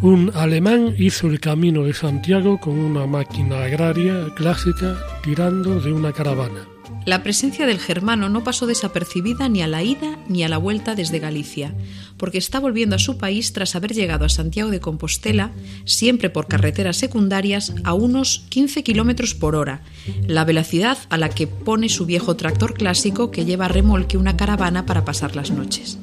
Un 0.00 0.30
alemán 0.34 0.94
hizo 0.96 1.26
el 1.26 1.40
camino 1.40 1.82
de 1.82 1.92
Santiago 1.92 2.58
con 2.58 2.78
una 2.78 3.06
máquina 3.06 3.64
agraria 3.64 4.32
clásica 4.36 4.96
tirando 5.22 5.80
de 5.80 5.92
una 5.92 6.12
caravana. 6.12 6.66
La 7.04 7.22
presencia 7.22 7.66
del 7.66 7.78
germano 7.78 8.28
no 8.28 8.44
pasó 8.44 8.66
desapercibida 8.66 9.48
ni 9.48 9.60
a 9.60 9.66
la 9.66 9.82
ida 9.82 10.18
ni 10.28 10.44
a 10.44 10.48
la 10.48 10.58
vuelta 10.58 10.94
desde 10.94 11.18
Galicia, 11.18 11.74
porque 12.18 12.38
está 12.38 12.60
volviendo 12.60 12.96
a 12.96 12.98
su 12.98 13.16
país 13.16 13.52
tras 13.52 13.74
haber 13.74 13.94
llegado 13.94 14.24
a 14.24 14.28
Santiago 14.28 14.70
de 14.70 14.80
Compostela, 14.80 15.52
siempre 15.84 16.28
por 16.28 16.48
carreteras 16.48 16.96
secundarias, 16.96 17.72
a 17.84 17.94
unos 17.94 18.44
15 18.50 18.82
kilómetros 18.82 19.34
por 19.34 19.54
hora, 19.54 19.82
la 20.26 20.44
velocidad 20.44 20.98
a 21.08 21.16
la 21.16 21.30
que 21.30 21.46
pone 21.46 21.88
su 21.88 22.04
viejo 22.04 22.36
tractor 22.36 22.74
clásico 22.74 23.30
que 23.30 23.44
lleva 23.44 23.66
a 23.66 23.68
remolque 23.68 24.18
una 24.18 24.36
caravana 24.36 24.84
para 24.84 25.04
pasar 25.04 25.36
las 25.36 25.50
noches. 25.50 25.98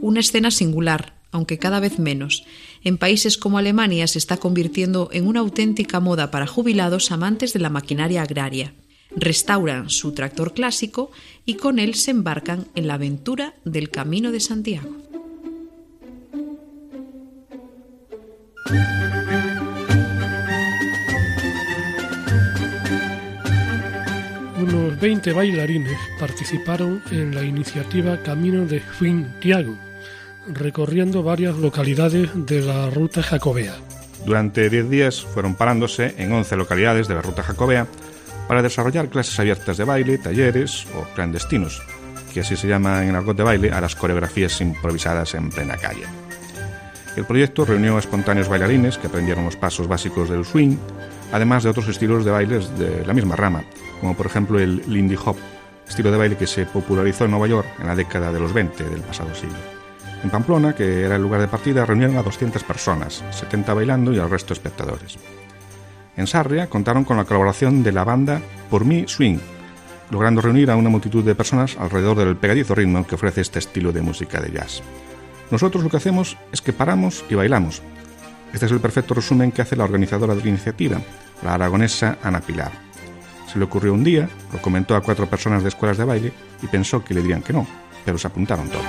Una 0.00 0.20
escena 0.20 0.50
singular, 0.50 1.14
aunque 1.30 1.58
cada 1.58 1.78
vez 1.78 1.98
menos. 1.98 2.44
En 2.82 2.98
países 2.98 3.36
como 3.36 3.58
Alemania 3.58 4.06
se 4.06 4.18
está 4.18 4.38
convirtiendo 4.38 5.10
en 5.12 5.26
una 5.26 5.40
auténtica 5.40 6.00
moda 6.00 6.30
para 6.30 6.46
jubilados 6.46 7.12
amantes 7.12 7.52
de 7.52 7.60
la 7.60 7.70
maquinaria 7.70 8.22
agraria 8.22 8.72
restauran 9.16 9.90
su 9.90 10.12
tractor 10.12 10.54
clásico 10.54 11.10
y 11.44 11.54
con 11.54 11.78
él 11.78 11.94
se 11.94 12.10
embarcan 12.10 12.66
en 12.74 12.86
la 12.86 12.94
aventura 12.94 13.54
del 13.64 13.90
Camino 13.90 14.30
de 14.32 14.40
Santiago. 14.40 15.09
20 25.00 25.32
bailarines 25.32 25.98
participaron 26.18 27.02
en 27.10 27.34
la 27.34 27.42
iniciativa 27.42 28.22
Camino 28.22 28.66
de 28.66 28.82
Santiago, 28.98 29.74
recorriendo 30.46 31.22
varias 31.22 31.56
localidades 31.56 32.28
de 32.34 32.60
la 32.60 32.90
ruta 32.90 33.22
jacobea. 33.22 33.74
Durante 34.26 34.68
10 34.68 34.90
días 34.90 35.22
fueron 35.22 35.54
parándose 35.54 36.14
en 36.18 36.30
11 36.32 36.54
localidades 36.56 37.08
de 37.08 37.14
la 37.14 37.22
ruta 37.22 37.42
jacobea 37.42 37.86
para 38.46 38.60
desarrollar 38.60 39.08
clases 39.08 39.40
abiertas 39.40 39.78
de 39.78 39.84
baile, 39.84 40.18
talleres 40.18 40.86
o 40.94 41.04
clandestinos, 41.14 41.80
que 42.34 42.40
así 42.40 42.54
se 42.56 42.68
llama 42.68 43.02
en 43.02 43.08
el 43.08 43.16
argot 43.16 43.38
de 43.38 43.42
baile 43.42 43.70
a 43.70 43.80
las 43.80 43.96
coreografías 43.96 44.60
improvisadas 44.60 45.34
en 45.34 45.48
plena 45.48 45.78
calle. 45.78 46.04
El 47.16 47.24
proyecto 47.24 47.64
reunió 47.64 47.96
a 47.96 48.00
espontáneos 48.00 48.50
bailarines 48.50 48.98
que 48.98 49.06
aprendieron 49.06 49.46
los 49.46 49.56
pasos 49.56 49.88
básicos 49.88 50.28
del 50.28 50.44
swing, 50.44 50.76
además 51.32 51.62
de 51.62 51.70
otros 51.70 51.88
estilos 51.88 52.24
de 52.24 52.30
bailes 52.30 52.78
de 52.78 53.04
la 53.04 53.12
misma 53.12 53.36
rama, 53.36 53.64
como 54.00 54.16
por 54.16 54.26
ejemplo 54.26 54.58
el 54.58 54.82
Lindy 54.86 55.16
Hop, 55.24 55.36
estilo 55.88 56.10
de 56.10 56.18
baile 56.18 56.36
que 56.36 56.46
se 56.46 56.66
popularizó 56.66 57.24
en 57.24 57.32
Nueva 57.32 57.48
York 57.48 57.68
en 57.80 57.86
la 57.86 57.96
década 57.96 58.32
de 58.32 58.40
los 58.40 58.52
20 58.52 58.84
del 58.84 59.00
pasado 59.00 59.34
siglo. 59.34 59.58
En 60.22 60.30
Pamplona, 60.30 60.74
que 60.74 61.02
era 61.02 61.16
el 61.16 61.22
lugar 61.22 61.40
de 61.40 61.48
partida, 61.48 61.86
reunieron 61.86 62.18
a 62.18 62.22
200 62.22 62.62
personas, 62.64 63.24
70 63.30 63.72
bailando 63.74 64.12
y 64.12 64.18
al 64.18 64.30
resto 64.30 64.52
espectadores. 64.52 65.18
En 66.16 66.26
Sarria 66.26 66.68
contaron 66.68 67.04
con 67.04 67.16
la 67.16 67.24
colaboración 67.24 67.82
de 67.82 67.92
la 67.92 68.04
banda 68.04 68.42
Por 68.68 68.84
mí 68.84 69.04
Swing, 69.06 69.38
logrando 70.10 70.42
reunir 70.42 70.70
a 70.70 70.76
una 70.76 70.90
multitud 70.90 71.24
de 71.24 71.34
personas 71.34 71.76
alrededor 71.78 72.18
del 72.18 72.36
pegadizo 72.36 72.74
ritmo 72.74 73.06
que 73.06 73.14
ofrece 73.14 73.40
este 73.40 73.58
estilo 73.58 73.92
de 73.92 74.02
música 74.02 74.40
de 74.40 74.50
jazz. 74.50 74.82
Nosotros 75.50 75.82
lo 75.82 75.90
que 75.90 75.96
hacemos 75.96 76.36
es 76.52 76.60
que 76.60 76.72
paramos 76.72 77.24
y 77.28 77.34
bailamos. 77.34 77.82
Este 78.52 78.66
es 78.66 78.72
el 78.72 78.80
perfecto 78.80 79.14
resumen 79.14 79.52
que 79.52 79.62
hace 79.62 79.76
la 79.76 79.84
organizadora 79.84 80.34
de 80.34 80.42
la 80.42 80.48
iniciativa, 80.48 81.00
la 81.42 81.54
aragonesa 81.54 82.18
Ana 82.22 82.40
Pilar. 82.40 82.72
Se 83.50 83.58
le 83.58 83.64
ocurrió 83.64 83.94
un 83.94 84.04
día, 84.04 84.28
lo 84.52 84.60
comentó 84.60 84.94
a 84.96 85.02
cuatro 85.02 85.28
personas 85.28 85.62
de 85.62 85.68
escuelas 85.70 85.98
de 85.98 86.04
baile 86.04 86.32
y 86.62 86.66
pensó 86.66 87.02
que 87.02 87.14
le 87.14 87.22
dirían 87.22 87.42
que 87.42 87.52
no, 87.52 87.66
pero 88.04 88.18
se 88.18 88.26
apuntaron 88.26 88.68
todos. 88.68 88.84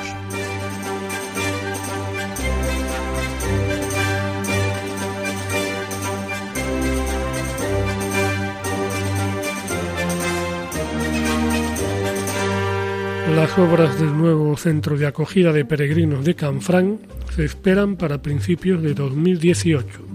Las 13.35 13.57
obras 13.57 13.97
del 13.97 14.15
nuevo 14.17 14.57
centro 14.57 14.97
de 14.97 15.07
acogida 15.07 15.53
de 15.53 15.65
peregrinos 15.65 16.25
de 16.25 16.35
Canfrán 16.35 16.99
se 17.35 17.45
esperan 17.45 17.95
para 17.95 18.21
principios 18.21 18.81
de 18.81 18.93
2018. 18.93 20.05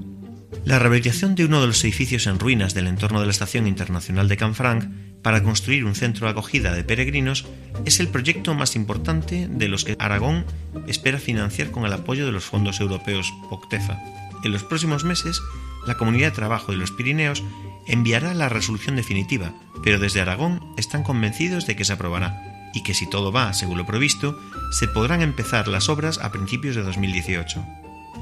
La 0.64 0.78
rehabilitación 0.78 1.34
de 1.34 1.44
uno 1.44 1.60
de 1.60 1.68
los 1.68 1.82
edificios 1.84 2.26
en 2.26 2.38
ruinas 2.38 2.74
del 2.74 2.86
entorno 2.86 3.20
de 3.20 3.26
la 3.26 3.32
Estación 3.32 3.66
Internacional 3.66 4.28
de 4.28 4.36
Canfranc 4.36 4.84
para 5.22 5.42
construir 5.42 5.84
un 5.84 5.94
centro 5.94 6.26
de 6.26 6.32
acogida 6.32 6.72
de 6.74 6.84
peregrinos 6.84 7.46
es 7.84 8.00
el 8.00 8.08
proyecto 8.08 8.54
más 8.54 8.76
importante 8.76 9.48
de 9.50 9.68
los 9.68 9.84
que 9.84 9.96
Aragón 9.98 10.44
espera 10.86 11.18
financiar 11.18 11.70
con 11.70 11.84
el 11.84 11.92
apoyo 11.92 12.26
de 12.26 12.32
los 12.32 12.44
fondos 12.44 12.80
europeos 12.80 13.32
POCTEFA. 13.48 13.98
En 14.44 14.52
los 14.52 14.64
próximos 14.64 15.04
meses, 15.04 15.40
la 15.86 15.96
Comunidad 15.96 16.28
de 16.28 16.36
Trabajo 16.36 16.72
de 16.72 16.78
los 16.78 16.90
Pirineos 16.90 17.42
enviará 17.86 18.34
la 18.34 18.48
resolución 18.48 18.96
definitiva, 18.96 19.52
pero 19.82 19.98
desde 19.98 20.20
Aragón 20.20 20.60
están 20.76 21.02
convencidos 21.02 21.66
de 21.66 21.76
que 21.76 21.84
se 21.84 21.92
aprobará 21.92 22.55
y 22.76 22.82
que 22.82 22.92
si 22.92 23.06
todo 23.06 23.32
va 23.32 23.54
según 23.54 23.78
lo 23.78 23.86
previsto, 23.86 24.38
se 24.70 24.86
podrán 24.86 25.22
empezar 25.22 25.66
las 25.66 25.88
obras 25.88 26.18
a 26.18 26.30
principios 26.30 26.76
de 26.76 26.82
2018. 26.82 27.64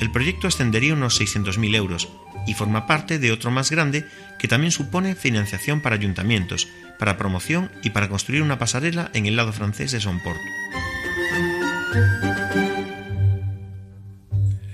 El 0.01 0.13
proyecto 0.13 0.47
ascendería 0.47 0.95
unos 0.95 1.21
600.000 1.21 1.75
euros 1.75 2.09
y 2.47 2.55
forma 2.55 2.87
parte 2.87 3.19
de 3.19 3.33
otro 3.33 3.51
más 3.51 3.73
grande 3.73 4.07
que 4.39 4.47
también 4.47 4.71
supone 4.71 5.17
financiación 5.17 5.81
para 5.81 5.97
ayuntamientos, 5.97 6.69
para 7.01 7.17
promoción 7.17 7.69
y 7.83 7.91
para 7.91 8.09
construir 8.09 8.43
una 8.43 8.57
pasarela 8.57 9.11
en 9.13 9.27
el 9.27 9.35
lado 9.35 9.53
francés 9.53 9.91
de 9.91 10.01
Sonport. 10.01 10.39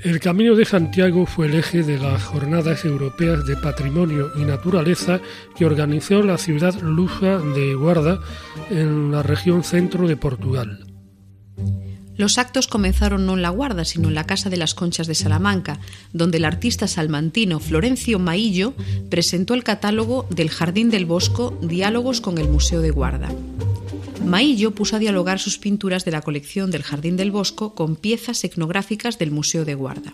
El 0.02 0.18
Camino 0.18 0.54
de 0.54 0.64
Santiago 0.64 1.26
fue 1.26 1.46
el 1.46 1.54
eje 1.54 1.82
de 1.82 1.98
las 1.98 2.24
Jornadas 2.24 2.86
Europeas 2.86 3.44
de 3.44 3.54
Patrimonio 3.56 4.30
y 4.34 4.46
Naturaleza 4.46 5.20
que 5.54 5.66
organizó 5.66 6.22
la 6.22 6.38
ciudad 6.38 6.74
lusa 6.80 7.38
de 7.38 7.74
Guarda 7.74 8.18
en 8.70 9.12
la 9.12 9.22
región 9.22 9.62
centro 9.62 10.08
de 10.08 10.16
Portugal. 10.16 10.89
Los 12.20 12.36
actos 12.36 12.66
comenzaron 12.66 13.24
no 13.24 13.32
en 13.32 13.40
La 13.40 13.48
Guarda, 13.48 13.86
sino 13.86 14.08
en 14.08 14.14
la 14.14 14.26
Casa 14.26 14.50
de 14.50 14.58
las 14.58 14.74
Conchas 14.74 15.06
de 15.06 15.14
Salamanca, 15.14 15.80
donde 16.12 16.36
el 16.36 16.44
artista 16.44 16.86
salmantino 16.86 17.60
Florencio 17.60 18.18
Maillo 18.18 18.74
presentó 19.08 19.54
el 19.54 19.64
catálogo 19.64 20.26
del 20.28 20.50
Jardín 20.50 20.90
del 20.90 21.06
Bosco 21.06 21.58
Diálogos 21.62 22.20
con 22.20 22.36
el 22.36 22.46
Museo 22.46 22.82
de 22.82 22.90
Guarda. 22.90 23.32
Maillo 24.22 24.74
puso 24.74 24.96
a 24.96 24.98
dialogar 24.98 25.38
sus 25.38 25.56
pinturas 25.56 26.04
de 26.04 26.10
la 26.10 26.20
colección 26.20 26.70
del 26.70 26.82
Jardín 26.82 27.16
del 27.16 27.30
Bosco 27.30 27.74
con 27.74 27.96
piezas 27.96 28.44
etnográficas 28.44 29.18
del 29.18 29.30
Museo 29.30 29.64
de 29.64 29.74
Guarda. 29.74 30.12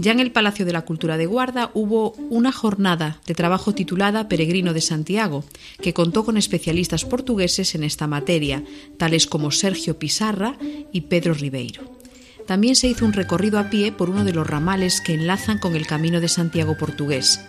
Ya 0.00 0.12
en 0.12 0.20
el 0.20 0.30
Palacio 0.30 0.64
de 0.64 0.72
la 0.72 0.82
Cultura 0.82 1.16
de 1.16 1.26
Guarda 1.26 1.72
hubo 1.74 2.12
una 2.30 2.52
jornada 2.52 3.20
de 3.26 3.34
trabajo 3.34 3.74
titulada 3.74 4.28
Peregrino 4.28 4.72
de 4.72 4.80
Santiago, 4.80 5.44
que 5.82 5.92
contó 5.92 6.24
con 6.24 6.36
especialistas 6.36 7.04
portugueses 7.04 7.74
en 7.74 7.82
esta 7.82 8.06
materia, 8.06 8.62
tales 8.96 9.26
como 9.26 9.50
Sergio 9.50 9.98
Pizarra 9.98 10.56
y 10.92 11.00
Pedro 11.02 11.34
Ribeiro. 11.34 11.98
También 12.46 12.76
se 12.76 12.86
hizo 12.86 13.04
un 13.04 13.12
recorrido 13.12 13.58
a 13.58 13.70
pie 13.70 13.90
por 13.90 14.08
uno 14.08 14.24
de 14.24 14.32
los 14.32 14.46
ramales 14.46 15.00
que 15.00 15.14
enlazan 15.14 15.58
con 15.58 15.74
el 15.74 15.88
Camino 15.88 16.20
de 16.20 16.28
Santiago 16.28 16.76
portugués, 16.78 17.40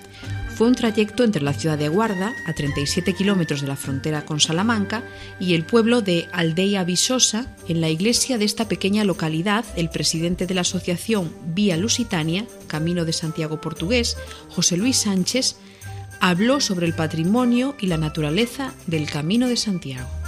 fue 0.59 0.67
un 0.67 0.75
trayecto 0.75 1.23
entre 1.23 1.41
la 1.41 1.53
ciudad 1.53 1.77
de 1.77 1.87
Guarda, 1.87 2.33
a 2.45 2.51
37 2.51 3.13
kilómetros 3.13 3.61
de 3.61 3.67
la 3.67 3.77
frontera 3.77 4.25
con 4.25 4.41
Salamanca, 4.41 5.03
y 5.39 5.53
el 5.53 5.63
pueblo 5.63 6.01
de 6.01 6.27
Aldeia 6.33 6.83
Visosa. 6.83 7.47
En 7.69 7.79
la 7.79 7.87
iglesia 7.87 8.37
de 8.37 8.43
esta 8.43 8.67
pequeña 8.67 9.05
localidad, 9.05 9.63
el 9.77 9.89
presidente 9.89 10.47
de 10.47 10.55
la 10.55 10.61
asociación 10.61 11.31
Vía 11.55 11.77
Lusitania, 11.77 12.45
Camino 12.67 13.05
de 13.05 13.13
Santiago 13.13 13.61
Portugués, 13.61 14.17
José 14.49 14.75
Luis 14.75 14.97
Sánchez, 14.97 15.55
habló 16.19 16.59
sobre 16.59 16.87
el 16.87 16.93
patrimonio 16.93 17.77
y 17.79 17.87
la 17.87 17.95
naturaleza 17.95 18.73
del 18.85 19.09
Camino 19.09 19.47
de 19.47 19.55
Santiago. 19.55 20.18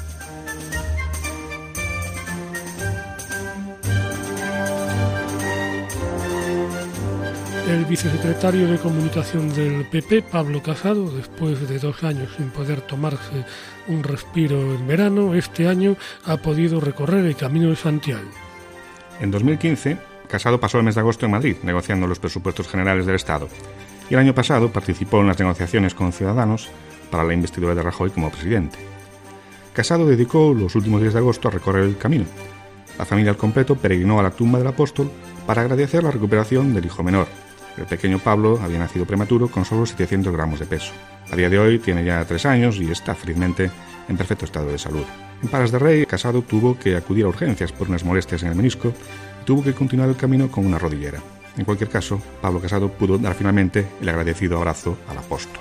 El 7.72 7.86
vicesecretario 7.86 8.69
de 8.69 8.78
Comunicación 8.78 9.47
del 9.53 9.86
PP, 9.86 10.24
Pablo 10.24 10.61
Casado, 10.61 11.09
después 11.09 11.69
de 11.69 11.80
dos 11.80 12.03
años 12.03 12.28
sin 12.36 12.49
poder 12.49 12.82
tomarse 12.82 13.45
un 13.88 14.03
respiro 14.03 14.76
en 14.76 14.86
verano, 14.86 15.34
este 15.36 15.69
año 15.69 15.95
ha 16.26 16.36
podido 16.36 16.82
recorrer 16.82 17.26
el 17.26 17.38
Camino 17.38 17.69
de 17.69 17.78
Santiago. 17.78 18.30
En 19.22 19.32
2015, 19.32 19.97
Casado 20.28 20.59
pasó 20.59 20.80
el 20.80 20.84
mes 20.84 20.95
de 20.95 21.01
agosto 21.01 21.26
en 21.26 21.32
Madrid, 21.32 21.55
negociando 21.63 22.07
los 22.07 22.19
presupuestos 22.19 22.67
generales 22.67 23.05
del 23.05 23.15
Estado. 23.15 23.47
Y 24.09 24.15
el 24.15 24.19
año 24.19 24.36
pasado 24.36 24.69
participó 24.74 25.22
en 25.22 25.28
las 25.28 25.39
negociaciones 25.39 25.93
con 25.93 26.11
Ciudadanos 26.11 26.67
para 27.09 27.24
la 27.24 27.34
investidura 27.34 27.74
de 27.74 27.84
Rajoy 27.84 28.09
como 28.09 28.32
presidente. 28.32 28.80
Casado 29.72 30.05
dedicó 30.05 30.53
los 30.53 30.76
últimos 30.76 30.99
días 30.99 31.13
de 31.13 31.19
agosto 31.19 31.47
a 31.47 31.51
recorrer 31.51 31.86
el 31.86 31.97
camino. 31.97 32.26
La 32.97 33.05
familia 33.05 33.32
al 33.32 33.38
completo 33.38 33.78
peregrinó 33.78 34.19
a 34.19 34.24
la 34.24 34.32
tumba 34.32 34.59
del 34.59 34.67
apóstol 34.67 35.09
para 35.47 35.61
agradecer 35.61 36.03
la 36.03 36.11
recuperación 36.11 36.74
del 36.74 36.86
hijo 36.86 37.01
menor, 37.01 37.28
el 37.78 37.86
pequeño 37.86 38.19
Pablo 38.19 38.59
había 38.61 38.80
nacido 38.80 39.05
prematuro 39.05 39.47
con 39.47 39.65
solo 39.65 39.86
700 39.86 40.34
gramos 40.34 40.59
de 40.59 40.65
peso. 40.65 40.91
A 41.32 41.36
día 41.36 41.49
de 41.49 41.59
hoy 41.59 41.80
tiene 41.80 42.03
ya 42.03 42.24
tres 42.26 42.45
años 42.45 42.78
y 42.78 42.91
está 42.91 43.15
felizmente 43.15 43.72
en 44.07 44.17
perfecto 44.17 44.45
estado 44.45 44.72
de 44.72 44.78
salud. 44.78 45.05
En 45.41 45.49
Paras 45.49 45.72
de 45.72 45.80
Rey, 45.80 46.05
Casado 46.05 46.41
tuvo 46.41 46.78
que 46.78 46.95
acudir 46.95 47.26
a 47.26 47.30
urgencias 47.30 47.72
por 47.72 47.89
unas 47.89 48.03
molestias 48.03 48.43
en 48.43 48.49
el 48.49 48.55
menisco 48.55 48.93
y 49.41 49.45
tuvo 49.45 49.63
que 49.63 49.74
continuar 49.74 50.09
el 50.09 50.17
camino 50.17 50.51
con 50.51 50.65
una 50.65 50.78
rodillera. 50.78 51.19
En 51.57 51.65
cualquier 51.65 51.89
caso, 51.89 52.22
Pablo 52.41 52.61
Casado 52.61 52.89
pudo 52.89 53.17
dar 53.17 53.34
finalmente 53.34 53.86
el 54.01 54.09
agradecido 54.09 54.57
abrazo 54.57 54.97
al 55.09 55.17
apóstol. 55.17 55.59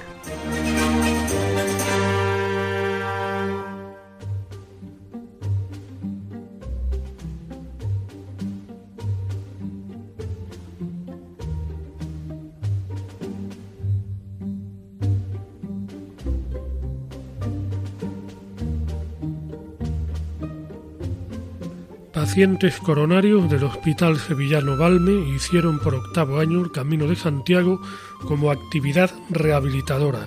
Pacientes 22.41 22.79
coronarios 22.79 23.51
del 23.51 23.65
Hospital 23.65 24.19
Sevillano 24.19 24.79
Balme 24.79 25.29
hicieron 25.29 25.79
por 25.79 25.95
octavo 25.95 26.41
año 26.41 26.65
el 26.65 26.73
Camino 26.73 27.07
de 27.07 27.15
Santiago 27.15 27.83
como 28.23 28.51
actividad 28.51 29.11
rehabilitadora. 29.29 30.27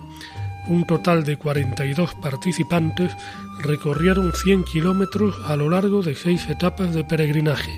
Un 0.68 0.86
total 0.86 1.24
de 1.24 1.38
42 1.38 2.14
participantes 2.22 3.12
recorrieron 3.64 4.32
100 4.32 4.64
kilómetros 4.64 5.38
a 5.48 5.56
lo 5.56 5.72
largo 5.72 6.04
de 6.04 6.14
seis 6.14 6.48
etapas 6.50 6.94
de 6.94 7.04
peregrinaje. 7.04 7.72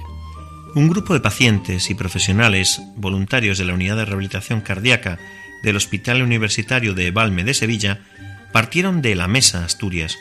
Un 0.75 0.89
grupo 0.89 1.13
de 1.13 1.21
pacientes 1.21 1.89
y 1.89 1.95
profesionales 1.95 2.81
voluntarios 2.97 3.57
de 3.57 3.63
la 3.63 3.73
Unidad 3.73 3.95
de 3.95 4.03
Rehabilitación 4.03 4.59
Cardíaca 4.59 5.17
del 5.63 5.77
Hospital 5.77 6.21
Universitario 6.21 6.93
de 6.93 7.09
Balme 7.11 7.45
de 7.45 7.53
Sevilla 7.53 8.01
partieron 8.51 9.01
de 9.01 9.15
La 9.15 9.29
Mesa, 9.29 9.63
Asturias. 9.63 10.17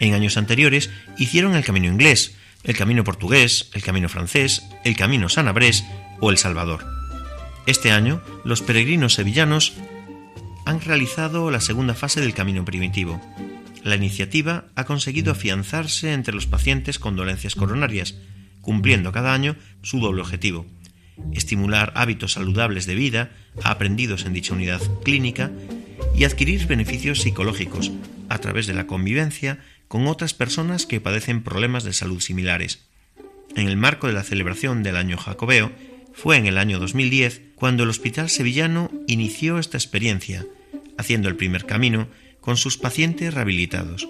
En 0.00 0.14
años 0.14 0.38
anteriores 0.38 0.88
hicieron 1.18 1.54
el 1.54 1.66
camino 1.66 1.86
inglés, 1.86 2.34
el 2.66 2.76
camino 2.76 3.04
portugués, 3.04 3.70
el 3.74 3.82
camino 3.82 4.08
francés, 4.08 4.68
el 4.84 4.96
camino 4.96 5.28
sanabrés 5.28 5.84
o 6.20 6.30
el 6.30 6.36
Salvador. 6.36 6.84
Este 7.66 7.92
año, 7.92 8.20
los 8.44 8.60
peregrinos 8.60 9.14
sevillanos 9.14 9.74
han 10.64 10.80
realizado 10.80 11.50
la 11.52 11.60
segunda 11.60 11.94
fase 11.94 12.20
del 12.20 12.34
camino 12.34 12.64
primitivo. 12.64 13.20
La 13.84 13.94
iniciativa 13.94 14.66
ha 14.74 14.84
conseguido 14.84 15.30
afianzarse 15.30 16.12
entre 16.12 16.34
los 16.34 16.46
pacientes 16.46 16.98
con 16.98 17.14
dolencias 17.14 17.54
coronarias, 17.54 18.16
cumpliendo 18.60 19.12
cada 19.12 19.32
año 19.32 19.54
su 19.82 20.00
doble 20.00 20.22
objetivo, 20.22 20.66
estimular 21.32 21.92
hábitos 21.94 22.32
saludables 22.32 22.86
de 22.86 22.96
vida 22.96 23.30
aprendidos 23.62 24.24
en 24.26 24.32
dicha 24.32 24.54
unidad 24.54 24.82
clínica 25.04 25.52
y 26.16 26.24
adquirir 26.24 26.66
beneficios 26.66 27.20
psicológicos 27.20 27.92
a 28.28 28.38
través 28.38 28.66
de 28.66 28.74
la 28.74 28.88
convivencia 28.88 29.60
con 29.88 30.06
otras 30.06 30.34
personas 30.34 30.86
que 30.86 31.00
padecen 31.00 31.42
problemas 31.42 31.84
de 31.84 31.92
salud 31.92 32.20
similares. 32.20 32.86
En 33.54 33.68
el 33.68 33.76
marco 33.76 34.06
de 34.06 34.12
la 34.12 34.22
celebración 34.22 34.82
del 34.82 34.96
año 34.96 35.16
jacobeo, 35.16 35.72
fue 36.12 36.36
en 36.36 36.46
el 36.46 36.58
año 36.58 36.78
2010 36.78 37.42
cuando 37.54 37.82
el 37.82 37.90
Hospital 37.90 38.30
Sevillano 38.30 38.90
inició 39.06 39.58
esta 39.58 39.76
experiencia, 39.76 40.46
haciendo 40.96 41.28
el 41.28 41.36
primer 41.36 41.66
camino 41.66 42.08
con 42.40 42.56
sus 42.56 42.78
pacientes 42.78 43.34
rehabilitados. 43.34 44.08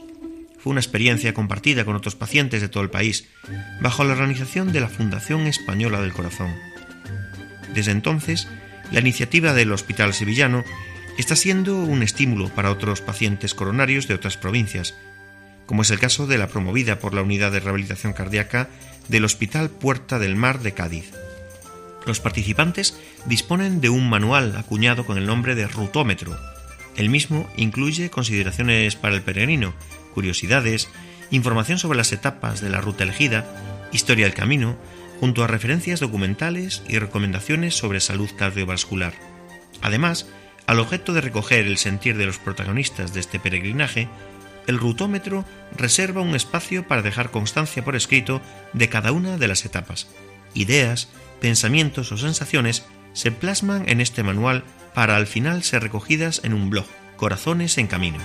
Fue 0.58 0.70
una 0.70 0.80
experiencia 0.80 1.34
compartida 1.34 1.84
con 1.84 1.96
otros 1.96 2.16
pacientes 2.16 2.60
de 2.60 2.68
todo 2.68 2.82
el 2.82 2.90
país, 2.90 3.28
bajo 3.80 4.04
la 4.04 4.12
organización 4.12 4.72
de 4.72 4.80
la 4.80 4.88
Fundación 4.88 5.46
Española 5.46 6.00
del 6.00 6.12
Corazón. 6.12 6.54
Desde 7.74 7.92
entonces, 7.92 8.48
la 8.92 9.00
iniciativa 9.00 9.52
del 9.52 9.72
Hospital 9.72 10.14
Sevillano 10.14 10.64
está 11.18 11.34
siendo 11.34 11.82
un 11.82 12.02
estímulo 12.02 12.48
para 12.48 12.70
otros 12.70 13.00
pacientes 13.00 13.54
coronarios 13.54 14.06
de 14.06 14.14
otras 14.14 14.36
provincias, 14.36 14.94
como 15.66 15.82
es 15.82 15.90
el 15.90 15.98
caso 15.98 16.26
de 16.26 16.38
la 16.38 16.48
promovida 16.48 16.98
por 16.98 17.12
la 17.14 17.22
Unidad 17.22 17.52
de 17.52 17.60
Rehabilitación 17.60 18.12
Cardíaca 18.12 18.68
del 19.08 19.24
Hospital 19.24 19.70
Puerta 19.70 20.18
del 20.18 20.36
Mar 20.36 20.60
de 20.60 20.72
Cádiz. 20.72 21.12
Los 22.06 22.20
participantes 22.20 22.98
disponen 23.26 23.80
de 23.80 23.88
un 23.88 24.08
manual 24.08 24.56
acuñado 24.56 25.04
con 25.04 25.18
el 25.18 25.26
nombre 25.26 25.54
de 25.54 25.66
Rutómetro. 25.66 26.38
El 26.96 27.10
mismo 27.10 27.50
incluye 27.56 28.10
consideraciones 28.10 28.94
para 28.94 29.14
el 29.14 29.22
peregrino, 29.22 29.74
curiosidades, 30.14 30.88
información 31.30 31.78
sobre 31.78 31.98
las 31.98 32.12
etapas 32.12 32.60
de 32.60 32.70
la 32.70 32.80
ruta 32.80 33.02
elegida, 33.02 33.44
historia 33.92 34.26
del 34.26 34.34
camino, 34.34 34.76
junto 35.20 35.42
a 35.42 35.46
referencias 35.46 36.00
documentales 36.00 36.82
y 36.88 36.98
recomendaciones 36.98 37.74
sobre 37.74 38.00
salud 38.00 38.30
cardiovascular. 38.36 39.14
Además, 39.82 40.26
al 40.66 40.80
objeto 40.80 41.12
de 41.12 41.20
recoger 41.20 41.66
el 41.66 41.78
sentir 41.78 42.16
de 42.16 42.26
los 42.26 42.38
protagonistas 42.38 43.12
de 43.12 43.20
este 43.20 43.38
peregrinaje, 43.38 44.08
el 44.66 44.78
rutómetro 44.78 45.44
reserva 45.76 46.20
un 46.20 46.34
espacio 46.34 46.86
para 46.86 47.02
dejar 47.02 47.30
constancia 47.30 47.84
por 47.84 47.96
escrito 47.96 48.40
de 48.72 48.88
cada 48.88 49.12
una 49.12 49.38
de 49.38 49.48
las 49.48 49.64
etapas. 49.64 50.08
Ideas, 50.54 51.08
pensamientos 51.40 52.12
o 52.12 52.16
sensaciones 52.16 52.84
se 53.12 53.32
plasman 53.32 53.88
en 53.88 54.00
este 54.00 54.22
manual 54.22 54.64
para 54.94 55.16
al 55.16 55.26
final 55.26 55.62
ser 55.62 55.82
recogidas 55.82 56.40
en 56.44 56.54
un 56.54 56.70
blog, 56.70 56.86
Corazones 57.16 57.78
en 57.78 57.86
Camino. 57.86 58.18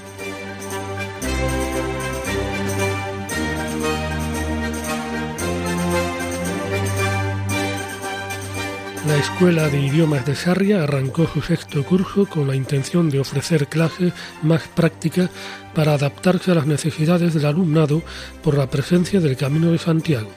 La 9.07 9.17
Escuela 9.17 9.67
de 9.67 9.79
Idiomas 9.79 10.27
de 10.27 10.35
Sarria 10.35 10.83
arrancó 10.83 11.25
su 11.25 11.41
sexto 11.41 11.83
curso 11.83 12.27
con 12.27 12.47
la 12.47 12.55
intención 12.55 13.09
de 13.09 13.19
ofrecer 13.19 13.65
clases 13.65 14.13
más 14.43 14.67
prácticas 14.67 15.31
para 15.73 15.93
adaptarse 15.93 16.51
a 16.51 16.55
las 16.55 16.67
necesidades 16.67 17.33
del 17.33 17.47
alumnado 17.47 18.03
por 18.43 18.55
la 18.55 18.69
presencia 18.69 19.19
del 19.19 19.37
Camino 19.37 19.71
de 19.71 19.79
Santiago. 19.79 20.29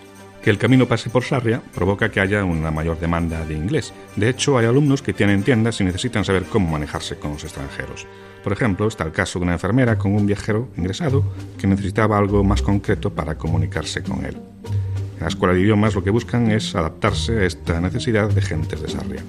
Que 0.42 0.48
el 0.48 0.56
camino 0.56 0.88
pase 0.88 1.10
por 1.10 1.24
Sarria 1.24 1.62
provoca 1.74 2.10
que 2.10 2.20
haya 2.20 2.42
una 2.42 2.70
mayor 2.70 2.98
demanda 2.98 3.44
de 3.44 3.52
inglés. 3.52 3.92
De 4.16 4.30
hecho, 4.30 4.56
hay 4.56 4.64
alumnos 4.64 5.02
que 5.02 5.12
tienen 5.12 5.42
tiendas 5.42 5.82
y 5.82 5.84
necesitan 5.84 6.24
saber 6.24 6.44
cómo 6.44 6.70
manejarse 6.70 7.16
con 7.16 7.32
los 7.32 7.44
extranjeros. 7.44 8.06
Por 8.42 8.54
ejemplo, 8.54 8.88
está 8.88 9.04
el 9.04 9.12
caso 9.12 9.38
de 9.38 9.44
una 9.44 9.54
enfermera 9.54 9.98
con 9.98 10.14
un 10.14 10.24
viajero 10.24 10.68
ingresado 10.78 11.22
que 11.58 11.66
necesitaba 11.66 12.16
algo 12.16 12.42
más 12.44 12.62
concreto 12.62 13.10
para 13.10 13.36
comunicarse 13.36 14.02
con 14.02 14.24
él. 14.24 14.53
En 15.14 15.20
la 15.20 15.28
Escuela 15.28 15.54
de 15.54 15.60
Idiomas 15.60 15.94
lo 15.94 16.04
que 16.04 16.10
buscan 16.10 16.50
es 16.50 16.74
adaptarse 16.74 17.38
a 17.38 17.44
esta 17.44 17.80
necesidad 17.80 18.28
de 18.28 18.42
gentes 18.42 18.82
de 18.82 18.88
Sarria. 18.88 19.22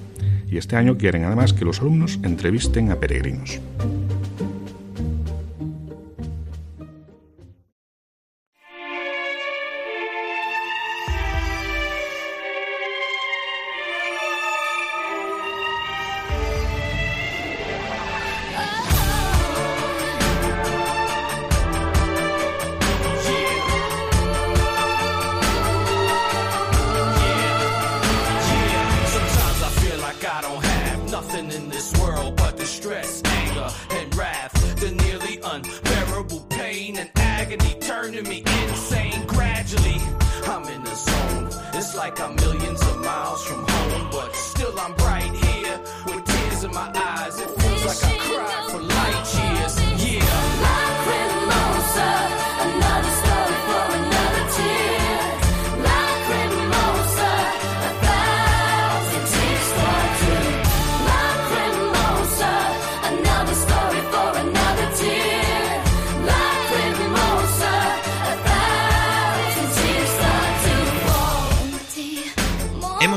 Y 0.50 0.58
este 0.58 0.76
año 0.76 0.96
quieren 0.96 1.24
además 1.24 1.52
que 1.52 1.64
los 1.64 1.80
alumnos 1.80 2.18
entrevisten 2.22 2.90
a 2.90 2.96
peregrinos. 2.96 3.60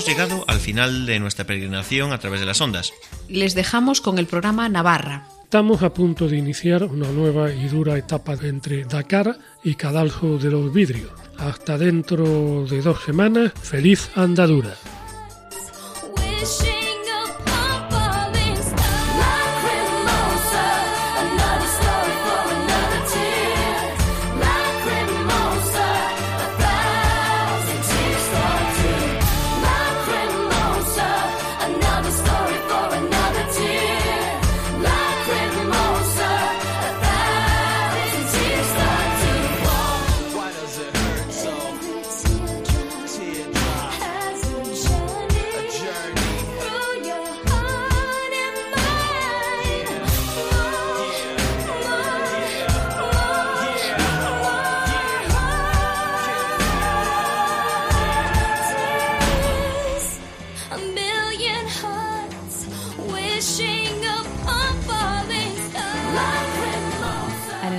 Llegado 0.10 0.44
al 0.48 0.60
final 0.60 1.06
de 1.06 1.20
nuestra 1.20 1.46
peregrinación 1.46 2.12
a 2.12 2.18
través 2.18 2.40
de 2.40 2.48
las 2.48 2.60
ondas. 2.62 2.94
Les 3.28 3.54
dejamos 3.54 4.02
con 4.02 4.18
el 4.18 4.26
programa 4.26 4.68
Navarra. 4.68 5.28
Estamos 5.44 5.84
a 5.84 5.94
punto 5.94 6.28
de 6.28 6.36
iniciar 6.36 6.84
una 6.84 7.12
nueva 7.12 7.52
y 7.54 7.68
dura 7.68 7.96
etapa 7.96 8.34
entre 8.42 8.86
Dakar 8.86 9.38
y 9.64 9.76
Cadalso 9.76 10.40
de 10.40 10.50
los 10.50 10.74
Vidrios. 10.74 11.12
Hasta 11.38 11.78
dentro 11.78 12.66
de 12.66 12.82
dos 12.82 13.04
semanas, 13.04 13.52
feliz 13.62 14.10
andadura. 14.16 14.74